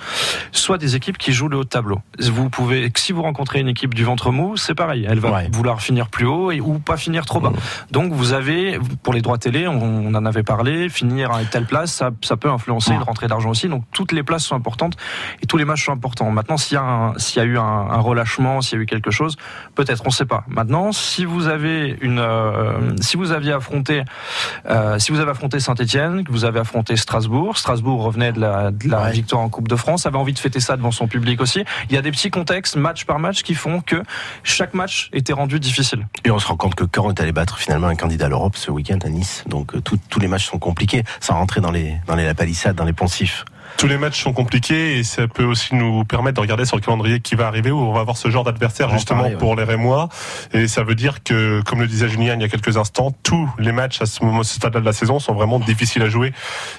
soit 0.51 0.77
des 0.77 0.95
équipes 0.95 1.17
qui 1.17 1.33
jouent 1.33 1.49
le 1.49 1.57
haut 1.57 1.63
de 1.63 1.69
tableau. 1.69 2.01
Vous 2.19 2.49
pouvez, 2.49 2.91
si 2.95 3.11
vous 3.11 3.21
rencontrez 3.21 3.59
une 3.59 3.67
équipe 3.67 3.93
du 3.93 4.05
ventre 4.05 4.31
mou, 4.31 4.57
c'est 4.57 4.75
pareil, 4.75 5.05
elle 5.07 5.19
va 5.19 5.43
vouloir 5.51 5.81
finir 5.81 6.07
plus 6.09 6.25
haut 6.25 6.51
et, 6.51 6.61
ou 6.61 6.79
pas 6.79 6.97
finir 6.97 7.25
trop 7.25 7.41
bas. 7.41 7.51
Donc 7.91 8.13
vous 8.13 8.33
avez, 8.33 8.79
pour 9.03 9.13
les 9.13 9.21
droits 9.21 9.37
télé, 9.37 9.67
on, 9.67 10.13
en 10.13 10.25
avait 10.25 10.43
parlé, 10.43 10.87
finir 10.87 11.31
à 11.31 11.43
telle 11.43 11.65
place, 11.65 11.91
ça, 11.91 12.11
ça 12.21 12.37
peut 12.37 12.49
influencer 12.49 12.93
une 12.93 13.03
rentrée 13.03 13.27
d'argent 13.27 13.49
aussi. 13.49 13.67
Donc 13.67 13.83
toutes 13.91 14.13
les 14.13 14.23
places 14.23 14.45
sont 14.45 14.55
importantes 14.55 14.95
et 15.41 15.47
tous 15.47 15.57
les 15.57 15.65
matchs 15.65 15.85
sont 15.85 15.91
importants. 15.91 16.31
Maintenant, 16.31 16.57
s'il 16.57 16.77
y 16.77 17.37
y 17.37 17.39
a 17.39 17.45
eu 17.45 17.56
un, 17.57 17.63
un 17.63 17.99
relâchement, 17.99 18.61
s'il 18.61 18.77
y 18.77 18.79
a 18.79 18.83
eu 18.83 18.85
quelque 18.85 19.11
chose, 19.11 19.35
peut-être, 19.75 20.03
on 20.05 20.09
ne 20.09 20.13
sait 20.13 20.25
pas. 20.25 20.43
Maintenant, 20.47 20.91
si 20.91 21.25
vous 21.25 21.47
avez 21.47 21.97
une, 22.01 22.19
euh, 22.19 22.95
si 23.01 23.17
vous 23.17 23.31
aviez 23.31 23.53
affronté, 23.53 24.03
euh, 24.69 24.99
si 24.99 25.11
vous 25.11 25.19
avez 25.19 25.31
affronté 25.31 25.59
Saint-Etienne, 25.59 26.23
que 26.23 26.31
vous 26.31 26.45
avez 26.45 26.59
affronté 26.59 26.95
Strasbourg, 26.95 27.57
Strasbourg 27.57 28.03
revenait 28.03 28.31
de 28.31 28.39
la, 28.39 28.71
de 28.71 28.89
la 28.89 29.09
victoire 29.09 29.41
en 29.41 29.49
Coupe 29.49 29.67
de 29.67 29.75
France, 29.75 30.05
avait 30.05 30.17
envie 30.17 30.33
de 30.33 30.39
fêter 30.39 30.59
ça 30.59 30.77
devant 30.77 30.91
son 30.91 31.07
public 31.07 31.41
aussi. 31.41 31.63
Il 31.89 31.95
y 31.95 31.97
a 31.97 32.01
des 32.01 32.11
petits 32.11 32.31
contextes, 32.31 32.75
match 32.75 33.05
par 33.05 33.19
match, 33.19 33.43
qui 33.43 33.55
font 33.55 33.81
que 33.81 34.01
chaque 34.43 34.73
match 34.73 35.09
était 35.13 35.33
rendu 35.33 35.59
difficile. 35.59 36.07
Et 36.23 36.31
on 36.31 36.39
se 36.39 36.47
rend 36.47 36.57
compte 36.57 36.75
que 36.75 36.85
Caen 36.93 37.09
est 37.09 37.19
allé 37.21 37.31
battre 37.31 37.57
finalement 37.57 37.87
un 37.87 37.95
candidat 37.95 38.25
à 38.25 38.29
l'Europe 38.29 38.55
ce 38.57 38.71
week-end 38.71 38.99
à 39.03 39.09
Nice, 39.09 39.43
donc 39.47 39.75
euh, 39.75 39.81
tous 39.81 40.19
les 40.19 40.27
matchs 40.27 40.47
sont 40.47 40.59
compliqués, 40.59 41.03
sans 41.19 41.35
rentrer 41.35 41.61
dans 41.61 41.71
les, 41.71 41.95
dans 42.07 42.15
les 42.15 42.33
palissades, 42.33 42.75
dans 42.75 42.85
les 42.85 42.93
poncifs 42.93 43.45
tous 43.77 43.87
les 43.87 43.97
matchs 43.97 44.23
sont 44.23 44.33
compliqués 44.33 44.97
et 44.97 45.03
ça 45.03 45.27
peut 45.27 45.43
aussi 45.43 45.75
nous 45.75 46.03
permettre 46.03 46.35
de 46.35 46.41
regarder 46.41 46.65
sur 46.65 46.75
le 46.75 46.81
calendrier 46.81 47.19
qui 47.19 47.35
va 47.35 47.47
arriver 47.47 47.69
où 47.69 47.77
on 47.77 47.93
va 47.93 48.01
avoir 48.01 48.17
ce 48.17 48.29
genre 48.29 48.43
d'adversaire 48.43 48.89
justement 48.89 49.29
pour 49.37 49.55
les 49.55 49.63
Rémois. 49.63 50.09
Et 50.53 50.67
ça 50.67 50.83
veut 50.83 50.95
dire 50.95 51.23
que, 51.23 51.61
comme 51.61 51.79
le 51.79 51.87
disait 51.87 52.09
Julien 52.09 52.33
il 52.35 52.41
y 52.41 52.43
a 52.43 52.49
quelques 52.49 52.75
instants, 52.77 53.11
tous 53.23 53.49
les 53.59 53.71
matchs 53.71 54.01
à 54.01 54.07
ce 54.07 54.25
moment, 54.25 54.43
ce 54.43 54.55
stade 54.55 54.73
de 54.73 54.79
la 54.79 54.93
saison 54.93 55.19
sont 55.19 55.33
vraiment 55.33 55.59
difficiles 55.59 56.01
à 56.01 56.09
jouer 56.09 56.33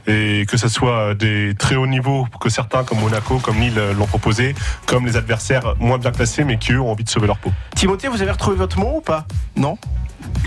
et 0.07 0.45
que 0.49 0.57
ce 0.57 0.69
soit 0.69 1.15
des 1.15 1.55
très 1.57 1.77
hauts 1.77 1.87
niveaux 1.87 2.27
que 2.41 2.49
certains 2.49 2.83
comme 2.83 2.99
Monaco, 2.99 3.39
comme 3.39 3.61
Lille 3.61 3.81
l'ont 3.97 4.07
proposé, 4.07 4.55
comme 4.87 5.07
les 5.07 5.17
adversaires 5.17 5.75
moins 5.79 5.99
bien 5.99 6.11
classés 6.11 6.45
mais 6.45 6.59
qui 6.59 6.73
eux 6.73 6.81
ont 6.81 6.91
envie 6.91 7.05
de 7.05 7.11
sauver 7.11 7.29
leur 7.29 7.39
peau. 7.39 7.53
Timothée, 7.77 8.09
vous 8.09 8.23
avez 8.23 8.33
retrouvé 8.33 8.57
votre 8.57 8.79
mot 8.79 8.97
ou 8.97 9.01
pas? 9.01 9.25
Non? 9.57 9.79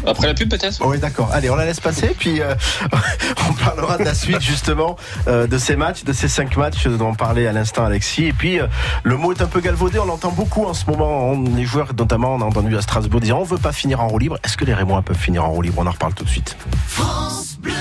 Après 0.05 0.27
la 0.27 0.34
pub 0.34 0.49
peut-être? 0.49 0.86
Oui 0.86 0.99
d'accord. 0.99 1.29
Allez, 1.31 1.49
on 1.49 1.55
la 1.55 1.65
laisse 1.65 1.79
passer, 1.79 2.15
puis 2.17 2.41
euh, 2.41 2.53
on 3.49 3.53
parlera 3.53 3.97
de 3.97 4.03
la 4.03 4.13
suite 4.13 4.41
justement 4.41 4.95
euh, 5.27 5.47
de 5.47 5.57
ces 5.57 5.75
matchs, 5.75 6.03
de 6.03 6.13
ces 6.13 6.27
cinq 6.27 6.57
matchs 6.57 6.88
dont 6.88 7.13
parlait 7.13 7.47
à 7.47 7.51
l'instant 7.51 7.86
Alexis. 7.86 8.25
Et 8.25 8.34
puis 8.34 8.60
euh, 8.60 8.67
le 9.03 9.17
mot 9.17 9.31
est 9.31 9.41
un 9.41 9.47
peu 9.47 9.60
galvaudé, 9.60 9.99
on 9.99 10.05
l'entend 10.05 10.31
beaucoup 10.31 10.65
en 10.65 10.73
ce 10.73 10.86
moment. 10.86 11.34
les 11.55 11.65
joueurs 11.65 11.93
notamment, 11.97 12.36
on 12.36 12.41
a 12.41 12.45
entendu 12.45 12.75
à 12.77 12.81
Strasbourg 12.81 13.21
dire 13.21 13.38
on 13.38 13.43
veut 13.43 13.57
pas 13.57 13.71
finir 13.71 14.01
en 14.01 14.07
roue 14.07 14.19
libre. 14.19 14.38
Est-ce 14.43 14.57
que 14.57 14.65
les 14.65 14.73
Rémois 14.73 15.01
peuvent 15.01 15.17
finir 15.17 15.45
en 15.45 15.51
roue 15.51 15.62
libre? 15.62 15.79
On 15.79 15.88
en 15.88 15.91
reparle 15.91 16.13
tout 16.13 16.23
de 16.23 16.29
suite. 16.29 16.55
France 16.88 17.57
Bleu. 17.60 17.73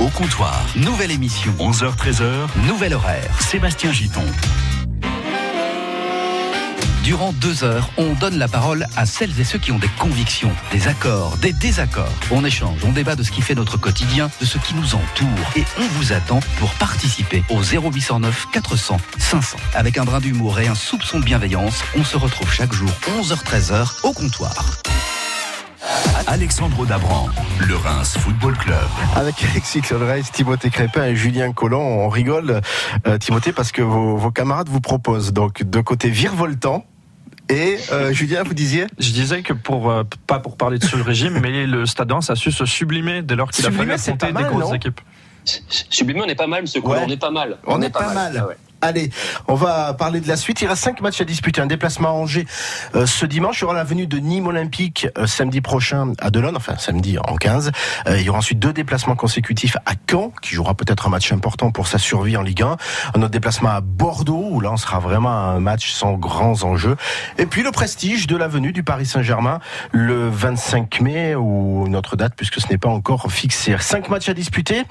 Au 0.00 0.08
comptoir, 0.08 0.64
nouvelle 0.76 1.12
émission. 1.12 1.52
11h-13h, 1.58 2.66
nouvel 2.66 2.94
horaire. 2.94 3.40
Sébastien 3.40 3.92
Giton. 3.92 4.24
Durant 7.02 7.32
deux 7.32 7.64
heures, 7.64 7.90
on 7.96 8.12
donne 8.12 8.38
la 8.38 8.46
parole 8.46 8.86
à 8.96 9.06
celles 9.06 9.38
et 9.40 9.44
ceux 9.44 9.58
qui 9.58 9.72
ont 9.72 9.78
des 9.78 9.90
convictions, 9.98 10.52
des 10.70 10.86
accords, 10.86 11.36
des 11.38 11.52
désaccords. 11.52 12.12
On 12.30 12.44
échange, 12.44 12.78
on 12.84 12.92
débat 12.92 13.16
de 13.16 13.24
ce 13.24 13.32
qui 13.32 13.42
fait 13.42 13.56
notre 13.56 13.76
quotidien, 13.76 14.30
de 14.40 14.46
ce 14.46 14.56
qui 14.58 14.76
nous 14.76 14.94
entoure. 14.94 15.28
Et 15.56 15.64
on 15.80 15.86
vous 15.98 16.12
attend 16.12 16.38
pour 16.60 16.70
participer 16.74 17.42
au 17.50 17.60
0809 17.60 18.46
400 18.52 18.98
500. 19.18 19.56
Avec 19.74 19.98
un 19.98 20.04
brin 20.04 20.20
d'humour 20.20 20.60
et 20.60 20.68
un 20.68 20.76
soupçon 20.76 21.18
de 21.18 21.24
bienveillance, 21.24 21.82
on 21.98 22.04
se 22.04 22.16
retrouve 22.16 22.52
chaque 22.52 22.72
jour 22.72 22.90
11h-13h 23.18 24.06
au 24.06 24.12
comptoir. 24.12 24.82
Alexandre 26.28 26.86
Dabran, 26.86 27.28
le 27.66 27.74
Reims 27.74 28.16
Football 28.16 28.56
Club. 28.56 28.76
Avec 29.16 29.34
Alexis 29.50 29.80
Claude 29.80 30.22
Timothée 30.32 30.70
Crépin 30.70 31.04
et 31.06 31.16
Julien 31.16 31.52
Collomb, 31.52 31.82
on 31.82 32.08
rigole, 32.08 32.60
euh, 33.08 33.18
Timothée, 33.18 33.52
parce 33.52 33.72
que 33.72 33.82
vos, 33.82 34.16
vos, 34.16 34.30
camarades 34.30 34.68
vous 34.68 34.80
proposent 34.80 35.32
donc 35.32 35.64
de 35.64 35.80
côté 35.80 36.08
virevoltant, 36.08 36.84
et 37.52 37.78
euh, 37.92 38.12
Julien, 38.12 38.42
vous 38.42 38.54
disiez 38.54 38.86
Je 38.98 39.10
disais 39.10 39.42
que 39.42 39.52
pour 39.52 39.90
euh, 39.90 40.04
pas 40.26 40.38
pour 40.38 40.56
parler 40.56 40.78
de 40.78 40.84
ce 40.84 40.96
régime, 40.96 41.38
mais 41.40 41.66
le 41.66 41.86
Stade 41.86 42.10
Reims 42.10 42.30
a 42.30 42.34
su 42.34 42.50
se 42.50 42.64
sublimer 42.64 43.22
dès 43.22 43.36
lors 43.36 43.50
qu'il 43.50 43.66
a 43.66 43.70
fallu 43.70 43.92
affronter 43.92 44.32
des 44.32 44.44
grosses 44.44 44.74
équipes. 44.74 45.00
Sublimer, 45.44 46.22
on 46.22 46.28
est 46.28 46.34
pas 46.36 46.46
mal, 46.46 46.62
monsieur 46.62 46.80
ouais. 46.80 46.98
on 47.04 47.08
est 47.08 47.16
pas 47.16 47.30
mal. 47.30 47.58
On, 47.66 47.82
est, 47.82 47.90
pas, 47.90 48.14
mal. 48.14 48.46
Ah 48.48 48.54
Allez, 48.84 49.10
on 49.46 49.54
va 49.54 49.94
parler 49.94 50.20
de 50.20 50.26
la 50.26 50.36
suite. 50.36 50.60
Il 50.60 50.66
reste 50.66 50.82
cinq 50.82 51.00
matchs 51.02 51.20
à 51.20 51.24
disputer. 51.24 51.60
Un 51.60 51.66
déplacement 51.66 52.08
à 52.08 52.12
Angers 52.12 52.46
euh, 52.96 53.06
ce 53.06 53.24
dimanche. 53.26 53.60
Il 53.60 53.62
y 53.62 53.64
aura 53.64 53.74
la 53.74 53.84
venue 53.84 54.08
de 54.08 54.18
Nîmes 54.18 54.48
Olympique 54.48 55.06
euh, 55.18 55.28
samedi 55.28 55.60
prochain 55.60 56.14
à 56.18 56.30
Delon, 56.30 56.52
enfin 56.56 56.74
samedi 56.78 57.16
en 57.16 57.36
15. 57.36 57.70
Euh, 58.08 58.18
il 58.18 58.24
y 58.24 58.28
aura 58.28 58.38
ensuite 58.38 58.58
deux 58.58 58.72
déplacements 58.72 59.14
consécutifs 59.14 59.76
à 59.86 59.92
Caen, 60.10 60.32
qui 60.42 60.56
jouera 60.56 60.74
peut-être 60.74 61.06
un 61.06 61.10
match 61.10 61.30
important 61.30 61.70
pour 61.70 61.86
sa 61.86 61.98
survie 61.98 62.36
en 62.36 62.42
Ligue 62.42 62.62
1. 62.62 62.76
Un 63.14 63.22
autre 63.22 63.30
déplacement 63.30 63.70
à 63.70 63.80
Bordeaux, 63.80 64.48
où 64.50 64.60
là 64.60 64.72
on 64.72 64.76
sera 64.76 64.98
vraiment 64.98 65.30
un 65.30 65.60
match 65.60 65.92
sans 65.92 66.14
grands 66.14 66.64
enjeux. 66.64 66.96
Et 67.38 67.46
puis 67.46 67.62
le 67.62 67.70
prestige 67.70 68.26
de 68.26 68.36
la 68.36 68.48
venue 68.48 68.72
du 68.72 68.82
Paris 68.82 69.06
Saint-Germain 69.06 69.60
le 69.92 70.28
25 70.28 71.00
mai, 71.02 71.36
ou 71.36 71.84
une 71.86 71.94
autre 71.94 72.16
date, 72.16 72.32
puisque 72.36 72.60
ce 72.60 72.66
n'est 72.68 72.78
pas 72.78 72.88
encore 72.88 73.30
fixé. 73.30 73.76
Cinq 73.78 74.08
matchs 74.08 74.28
à 74.28 74.34
disputer. 74.34 74.82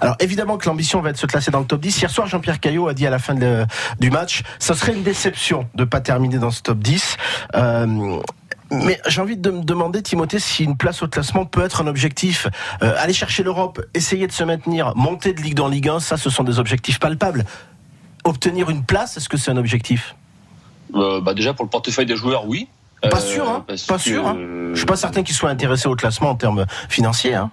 Alors 0.00 0.14
évidemment 0.20 0.58
que 0.58 0.68
l'ambition 0.68 1.00
va 1.00 1.10
être 1.10 1.16
de 1.16 1.20
se 1.20 1.26
classer 1.26 1.50
dans 1.50 1.58
le 1.58 1.66
top 1.66 1.80
10. 1.80 2.02
Hier 2.02 2.10
soir, 2.10 2.28
Jean-Pierre 2.28 2.60
Caillot 2.60 2.86
a 2.86 2.94
dit 2.94 3.04
à 3.04 3.10
la 3.10 3.18
fin 3.18 3.31
du 3.34 4.10
match. 4.10 4.42
Ça 4.58 4.74
serait 4.74 4.92
une 4.92 5.02
déception 5.02 5.68
de 5.74 5.84
pas 5.84 6.00
terminer 6.00 6.38
dans 6.38 6.50
ce 6.50 6.62
top 6.62 6.78
10. 6.78 7.16
Euh, 7.54 8.18
mais 8.70 9.00
j'ai 9.06 9.20
envie 9.20 9.36
de 9.36 9.50
me 9.50 9.62
demander, 9.62 10.02
Timothée, 10.02 10.38
si 10.38 10.64
une 10.64 10.76
place 10.76 11.02
au 11.02 11.08
classement 11.08 11.44
peut 11.44 11.62
être 11.62 11.82
un 11.82 11.86
objectif. 11.86 12.46
Euh, 12.82 12.94
aller 12.98 13.12
chercher 13.12 13.42
l'Europe, 13.42 13.82
essayer 13.92 14.26
de 14.26 14.32
se 14.32 14.44
maintenir, 14.44 14.94
monter 14.96 15.34
de 15.34 15.42
Ligue 15.42 15.54
dans 15.54 15.68
Ligue 15.68 15.88
1, 15.88 16.00
ça, 16.00 16.16
ce 16.16 16.30
sont 16.30 16.42
des 16.42 16.58
objectifs 16.58 16.98
palpables. 16.98 17.44
Obtenir 18.24 18.70
une 18.70 18.84
place, 18.84 19.16
est-ce 19.16 19.28
que 19.28 19.36
c'est 19.36 19.50
un 19.50 19.56
objectif? 19.58 20.16
Euh, 20.94 21.20
bah 21.20 21.34
Déjà, 21.34 21.52
pour 21.52 21.64
le 21.64 21.70
portefeuille 21.70 22.06
des 22.06 22.16
joueurs, 22.16 22.46
oui. 22.46 22.68
Pas 23.02 23.20
sûr, 23.20 23.48
hein 23.48 23.64
Pas 23.88 23.98
sûr. 23.98 24.26
Hein 24.26 24.36
je 24.72 24.76
suis 24.76 24.86
pas 24.86 24.96
certain 24.96 25.22
qu'ils 25.22 25.34
soient 25.34 25.50
intéressés 25.50 25.88
au 25.88 25.96
classement 25.96 26.30
en 26.30 26.36
termes 26.36 26.66
financiers. 26.88 27.34
Hein 27.34 27.50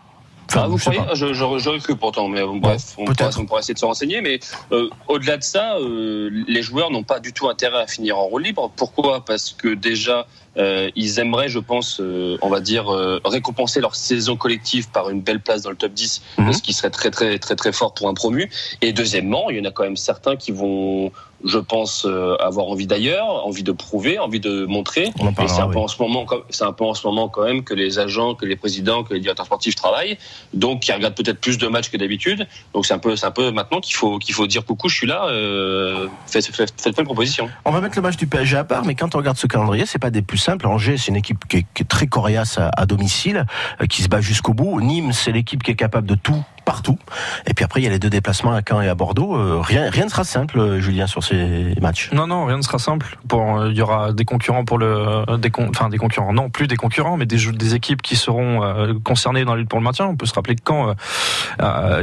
ah, 0.55 0.67
vous 0.67 0.77
croyez 0.77 1.01
J'aurais 1.13 1.79
cru 1.79 1.95
pourtant, 1.95 2.27
mais 2.27 2.41
bref, 2.45 2.95
on, 2.97 3.05
pourra, 3.05 3.59
essayer 3.59 3.73
de 3.73 3.79
se 3.79 3.85
renseigner. 3.85 4.21
Mais 4.21 4.39
euh, 4.71 4.89
au-delà 5.07 5.37
de 5.37 5.43
ça, 5.43 5.77
euh, 5.77 6.29
les 6.47 6.61
joueurs 6.61 6.91
n'ont 6.91 7.03
pas 7.03 7.19
du 7.19 7.33
tout 7.33 7.49
intérêt 7.49 7.81
à 7.81 7.87
finir 7.87 8.17
en 8.17 8.23
rôle 8.23 8.43
libre. 8.43 8.71
Pourquoi? 8.75 9.23
Parce 9.25 9.51
que 9.51 9.69
déjà, 9.69 10.27
euh, 10.59 10.89
ils 10.95 11.19
aimeraient, 11.19 11.49
je 11.49 11.59
pense, 11.59 12.01
on 12.41 12.49
va 12.49 12.59
dire, 12.59 12.87
récompenser 13.25 13.79
leur 13.79 13.95
saison 13.95 14.35
collective 14.35 14.89
par 14.89 15.09
une 15.09 15.21
belle 15.21 15.39
place 15.39 15.61
dans 15.63 15.69
le 15.69 15.75
top 15.75 15.93
10, 15.93 16.21
mhm. 16.37 16.53
ce 16.53 16.61
qui 16.61 16.73
serait 16.73 16.89
très 16.89 17.11
très 17.11 17.39
très 17.39 17.55
très 17.55 17.71
fort 17.71 17.93
pour 17.93 18.09
un 18.09 18.13
promu. 18.13 18.49
Et 18.81 18.93
deuxièmement, 18.93 19.49
il 19.49 19.57
y 19.57 19.61
en 19.61 19.65
a 19.65 19.71
quand 19.71 19.83
même 19.83 19.97
certains 19.97 20.35
qui 20.35 20.51
vont 20.51 21.11
je 21.45 21.57
pense 21.57 22.05
euh, 22.05 22.35
avoir 22.37 22.67
envie 22.67 22.87
d'ailleurs, 22.87 23.45
envie 23.45 23.63
de 23.63 23.71
prouver, 23.71 24.19
envie 24.19 24.39
de 24.39 24.65
montrer. 24.65 25.07
et 25.07 25.47
c'est 25.47 25.61
un 25.61 25.69
peu 25.69 25.79
en 25.79 25.87
ce 25.87 26.01
moment, 26.01 26.25
c'est 26.49 26.63
un 26.63 26.73
peu 26.73 26.83
en 26.83 26.93
ce 26.93 27.05
moment 27.07 27.29
quand 27.29 27.43
même 27.43 27.63
que 27.63 27.73
les 27.73 27.99
agents, 27.99 28.35
que 28.35 28.45
les 28.45 28.55
présidents, 28.55 29.03
que 29.03 29.13
les 29.13 29.19
directeurs 29.19 29.45
sportifs 29.45 29.75
travaillent. 29.75 30.17
Donc, 30.53 30.87
ils 30.87 30.91
regardent 30.91 31.15
peut-être 31.15 31.39
plus 31.39 31.57
de 31.57 31.67
matchs 31.67 31.89
que 31.89 31.97
d'habitude. 31.97 32.47
Donc, 32.73 32.85
c'est 32.85 32.93
un 32.93 32.99
peu, 32.99 33.15
c'est 33.15 33.25
un 33.25 33.31
peu 33.31 33.51
maintenant 33.51 33.79
qu'il 33.79 33.95
faut 33.95 34.17
qu'il 34.19 34.35
faut 34.35 34.47
dire 34.47 34.65
coucou, 34.65 34.89
je 34.89 34.95
suis 34.95 35.07
là. 35.07 35.27
Euh, 35.27 36.07
faites, 36.27 36.47
faites, 36.47 36.73
faites 36.77 36.97
une 36.97 37.05
proposition. 37.05 37.49
On 37.65 37.71
va 37.71 37.81
mettre 37.81 37.95
le 37.95 38.01
match 38.01 38.17
du 38.17 38.27
PSG 38.27 38.57
à 38.57 38.63
part, 38.63 38.85
mais 38.85 38.95
quand 38.95 39.15
on 39.15 39.19
regarde 39.19 39.37
ce 39.37 39.47
calendrier, 39.47 39.85
c'est 39.85 39.99
pas 39.99 40.11
des 40.11 40.21
plus 40.21 40.37
Angers, 40.65 40.97
c'est 40.97 41.07
une 41.07 41.15
équipe 41.15 41.47
qui 41.47 41.57
est, 41.57 41.87
très 41.87 42.07
coriace 42.07 42.57
à, 42.57 42.69
à 42.75 42.85
domicile, 42.85 43.45
euh, 43.81 43.85
qui 43.85 44.03
se 44.03 44.07
bat 44.07 44.21
jusqu'au 44.21 44.53
bout. 44.53 44.81
Nîmes, 44.81 45.13
c'est 45.13 45.31
l'équipe 45.31 45.63
qui 45.63 45.71
est 45.71 45.75
capable 45.75 46.07
de 46.07 46.15
tout 46.15 46.43
partout. 46.69 46.99
Et 47.47 47.55
puis 47.55 47.65
après, 47.65 47.81
il 47.81 47.85
y 47.85 47.87
a 47.87 47.89
les 47.89 47.97
deux 47.97 48.11
déplacements 48.11 48.53
à 48.53 48.61
Caen 48.61 48.79
et 48.79 48.87
à 48.87 48.93
Bordeaux. 48.93 49.35
Euh, 49.35 49.59
rien, 49.59 49.89
rien 49.89 50.05
ne 50.05 50.09
sera 50.11 50.23
simple, 50.23 50.59
euh, 50.59 50.79
Julien, 50.79 51.07
sur 51.07 51.23
ces 51.23 51.73
matchs. 51.81 52.11
Non, 52.13 52.27
non, 52.27 52.45
rien 52.45 52.57
ne 52.57 52.61
sera 52.61 52.77
simple. 52.77 53.17
Pour, 53.27 53.41
euh, 53.41 53.71
il 53.71 53.75
y 53.75 53.81
aura 53.81 54.13
des 54.13 54.23
concurrents 54.23 54.65
pour 54.65 54.77
le, 54.77 55.25
des, 55.39 55.51
enfin 55.57 55.89
des 55.89 55.97
concurrents, 55.97 56.31
non 56.31 56.51
plus 56.51 56.67
des 56.67 56.75
concurrents, 56.75 57.17
mais 57.17 57.25
des, 57.25 57.51
des 57.53 57.73
équipes 57.73 58.03
qui 58.03 58.15
seront 58.15 58.61
concernées 59.03 59.45
dans 59.45 59.55
la 59.55 59.61
lutte 59.61 59.69
pour 59.69 59.79
le 59.79 59.83
maintien. 59.83 60.05
On 60.05 60.15
peut 60.15 60.27
se 60.27 60.33
rappeler 60.35 60.55
que 60.57 60.61
Caen, 60.63 60.93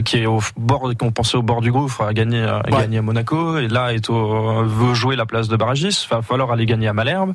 qui 0.02 0.16
est 0.18 0.26
au 0.26 0.40
bord, 0.56 0.90
qu'on 0.98 1.12
pensait 1.12 1.36
au 1.36 1.42
bord 1.42 1.60
du 1.60 1.70
gouffre, 1.70 2.02
a 2.02 2.12
gagné, 2.12 2.42
a 2.42 2.62
gagné 2.68 2.98
à 2.98 3.02
Monaco, 3.02 3.58
et 3.58 3.68
là 3.68 3.94
est 3.94 4.10
au, 4.10 4.64
veut 4.64 4.94
jouer 4.94 5.14
la 5.14 5.26
place 5.26 5.46
de 5.46 5.54
barragiste. 5.54 6.06
Il 6.10 6.14
va 6.16 6.22
falloir 6.22 6.50
aller 6.50 6.66
gagner 6.66 6.88
à 6.88 6.92
Malherbe. 6.92 7.34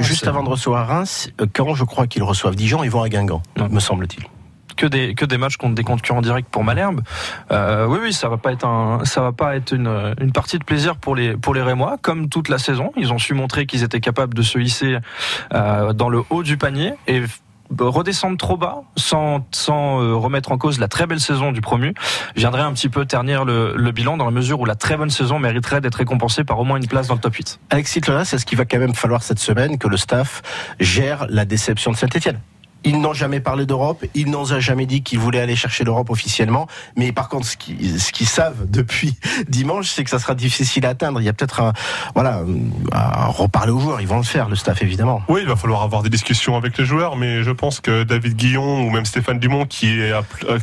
Juste 0.00 0.26
avant 0.26 0.42
de 0.42 0.48
recevoir 0.48 0.88
Reims, 0.88 1.30
quand 1.52 1.74
je 1.74 1.84
crois 1.84 2.06
qu'ils 2.06 2.22
reçoivent 2.22 2.56
Dijon, 2.56 2.82
ils 2.82 2.90
vont 2.90 3.02
à 3.02 3.10
Guingamp, 3.10 3.42
me 3.70 3.80
semble-t-il 3.80 4.24
que 4.76 4.86
des 4.86 5.14
que 5.14 5.24
des 5.24 5.38
matchs 5.38 5.56
contre 5.56 5.74
des 5.74 5.84
concurrents 5.84 6.22
directs 6.22 6.46
pour 6.50 6.64
Malherbe. 6.64 7.00
Euh, 7.50 7.86
oui, 7.86 7.98
oui, 8.02 8.12
ça 8.12 8.28
va 8.28 8.36
pas 8.36 8.52
être 8.52 8.66
un, 8.66 9.04
ça 9.04 9.20
va 9.22 9.32
pas 9.32 9.56
être 9.56 9.72
une, 9.72 10.14
une 10.20 10.32
partie 10.32 10.58
de 10.58 10.64
plaisir 10.64 10.96
pour 10.96 11.16
les 11.16 11.36
pour 11.36 11.54
les 11.54 11.62
Rémois, 11.62 11.96
comme 12.02 12.28
toute 12.28 12.48
la 12.48 12.58
saison. 12.58 12.92
Ils 12.96 13.12
ont 13.12 13.18
su 13.18 13.34
montrer 13.34 13.66
qu'ils 13.66 13.82
étaient 13.82 14.00
capables 14.00 14.34
de 14.34 14.42
se 14.42 14.58
hisser 14.58 14.98
euh, 15.54 15.92
dans 15.92 16.08
le 16.08 16.22
haut 16.30 16.42
du 16.42 16.56
panier 16.56 16.94
et 17.06 17.22
redescendre 17.78 18.36
trop 18.36 18.56
bas, 18.56 18.82
sans, 18.96 19.46
sans 19.50 20.00
euh, 20.00 20.14
remettre 20.14 20.52
en 20.52 20.58
cause 20.58 20.78
la 20.78 20.88
très 20.88 21.06
belle 21.06 21.20
saison 21.20 21.52
du 21.52 21.60
promu, 21.60 21.94
viendrait 22.36 22.62
un 22.62 22.72
petit 22.72 22.88
peu 22.88 23.06
ternir 23.06 23.44
le, 23.44 23.74
le, 23.76 23.92
bilan 23.92 24.16
dans 24.16 24.24
la 24.24 24.30
mesure 24.30 24.60
où 24.60 24.64
la 24.64 24.74
très 24.74 24.96
bonne 24.96 25.10
saison 25.10 25.38
mériterait 25.38 25.80
d'être 25.80 25.96
récompensée 25.96 26.44
par 26.44 26.58
au 26.58 26.64
moins 26.64 26.76
une 26.78 26.86
place 26.86 27.08
dans 27.08 27.14
le 27.14 27.20
top 27.20 27.34
8. 27.34 27.60
Alexis 27.70 28.00
Clonas, 28.00 28.26
c'est 28.26 28.38
ce 28.38 28.46
qu'il 28.46 28.58
va 28.58 28.64
quand 28.64 28.78
même 28.78 28.94
falloir 28.94 29.22
cette 29.22 29.38
semaine 29.38 29.78
que 29.78 29.88
le 29.88 29.96
staff 29.96 30.42
gère 30.80 31.26
la 31.28 31.44
déception 31.44 31.90
de 31.90 31.96
Saint-Etienne? 31.96 32.40
Ils 32.86 33.00
n'ont 33.00 33.12
jamais 33.12 33.40
parlé 33.40 33.66
d'Europe, 33.66 34.04
ils 34.14 34.30
n'ont 34.30 34.44
jamais 34.44 34.86
dit 34.86 35.02
qu'ils 35.02 35.18
voulaient 35.18 35.40
aller 35.40 35.56
chercher 35.56 35.82
l'Europe 35.84 36.08
officiellement. 36.08 36.68
Mais 36.96 37.10
par 37.10 37.28
contre, 37.28 37.46
ce 37.46 37.56
qu'ils, 37.56 38.26
savent 38.26 38.70
depuis 38.70 39.16
dimanche, 39.48 39.90
c'est 39.90 40.04
que 40.04 40.10
ça 40.10 40.20
sera 40.20 40.34
difficile 40.34 40.86
à 40.86 40.90
atteindre. 40.90 41.20
Il 41.20 41.24
y 41.24 41.28
a 41.28 41.32
peut-être 41.32 41.60
un, 41.60 41.72
voilà, 42.14 42.42
à 42.92 43.26
reparler 43.26 43.72
aux 43.72 43.80
joueurs. 43.80 44.00
Ils 44.00 44.06
vont 44.06 44.18
le 44.18 44.22
faire, 44.22 44.48
le 44.48 44.54
staff 44.54 44.82
évidemment. 44.82 45.20
Oui, 45.28 45.40
il 45.42 45.48
va 45.48 45.56
falloir 45.56 45.82
avoir 45.82 46.02
des 46.02 46.10
discussions 46.10 46.56
avec 46.56 46.78
les 46.78 46.84
joueurs, 46.84 47.16
mais 47.16 47.42
je 47.42 47.50
pense 47.50 47.80
que 47.80 48.04
David 48.04 48.36
Guillon 48.36 48.86
ou 48.86 48.90
même 48.90 49.04
Stéphane 49.04 49.40
Dumont, 49.40 49.66
qui, 49.66 50.00
est, 50.00 50.12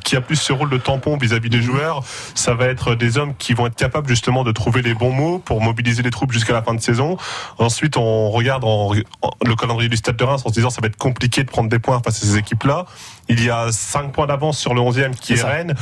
qui 0.04 0.16
a 0.16 0.22
plus 0.22 0.38
ce 0.38 0.54
rôle 0.54 0.70
de 0.70 0.78
tampon 0.78 1.18
vis-à-vis 1.18 1.50
des 1.50 1.62
joueurs, 1.62 2.04
ça 2.36 2.54
va 2.54 2.68
être 2.68 2.96
des 2.96 3.18
hommes 3.18 3.34
qui 3.38 3.54
vont 3.54 3.68
être 3.68 3.76
capables 3.76 4.08
justement 4.08 4.46
de 4.46 4.52
trouver 4.54 4.82
les 4.82 4.94
bons 4.94 5.12
mots 5.12 5.40
pour 5.40 5.62
mobiliser 5.62 6.04
les 6.04 6.10
troupes 6.10 6.32
jusqu'à 6.32 6.54
la 6.54 6.62
fin 6.62 6.74
de 6.74 6.82
saison. 6.82 7.18
Ensuite, 7.58 7.98
on 7.98 8.30
regarde 8.30 8.64
en, 8.64 8.94
le 8.94 9.56
calendrier 9.56 9.90
du 9.90 9.98
Stade 9.98 10.16
de 10.16 10.24
Reims 10.24 10.44
en 10.46 10.50
se 10.50 10.54
disant 10.54 10.70
ça 10.70 10.82
va 10.82 10.88
être 10.88 10.98
compliqué 10.98 11.44
de 11.44 11.50
prendre 11.50 11.70
des 11.70 11.80
points 11.80 12.02
face 12.04 12.13
ces 12.14 12.38
équipes-là. 12.38 12.86
Il 13.30 13.44
y 13.44 13.50
a 13.50 13.72
5 13.72 14.12
points 14.12 14.28
d'avance 14.28 14.58
sur 14.58 14.74
le 14.74 14.82
11e 14.82 15.12
qui 15.16 15.34
est, 15.34 15.44
Rennes. 15.44 15.76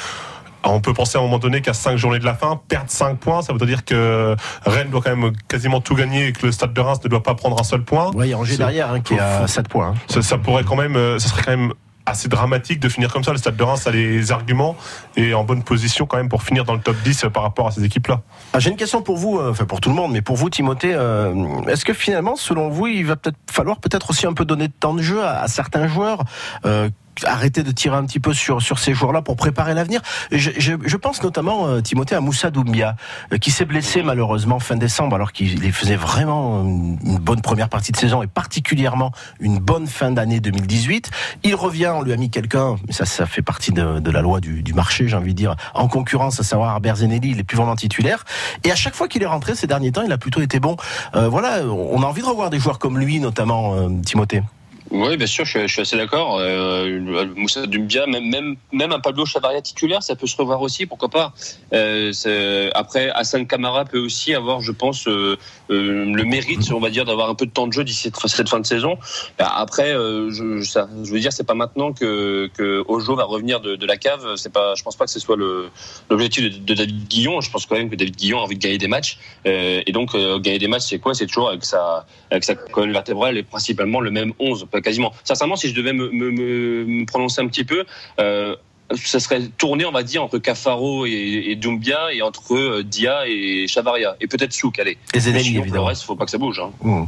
On 0.64 0.80
peut 0.80 0.94
penser 0.94 1.18
à 1.18 1.22
un 1.22 1.24
moment 1.24 1.40
donné 1.40 1.62
qu'à 1.62 1.74
5 1.74 1.98
journées 1.98 2.20
de 2.20 2.26
la 2.26 2.36
fin, 2.36 2.60
perdre 2.68 2.90
5 2.90 3.18
points, 3.18 3.42
ça 3.42 3.54
veut 3.54 3.66
dire 3.66 3.84
que 3.84 4.36
Rennes 4.66 4.90
doit 4.90 5.02
quand 5.02 5.16
même 5.16 5.34
quasiment 5.48 5.82
tout 5.82 5.96
gagner 5.96 6.28
et 6.28 6.34
que 6.34 6.46
le 6.46 6.52
Stade 6.52 6.74
de 6.74 6.82
Reims 6.82 7.00
ne 7.04 7.10
doit 7.10 7.24
pas 7.24 7.34
prendre 7.34 7.60
un 7.60 7.64
seul 7.64 7.84
point. 7.84 8.12
Oui, 8.14 8.28
il 8.28 8.30
y 8.30 8.34
a 8.34 8.38
Angers 8.38 8.58
derrière 8.58 8.92
hein, 8.92 9.02
qui 9.02 9.18
a 9.18 9.48
7 9.48 9.68
points. 9.68 9.90
Hein. 9.90 9.96
Ça, 10.08 10.22
ça, 10.22 10.38
pourrait 10.38 10.64
quand 10.64 10.76
même, 10.76 10.96
euh, 10.96 11.18
ça 11.18 11.30
serait 11.30 11.42
quand 11.44 11.58
même 11.58 11.74
assez 12.06 12.28
dramatique 12.28 12.80
de 12.80 12.90
finir 12.90 13.12
comme 13.12 13.24
ça. 13.24 13.32
Le 13.32 13.38
Stade 13.38 13.56
de 13.56 13.64
Reims 13.64 13.86
a 13.88 13.92
les 13.92 14.32
arguments 14.32 14.76
et 15.16 15.34
en 15.34 15.44
bonne 15.44 15.64
position 15.64 16.06
quand 16.06 16.18
même 16.18 16.30
pour 16.30 16.44
finir 16.44 16.66
dans 16.66 16.74
le 16.74 16.82
top 16.82 16.96
10 17.04 17.26
par 17.34 17.44
rapport 17.44 17.68
à 17.68 17.72
ces 17.72 17.84
équipes-là. 17.84 18.22
Ah, 18.54 18.60
J'ai 18.60 18.70
une 18.70 18.78
question 18.78 19.02
pour 19.02 19.18
vous, 19.18 19.40
euh, 19.40 19.54
pour 19.54 19.82
tout 19.82 19.90
le 19.90 19.96
monde, 19.96 20.12
mais 20.12 20.22
pour 20.22 20.36
vous 20.36 20.50
Timothée, 20.50 20.94
euh, 20.94 21.62
est-ce 21.68 21.86
que 21.86 21.94
finalement, 21.94 22.36
selon 22.36 22.70
vous, 22.70 22.88
il 22.88 23.06
va 23.06 23.16
peut-être 23.16 23.38
falloir 23.50 23.80
peut-être 23.80 24.10
aussi 24.10 24.26
un 24.26 24.34
peu 24.34 24.46
donner 24.46 24.68
de 24.68 24.74
temps 24.74 24.94
de 24.94 25.02
jeu 25.02 25.24
à, 25.24 25.48
certains 25.48 25.88
joueurs 25.88 26.24
euh, 26.66 26.90
arrêter 27.24 27.64
de 27.64 27.72
tirer 27.72 27.96
un 27.96 28.06
petit 28.06 28.20
peu 28.20 28.34
sur, 28.34 28.62
sur 28.62 28.80
ces 28.80 28.94
joueurs-là 28.94 29.22
pour 29.22 29.36
préparer 29.36 29.74
l'avenir. 29.74 30.02
Je, 30.32 30.96
pense 30.98 31.24
notamment, 31.24 31.68
euh, 31.68 31.82
Timothée, 31.82 32.16
à 32.16 32.22
Moussa 32.22 32.52
Doumbia, 32.52 32.96
euh, 33.34 33.38
qui 33.38 33.52
s'est 33.52 33.66
blessé 33.66 34.04
malheureusement 34.04 34.60
fin 34.60 34.76
décembre, 34.76 35.16
alors 35.16 35.32
qu'il 35.32 35.72
faisait 35.74 35.96
vraiment 35.96 36.64
une 36.64 37.18
bonne 37.18 37.42
première 37.42 37.70
partie 37.70 37.92
de 37.92 37.98
saison 37.98 38.22
et 38.24 38.28
particulièrement 38.28 39.12
une 39.40 39.60
bonne 39.60 39.88
fin 39.88 40.12
d'année 40.12 40.40
2018. 40.40 41.12
Il 41.44 41.56
revient, 41.56 41.92
on 41.96 42.02
lui 42.02 42.14
a 42.14 42.18
mis 42.18 42.30
quelqu'un, 42.30 42.76
ça, 42.90 43.06
ça 43.06 43.26
fait 43.26 43.42
partie 43.42 43.72
de, 43.72 44.12
la 44.12 44.22
loi 44.22 44.40
du, 44.40 44.74
marché, 44.74 45.08
j'ai 45.08 45.16
envie 45.16 45.34
de 45.34 45.38
dire, 45.38 45.56
en 45.74 45.88
concurrence, 45.88 46.40
à 46.40 46.44
savoir 46.44 46.80
Berzenelli, 46.82 47.32
il 47.32 47.40
est 47.40 47.44
plus 47.44 47.58
vraiment 47.58 47.76
titulaire. 47.76 48.26
Et 48.64 48.72
à 48.72 48.76
chaque 48.76 48.96
fois 48.96 49.08
qu'il 49.08 49.24
est 49.24 49.28
rentré 49.28 49.56
ces 49.56 49.68
derniers 49.68 49.92
temps, 49.92 50.04
il 50.04 50.12
a 50.12 50.18
plutôt 50.18 50.42
été 50.42 50.60
bon. 50.60 50.78
Euh, 51.16 51.28
voilà, 51.28 51.66
on 51.66 52.02
a 52.04 52.06
envie 52.06 52.22
de 52.22 52.28
revoir 52.28 52.50
des 52.50 52.60
joueurs 52.60 52.80
comme 52.80 52.98
lui, 52.98 53.20
notamment 53.20 53.90
Timothée. 54.02 54.44
Oui, 54.92 55.16
bien 55.16 55.26
sûr, 55.26 55.46
je, 55.46 55.68
suis 55.68 55.82
assez 55.82 55.96
d'accord. 55.96 56.38
Euh, 56.40 57.26
Moussa 57.38 57.66
Dumbia, 57.66 58.06
même, 58.08 58.30
même, 58.30 58.56
même 58.74 58.92
un 58.92 59.00
Pablo 59.00 59.26
Chavaria 59.26 59.62
titulaire, 59.62 60.04
ça 60.04 60.18
peut 60.18 60.28
se 60.28 60.36
revoir 60.36 60.62
aussi, 60.62 60.86
pourquoi 60.86 61.08
pas. 61.08 61.34
Euh, 61.74 62.70
après, 62.74 63.10
Hassan 63.12 63.48
Kamara 63.48 63.86
peut 63.86 64.00
aussi 64.00 64.36
avoir, 64.36 64.60
je 64.60 64.74
pense, 64.74 65.08
euh, 65.08 65.38
le 65.70 66.24
mérite, 66.26 66.70
on 66.74 66.82
va 66.82 66.90
dire, 66.90 67.06
d'avoir 67.06 67.30
un 67.30 67.36
peu 67.36 67.46
de 67.46 67.52
temps 67.52 67.68
de 67.68 67.74
jeu 67.74 67.86
d'ici 67.86 68.12
cette 68.26 68.50
fin 68.50 68.60
de 68.60 68.66
saison. 68.66 68.98
Après, 69.40 69.96
euh, 69.96 70.30
je, 70.30 71.10
veux 71.10 71.20
dire, 71.22 71.32
c'est 71.32 71.48
pas 71.48 71.54
maintenant 71.54 71.94
que, 71.94 72.50
Ojo 72.90 73.16
va 73.16 73.24
revenir 73.24 73.62
de, 73.62 73.86
la 73.86 73.96
cave. 73.96 74.36
C'est 74.36 74.52
pas, 74.52 74.76
je 74.76 74.84
pense 74.84 74.98
pas 74.98 75.06
que 75.06 75.12
ce 75.12 75.22
soit 75.22 75.38
l'objectif 76.10 76.44
de, 76.44 76.50
de, 76.50 76.74
David 76.74 77.08
Guillon. 77.08 77.40
Je 77.40 77.50
pense 77.50 77.66
quand 77.66 77.78
même 77.78 77.90
que 77.90 77.96
David 77.96 78.18
Guillon 78.18 78.40
a 78.40 78.42
envie 78.42 78.58
de 78.58 78.62
gagner 78.62 78.78
des 78.78 78.90
matchs. 78.90 79.18
et 79.46 79.92
donc, 79.94 80.18
gagner 80.42 80.60
des 80.60 80.68
matchs, 80.68 80.88
c'est 80.90 81.00
quoi? 81.00 81.14
C'est 81.14 81.28
toujours 81.28 81.48
avec 81.48 81.64
sa, 81.64 82.06
avec 82.30 82.44
sa 82.44 82.56
colonne 82.56 82.92
vertébrale 82.92 83.38
et 83.38 83.44
principalement 83.44 84.02
le 84.02 84.12
même 84.12 84.34
11 84.38 84.68
quasiment. 84.82 85.14
Sincèrement, 85.24 85.56
si 85.56 85.70
je 85.70 85.76
devais 85.76 85.94
me, 85.94 86.10
me, 86.12 86.32
me 86.32 87.06
prononcer 87.06 87.42
un 87.42 87.48
petit 87.48 87.64
peu, 87.64 87.86
euh, 88.20 88.56
ça 88.94 89.22
serait 89.22 89.44
tourné, 89.58 89.86
on 89.86 89.92
va 89.92 90.04
dire, 90.04 90.22
entre 90.22 90.38
Cafaro 90.38 91.06
et, 91.06 91.46
et 91.48 91.56
Doumbia 91.56 92.14
et 92.14 92.22
entre 92.22 92.56
euh, 92.56 92.84
Dia 92.84 93.26
et 93.26 93.66
Chavaria. 93.68 94.18
Et 94.20 94.28
peut-être 94.28 94.52
Souk, 94.52 94.80
allez. 94.80 94.98
Et 95.14 95.20
Zenelli, 95.22 95.58
évidemment. 95.58 95.84
Le 95.84 95.88
reste, 95.90 96.04
faut 96.04 96.18
pas 96.18 96.26
que 96.26 96.32
ça 96.32 96.38
bouge. 96.38 96.60
Hein. 96.60 96.72
Mmh. 96.82 97.04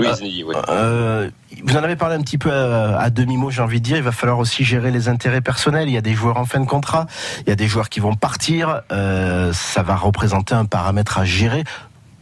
Oui, 0.00 0.06
euh, 0.06 0.14
Zenelli, 0.14 0.42
oui. 0.42 0.54
Euh, 0.68 1.30
vous 1.62 1.76
en 1.76 1.82
avez 1.84 1.94
parlé 1.94 2.16
un 2.16 2.22
petit 2.22 2.38
peu 2.38 2.52
à, 2.52 2.98
à 2.98 3.10
demi-mot, 3.10 3.50
j'ai 3.50 3.62
envie 3.62 3.80
de 3.80 3.84
dire. 3.84 3.96
Il 3.96 4.02
va 4.02 4.10
falloir 4.10 4.38
aussi 4.40 4.64
gérer 4.64 4.90
les 4.90 5.08
intérêts 5.08 5.40
personnels. 5.40 5.88
Il 5.88 5.94
y 5.94 5.96
a 5.96 6.00
des 6.00 6.14
joueurs 6.14 6.38
en 6.38 6.44
fin 6.44 6.58
de 6.58 6.66
contrat, 6.66 7.06
il 7.46 7.50
y 7.50 7.52
a 7.52 7.56
des 7.56 7.68
joueurs 7.68 7.88
qui 7.88 8.00
vont 8.00 8.14
partir. 8.14 8.82
Euh, 8.90 9.52
ça 9.52 9.82
va 9.82 9.94
représenter 9.94 10.54
un 10.54 10.64
paramètre 10.64 11.18
à 11.18 11.24
gérer 11.24 11.62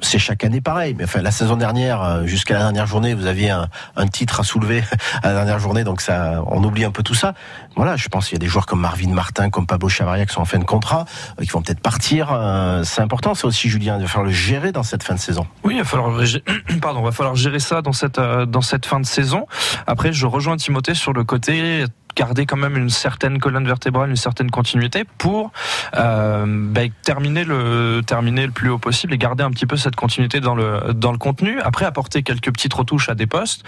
c'est 0.00 0.18
chaque 0.18 0.44
année 0.44 0.60
pareil. 0.60 0.94
Mais 0.96 1.04
enfin, 1.04 1.22
la 1.22 1.30
saison 1.30 1.56
dernière, 1.56 2.02
euh, 2.02 2.26
jusqu'à 2.26 2.54
la 2.54 2.60
dernière 2.60 2.86
journée, 2.86 3.14
vous 3.14 3.26
aviez 3.26 3.50
un, 3.50 3.68
un, 3.96 4.06
titre 4.06 4.40
à 4.40 4.44
soulever 4.44 4.82
à 5.22 5.28
la 5.28 5.34
dernière 5.34 5.58
journée, 5.58 5.84
donc 5.84 6.00
ça, 6.00 6.42
on 6.46 6.62
oublie 6.62 6.84
un 6.84 6.90
peu 6.90 7.02
tout 7.02 7.14
ça. 7.14 7.34
Voilà, 7.76 7.96
je 7.96 8.08
pense 8.08 8.28
qu'il 8.28 8.34
y 8.34 8.36
a 8.36 8.44
des 8.44 8.48
joueurs 8.48 8.66
comme 8.66 8.80
Marvin 8.80 9.12
Martin, 9.12 9.50
comme 9.50 9.66
Pablo 9.66 9.88
Chavaria 9.88 10.26
qui 10.26 10.34
sont 10.34 10.40
en 10.40 10.46
fin 10.46 10.58
de 10.58 10.64
contrat, 10.64 11.04
euh, 11.40 11.44
qui 11.44 11.50
vont 11.50 11.62
peut-être 11.62 11.80
partir. 11.80 12.30
Euh, 12.32 12.82
c'est 12.84 13.00
important, 13.00 13.34
c'est 13.34 13.46
aussi 13.46 13.68
Julien 13.68 13.98
de 13.98 14.06
faire 14.06 14.22
le 14.22 14.30
gérer 14.30 14.72
dans 14.72 14.82
cette 14.82 15.02
fin 15.02 15.14
de 15.14 15.20
saison. 15.20 15.46
Oui, 15.64 15.74
il 15.74 15.78
va 15.78 15.84
falloir, 15.84 16.20
pardon, 16.80 17.02
va 17.02 17.12
falloir 17.12 17.34
gérer 17.34 17.60
ça 17.60 17.82
dans 17.82 17.92
cette 17.92 18.20
dans 18.20 18.62
cette 18.62 18.86
fin 18.86 19.00
de 19.00 19.06
saison. 19.06 19.46
Après, 19.86 20.12
je 20.12 20.26
rejoins 20.26 20.56
Timothée 20.56 20.94
sur 20.94 21.12
le 21.12 21.24
côté 21.24 21.84
garder 22.16 22.46
quand 22.46 22.56
même 22.56 22.76
une 22.76 22.90
certaine 22.90 23.38
colonne 23.38 23.66
vertébrale, 23.66 24.10
une 24.10 24.16
certaine 24.16 24.50
continuité 24.50 25.04
pour 25.18 25.52
euh, 25.96 26.44
bah, 26.48 26.80
terminer 27.02 27.44
le 27.44 28.02
terminer 28.06 28.46
le 28.46 28.52
plus 28.52 28.70
haut 28.70 28.78
possible 28.78 29.14
et 29.14 29.18
garder 29.18 29.44
un 29.44 29.50
petit 29.50 29.66
peu 29.66 29.76
cette 29.76 29.96
continuité 29.96 30.40
dans 30.40 30.54
le 30.54 30.94
dans 30.94 31.12
le 31.12 31.18
contenu. 31.18 31.60
Après 31.60 31.84
apporter 31.84 32.22
quelques 32.22 32.52
petites 32.52 32.74
retouches 32.74 33.08
à 33.08 33.14
des 33.14 33.26
postes. 33.26 33.62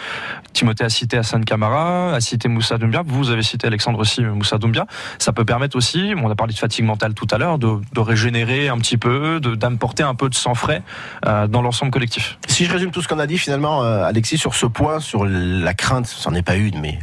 Timothée 0.53 0.85
a 0.85 0.89
cité 0.89 1.19
Hassan 1.19 1.45
Kamara, 1.45 2.15
a 2.15 2.21
cité 2.21 2.49
Moussa 2.49 2.79
Doumbia. 2.79 3.03
Vous 3.07 3.31
avez 3.31 3.43
cité 3.43 3.67
Alexandre 3.67 3.99
aussi 3.99 4.23
Moussa 4.23 4.59
Doumbia. 4.59 4.87
Ça 5.19 5.33
peut 5.33 5.45
permettre 5.45 5.77
aussi, 5.77 6.13
on 6.17 6.31
a 6.31 6.35
parlé 6.35 6.55
de 6.55 6.59
fatigue 6.59 6.85
mentale 6.85 7.15
tout 7.15 7.27
à 7.31 7.39
l'heure, 7.39 7.59
de, 7.59 7.79
régénérer 7.97 8.69
un 8.69 8.79
petit 8.79 8.97
peu, 8.97 9.41
d'apporter 9.41 10.03
un 10.03 10.15
peu 10.15 10.29
de 10.29 10.35
sang 10.35 10.55
frais 10.55 10.83
euh, 11.27 11.47
dans 11.47 11.63
l'ensemble 11.63 11.91
collectif. 11.91 12.39
Si 12.47 12.65
je 12.65 12.73
résume 12.73 12.91
tout 12.91 13.03
ce 13.03 13.09
qu'on 13.09 13.19
a 13.19 13.27
dit 13.27 13.39
finalement, 13.39 13.83
euh, 13.83 14.05
Alexis, 14.05 14.39
sur 14.39 14.55
ce 14.55 14.67
point, 14.67 15.01
sur 15.01 15.27
la 15.27 15.75
crainte, 15.75 16.07
c'en 16.07 16.35
est 16.35 16.43
pas 16.43 16.55
une, 16.55 16.81
mais 16.81 16.99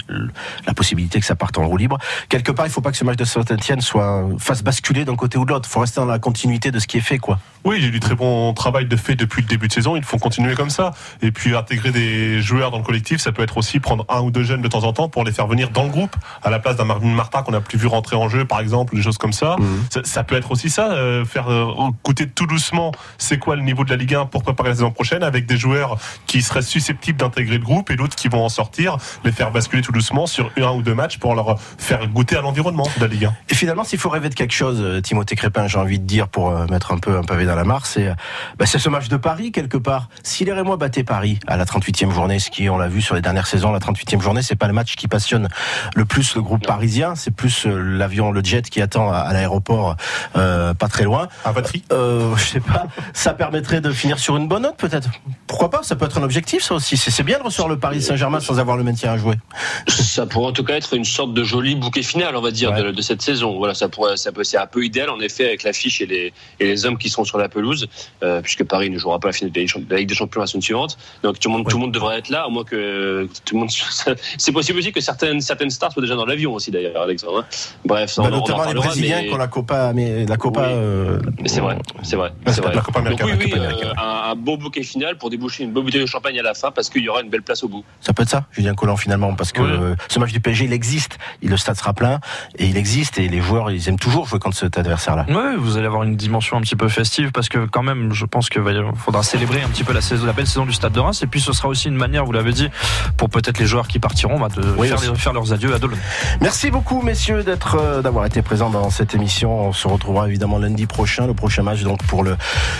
la 0.65 0.73
possibilité 0.73 1.19
que 1.19 1.25
ça 1.25 1.34
part 1.35 1.51
en 1.57 1.67
roue 1.67 1.77
libre. 1.77 1.97
Quelque 2.29 2.51
part, 2.51 2.65
il 2.65 2.69
ne 2.69 2.73
faut 2.73 2.81
pas 2.81 2.91
que 2.91 2.97
ce 2.97 3.03
match 3.03 3.17
de 3.17 3.25
Saint-Etienne 3.25 3.81
soit 3.81 4.25
fasse 4.39 4.63
basculer 4.63 5.05
d'un 5.05 5.15
côté 5.15 5.37
ou 5.37 5.45
de 5.45 5.51
l'autre. 5.51 5.67
Il 5.69 5.73
faut 5.73 5.79
rester 5.79 5.99
dans 5.99 6.05
la 6.05 6.19
continuité 6.19 6.71
de 6.71 6.79
ce 6.79 6.87
qui 6.87 6.97
est 6.97 7.01
fait, 7.01 7.17
quoi. 7.17 7.39
Oui, 7.63 7.77
il 7.79 7.81
y 7.81 7.85
a 7.85 7.87
eu 7.87 7.91
du 7.91 7.99
très 7.99 8.13
bon 8.13 8.53
travail 8.53 8.85
de 8.85 8.95
fait 8.95 9.15
depuis 9.15 9.41
le 9.41 9.47
début 9.47 9.67
de 9.67 9.73
saison. 9.73 9.95
Il 9.95 10.03
faut 10.03 10.19
continuer 10.19 10.53
comme 10.53 10.69
ça. 10.69 10.93
Et 11.21 11.31
puis 11.31 11.55
intégrer 11.55 11.91
des 11.91 12.41
joueurs 12.41 12.69
dans 12.69 12.77
le 12.77 12.83
collectif, 12.83 13.19
ça 13.19 13.31
peut 13.31 13.41
être 13.41 13.57
aussi 13.57 13.79
prendre 13.79 14.05
un 14.07 14.21
ou 14.21 14.29
deux 14.29 14.43
jeunes 14.43 14.61
de 14.61 14.67
temps 14.67 14.83
en 14.83 14.93
temps 14.93 15.09
pour 15.09 15.23
les 15.23 15.31
faire 15.31 15.47
venir 15.47 15.71
dans 15.71 15.83
le 15.83 15.89
groupe, 15.89 16.15
à 16.43 16.49
la 16.49 16.59
place 16.59 16.75
d'un 16.75 16.85
Marvin 16.85 17.07
Martin 17.07 17.41
qu'on 17.41 17.51
n'a 17.51 17.61
plus 17.61 17.77
vu 17.77 17.87
rentrer 17.87 18.15
en 18.15 18.29
jeu, 18.29 18.45
par 18.45 18.59
exemple, 18.59 18.95
des 18.95 19.01
choses 19.01 19.17
comme 19.17 19.33
ça. 19.33 19.55
Mhm. 19.59 19.85
ça. 19.89 20.01
ça, 20.03 20.23
peut 20.23 20.35
être 20.35 20.51
aussi 20.51 20.69
ça, 20.69 20.91
euh, 20.91 21.25
faire 21.25 21.51
euh, 21.51 21.65
goûter 22.03 22.27
tout 22.27 22.45
doucement 22.45 22.91
c'est 23.17 23.37
quoi 23.39 23.55
le 23.55 23.61
niveau 23.61 23.83
de 23.83 23.89
la 23.89 23.95
Ligue 23.95 24.15
1 24.15 24.25
pour 24.25 24.43
préparer 24.43 24.69
la 24.69 24.75
saison 24.75 24.91
prochaine, 24.91 25.23
avec 25.23 25.45
des 25.45 25.57
joueurs 25.57 25.97
qui 26.27 26.41
seraient 26.41 26.61
susceptibles 26.61 27.17
d'intégrer 27.17 27.57
le 27.57 27.63
groupe 27.63 27.89
et 27.91 27.95
d'autres 27.95 28.15
qui 28.15 28.27
vont 28.27 28.43
en 28.43 28.49
sortir, 28.49 28.97
les 29.23 29.31
faire 29.31 29.51
basculer 29.51 29.81
tout 29.81 29.91
doucement 29.91 30.27
sur 30.27 30.51
un 30.57 30.71
ou 30.71 30.81
deux 30.81 30.93
matchs 30.93 31.17
pour 31.17 31.24
leur 31.33 31.59
faire 31.59 32.07
goûter 32.07 32.35
à 32.35 32.41
l'environnement 32.41 32.87
de 32.97 33.01
la 33.01 33.07
Ligue 33.07 33.25
1. 33.25 33.33
Et 33.49 33.55
finalement, 33.55 33.83
s'il 33.83 33.99
faut 33.99 34.09
rêver 34.09 34.29
de 34.29 34.35
quelque 34.35 34.53
chose, 34.53 34.79
euh, 34.81 35.01
Timothée 35.01 35.35
Crépin, 35.35 35.67
j'ai 35.67 35.79
envie 35.79 35.99
de 35.99 36.05
dire, 36.05 36.27
pour 36.27 36.51
mettre 36.69 36.91
un 36.91 36.97
peu 36.97 37.17
un 37.17 37.23
pavé 37.23 37.45
dans 37.45 37.55
la 37.55 37.63
mare, 37.63 37.85
c'est 37.85 38.13
bah, 38.57 38.65
ce 38.65 38.89
match 38.89 39.07
de 39.07 39.17
Paris, 39.17 39.51
quelque 39.51 39.77
part. 39.77 40.09
Si 40.23 40.45
les 40.45 40.53
Rémois 40.53 40.77
battaient 40.77 41.03
Paris 41.03 41.39
à 41.47 41.57
la 41.57 41.65
38e 41.65 42.11
journée, 42.11 42.39
ce 42.39 42.49
qui, 42.49 42.69
on 42.69 42.77
l'a 42.77 42.87
vu 42.87 43.01
sur 43.01 43.15
les 43.15 43.21
dernières 43.21 43.47
saisons, 43.47 43.71
la 43.71 43.79
38e 43.79 44.21
journée, 44.21 44.41
c'est 44.41 44.55
pas 44.55 44.67
le 44.67 44.73
match 44.73 44.95
qui 44.95 45.07
passionne 45.07 45.47
le 45.95 46.05
plus 46.05 46.35
le 46.35 46.41
groupe 46.41 46.65
parisien, 46.65 47.15
c'est 47.15 47.31
plus 47.31 47.65
euh, 47.65 47.79
l'avion, 47.97 48.31
le 48.31 48.43
jet 48.43 48.69
qui 48.69 48.81
attend 48.81 49.11
à, 49.11 49.31
l'aéroport 49.33 49.95
euh, 50.35 50.73
pas 50.73 50.87
très 50.87 51.03
loin. 51.03 51.27
À 51.43 51.53
batterie 51.53 51.83
euh, 51.91 52.35
Je 52.35 52.43
sais 52.43 52.59
pas. 52.59 52.87
ça 53.13 53.33
permettrait 53.33 53.81
de 53.81 53.91
finir 53.91 54.19
sur 54.19 54.35
une 54.37 54.47
bonne 54.47 54.63
note, 54.63 54.77
peut-être. 54.77 55.09
Pourquoi 55.47 55.69
pas? 55.69 55.83
Ça 55.83 55.95
peut 55.95 56.05
être 56.05 56.17
un 56.17 56.23
objectif, 56.23 56.63
ça 56.63 56.75
aussi. 56.75 56.97
C'est 56.97 57.23
bien 57.23 57.39
de 57.39 57.43
recevoir 57.43 57.69
le 57.69 57.79
Paris 57.79 58.01
Saint-Germain 58.01 58.39
sans 58.39 58.59
avoir 58.59 58.77
le 58.77 58.83
maintien 58.83 59.11
à 59.11 59.17
jouer. 59.17 59.35
Ça 59.87 60.25
pourrait 60.25 60.49
en 60.49 60.53
tout 60.53 60.63
cas 60.63 60.75
être 60.75 60.93
une, 60.93 61.05
sorte 61.15 61.33
de 61.33 61.43
joli 61.43 61.75
bouquet 61.75 62.03
final, 62.03 62.35
on 62.35 62.41
va 62.41 62.51
dire, 62.51 62.73
de, 62.73 62.91
de, 62.91 63.01
cette 63.01 63.21
saison. 63.21 63.57
Voilà, 63.57 63.73
ça 63.73 63.89
pourrait, 63.89 64.17
ça 64.17 64.31
peut, 64.31 64.43
c'est 64.43 64.57
un 64.57 64.67
peu 64.67 64.83
idéal 64.85 65.09
en 65.09 65.19
effet 65.19 65.45
avec 65.47 65.63
l'affiche 65.63 66.01
et 66.01 66.05
les, 66.05 66.33
et 66.59 66.65
les 66.67 66.85
hommes 66.85 66.97
qui 66.97 67.09
seront 67.09 67.23
sur 67.23 67.37
la 67.37 67.49
pelouse, 67.49 67.87
euh, 68.23 68.41
puisque 68.41 68.63
Paris 68.63 68.89
ne 68.89 68.97
jouera 68.97 69.19
pas 69.19 69.29
la 69.29 69.33
finale 69.33 69.51
de 69.53 69.59
la 69.89 69.97
Ligue 69.97 70.09
des 70.09 70.15
Champions 70.15 70.41
la 70.41 70.47
semaine 70.47 70.61
suivante. 70.61 70.97
Donc 71.23 71.39
tout 71.39 71.49
le 71.49 71.55
monde, 71.57 71.67
tout 71.67 71.77
le 71.77 71.81
monde 71.81 71.93
devrait 71.93 72.19
être 72.19 72.29
là, 72.29 72.43
à 72.45 72.49
moins 72.49 72.63
que 72.63 73.27
tout 73.45 73.55
le 73.55 73.59
monde. 73.61 73.69
C'est 74.37 74.51
possible 74.51 74.79
aussi 74.79 74.91
que 74.91 75.01
certaines, 75.01 75.41
certaines 75.41 75.69
stars 75.69 75.91
soient 75.91 76.01
déjà 76.01 76.15
dans 76.15 76.25
l'avion 76.25 76.53
aussi 76.53 76.71
d'ailleurs, 76.71 77.01
Alexandre. 77.01 77.39
hein. 77.39 77.45
Bref, 77.85 78.15
Bah, 78.17 78.23
on, 78.23 78.25
en- 78.25 78.29
on 78.31 78.33
en 78.33 78.37
notamment 78.39 78.57
les 78.59 78.63
parlera, 78.65 78.87
Brésiliens 78.87 79.21
mais- 79.21 79.27
qui 79.27 79.33
ont 79.33 79.37
la 79.37 79.47
Copa, 79.47 79.91
mais 79.93 80.25
la 80.25 80.37
Copa. 80.37 80.61
Oui. 80.67 80.73
euh, 80.73 81.19
c'est 81.45 81.61
vrai, 81.61 81.77
c'est 82.03 82.15
vrai. 82.15 82.31
la 82.45 82.53
c'est 82.53 82.61
vrai. 82.61 82.73
Copa 82.83 83.01
Donc 83.01 83.19
oui, 83.23 83.31
la 83.31 83.37
oui, 83.37 83.53
euh, 83.55 83.93
un, 83.97 84.31
un 84.31 84.35
beau 84.35 84.57
bouquet 84.57 84.83
final 84.83 85.17
pour 85.17 85.29
déboucher 85.29 85.63
une 85.63 85.71
bonne 85.71 85.83
bouteille 85.85 86.01
de 86.01 86.05
champagne 86.05 86.37
à 86.39 86.43
la 86.43 86.53
fin 86.53 86.71
parce 86.71 86.89
qu'il 86.89 87.01
y 87.03 87.09
aura 87.09 87.21
une 87.21 87.29
belle 87.29 87.43
place 87.43 87.63
au 87.63 87.67
bout. 87.67 87.83
Ça 88.01 88.13
peut 88.13 88.23
être 88.23 88.29
ça, 88.29 88.45
Julien 88.51 88.73
Collant 88.73 88.97
finalement, 88.97 89.33
parce 89.35 89.51
que 89.51 89.95
ce 90.09 90.19
match 90.19 90.31
du 90.31 90.39
PSG, 90.39 90.65
il 90.65 90.73
existe, 90.73 91.04
le 91.43 91.57
stade 91.57 91.75
sera 91.77 91.93
plein, 91.93 92.19
et 92.57 92.65
il 92.67 92.77
existe, 92.77 93.17
et 93.17 93.27
les 93.27 93.41
joueurs, 93.41 93.71
ils 93.71 93.87
aiment 93.89 93.99
toujours 93.99 94.27
jouer 94.27 94.39
contre 94.39 94.57
cet 94.57 94.77
adversaire-là. 94.77 95.25
Ouais, 95.29 95.55
vous 95.57 95.77
allez 95.77 95.85
avoir 95.87 96.03
une 96.03 96.15
dimension 96.15 96.57
un 96.57 96.61
petit 96.61 96.75
peu 96.75 96.87
festive 96.89 97.31
parce 97.31 97.49
que 97.49 97.65
quand 97.65 97.83
même, 97.83 98.13
je 98.13 98.25
pense 98.25 98.49
qu'il 98.49 98.61
faudra 98.97 99.23
célébrer 99.23 99.61
un 99.61 99.67
petit 99.69 99.83
peu 99.83 99.93
la, 99.93 100.01
saison, 100.01 100.25
la 100.25 100.33
belle 100.33 100.47
saison 100.47 100.65
du 100.65 100.73
Stade 100.73 100.93
de 100.93 100.99
Reims 100.99 101.21
et 101.23 101.27
puis 101.27 101.39
ce 101.41 101.53
sera 101.53 101.67
aussi 101.67 101.87
une 101.87 101.95
manière, 101.95 102.25
vous 102.25 102.31
l'avez 102.31 102.51
dit, 102.53 102.69
pour 103.17 103.29
peut-être 103.29 103.59
les 103.59 103.65
joueurs 103.65 103.87
qui 103.87 103.99
partiront, 103.99 104.39
bah, 104.39 104.47
de 104.55 104.61
Oui, 104.77 104.87
faire, 104.87 104.97
aussi. 104.97 105.09
les- 105.09 105.15
faire 105.15 105.33
leurs 105.33 105.53
adieux 105.53 105.73
à 105.73 105.79
Dolon. 105.79 105.97
Merci 106.41 106.71
beaucoup, 106.71 107.01
messieurs, 107.01 107.43
d'être, 107.43 107.75
euh, 107.79 108.01
d'avoir 108.01 108.25
été 108.25 108.41
présents 108.41 108.69
dans 108.69 108.89
cette 108.89 109.13
émission. 109.15 109.67
On 109.67 109.73
se 109.73 109.87
retrouvera 109.87 110.27
évidemment 110.27 110.57
lundi 110.57 110.85
prochain. 110.85 111.27
Le 111.27 111.33
prochain 111.33 111.63
match, 111.63 111.81
donc, 111.83 112.03
pour 112.03 112.23
le 112.23 112.35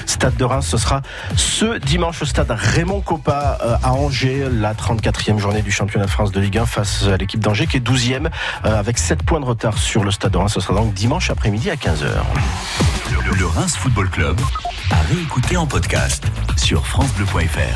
Stade 0.06 0.36
de 0.38 0.44
Reims, 0.44 0.68
ce 0.68 0.78
sera 0.78 1.02
ce 1.36 1.78
dimanche 1.80 2.22
au 2.22 2.26
stade 2.26 2.52
Raymond 2.52 3.02
Coppa 3.02 3.58
euh, 3.64 3.76
à 3.84 3.94
Angers, 3.94 4.46
la 4.52 4.74
34e 4.74 5.38
journée 5.40 5.62
du 5.62 5.72
championnat 5.72 6.06
de 6.06 6.12
France 6.12 6.32
de 6.32 6.40
Ligue 6.40 6.58
1 6.58 6.66
face 6.66 7.06
à 7.08 7.18
l'équipe 7.18 7.40
d'Angers 7.40 7.68
qui 7.68 7.78
est 7.78 7.80
12e 7.80 8.15
euh, 8.66 8.80
avec 8.80 8.98
7 8.98 9.24
points 9.24 9.40
de 9.40 9.46
retard 9.46 9.78
sur 9.78 10.04
le 10.04 10.12
Stade 10.12 10.32
de 10.32 10.38
Reims. 10.38 10.54
Ce 10.54 10.60
sera 10.60 10.74
donc 10.74 10.94
dimanche 10.94 11.30
après-midi 11.30 11.70
à 11.70 11.76
15h. 11.76 12.10
Le 13.38 13.46
Reims 13.46 13.76
Football 13.76 14.10
Club 14.10 14.40
à 14.92 15.02
réécouter 15.14 15.58
en 15.58 15.66
podcast 15.66 16.24
sur 16.58 16.86
FranceBleu.fr. 16.86 17.74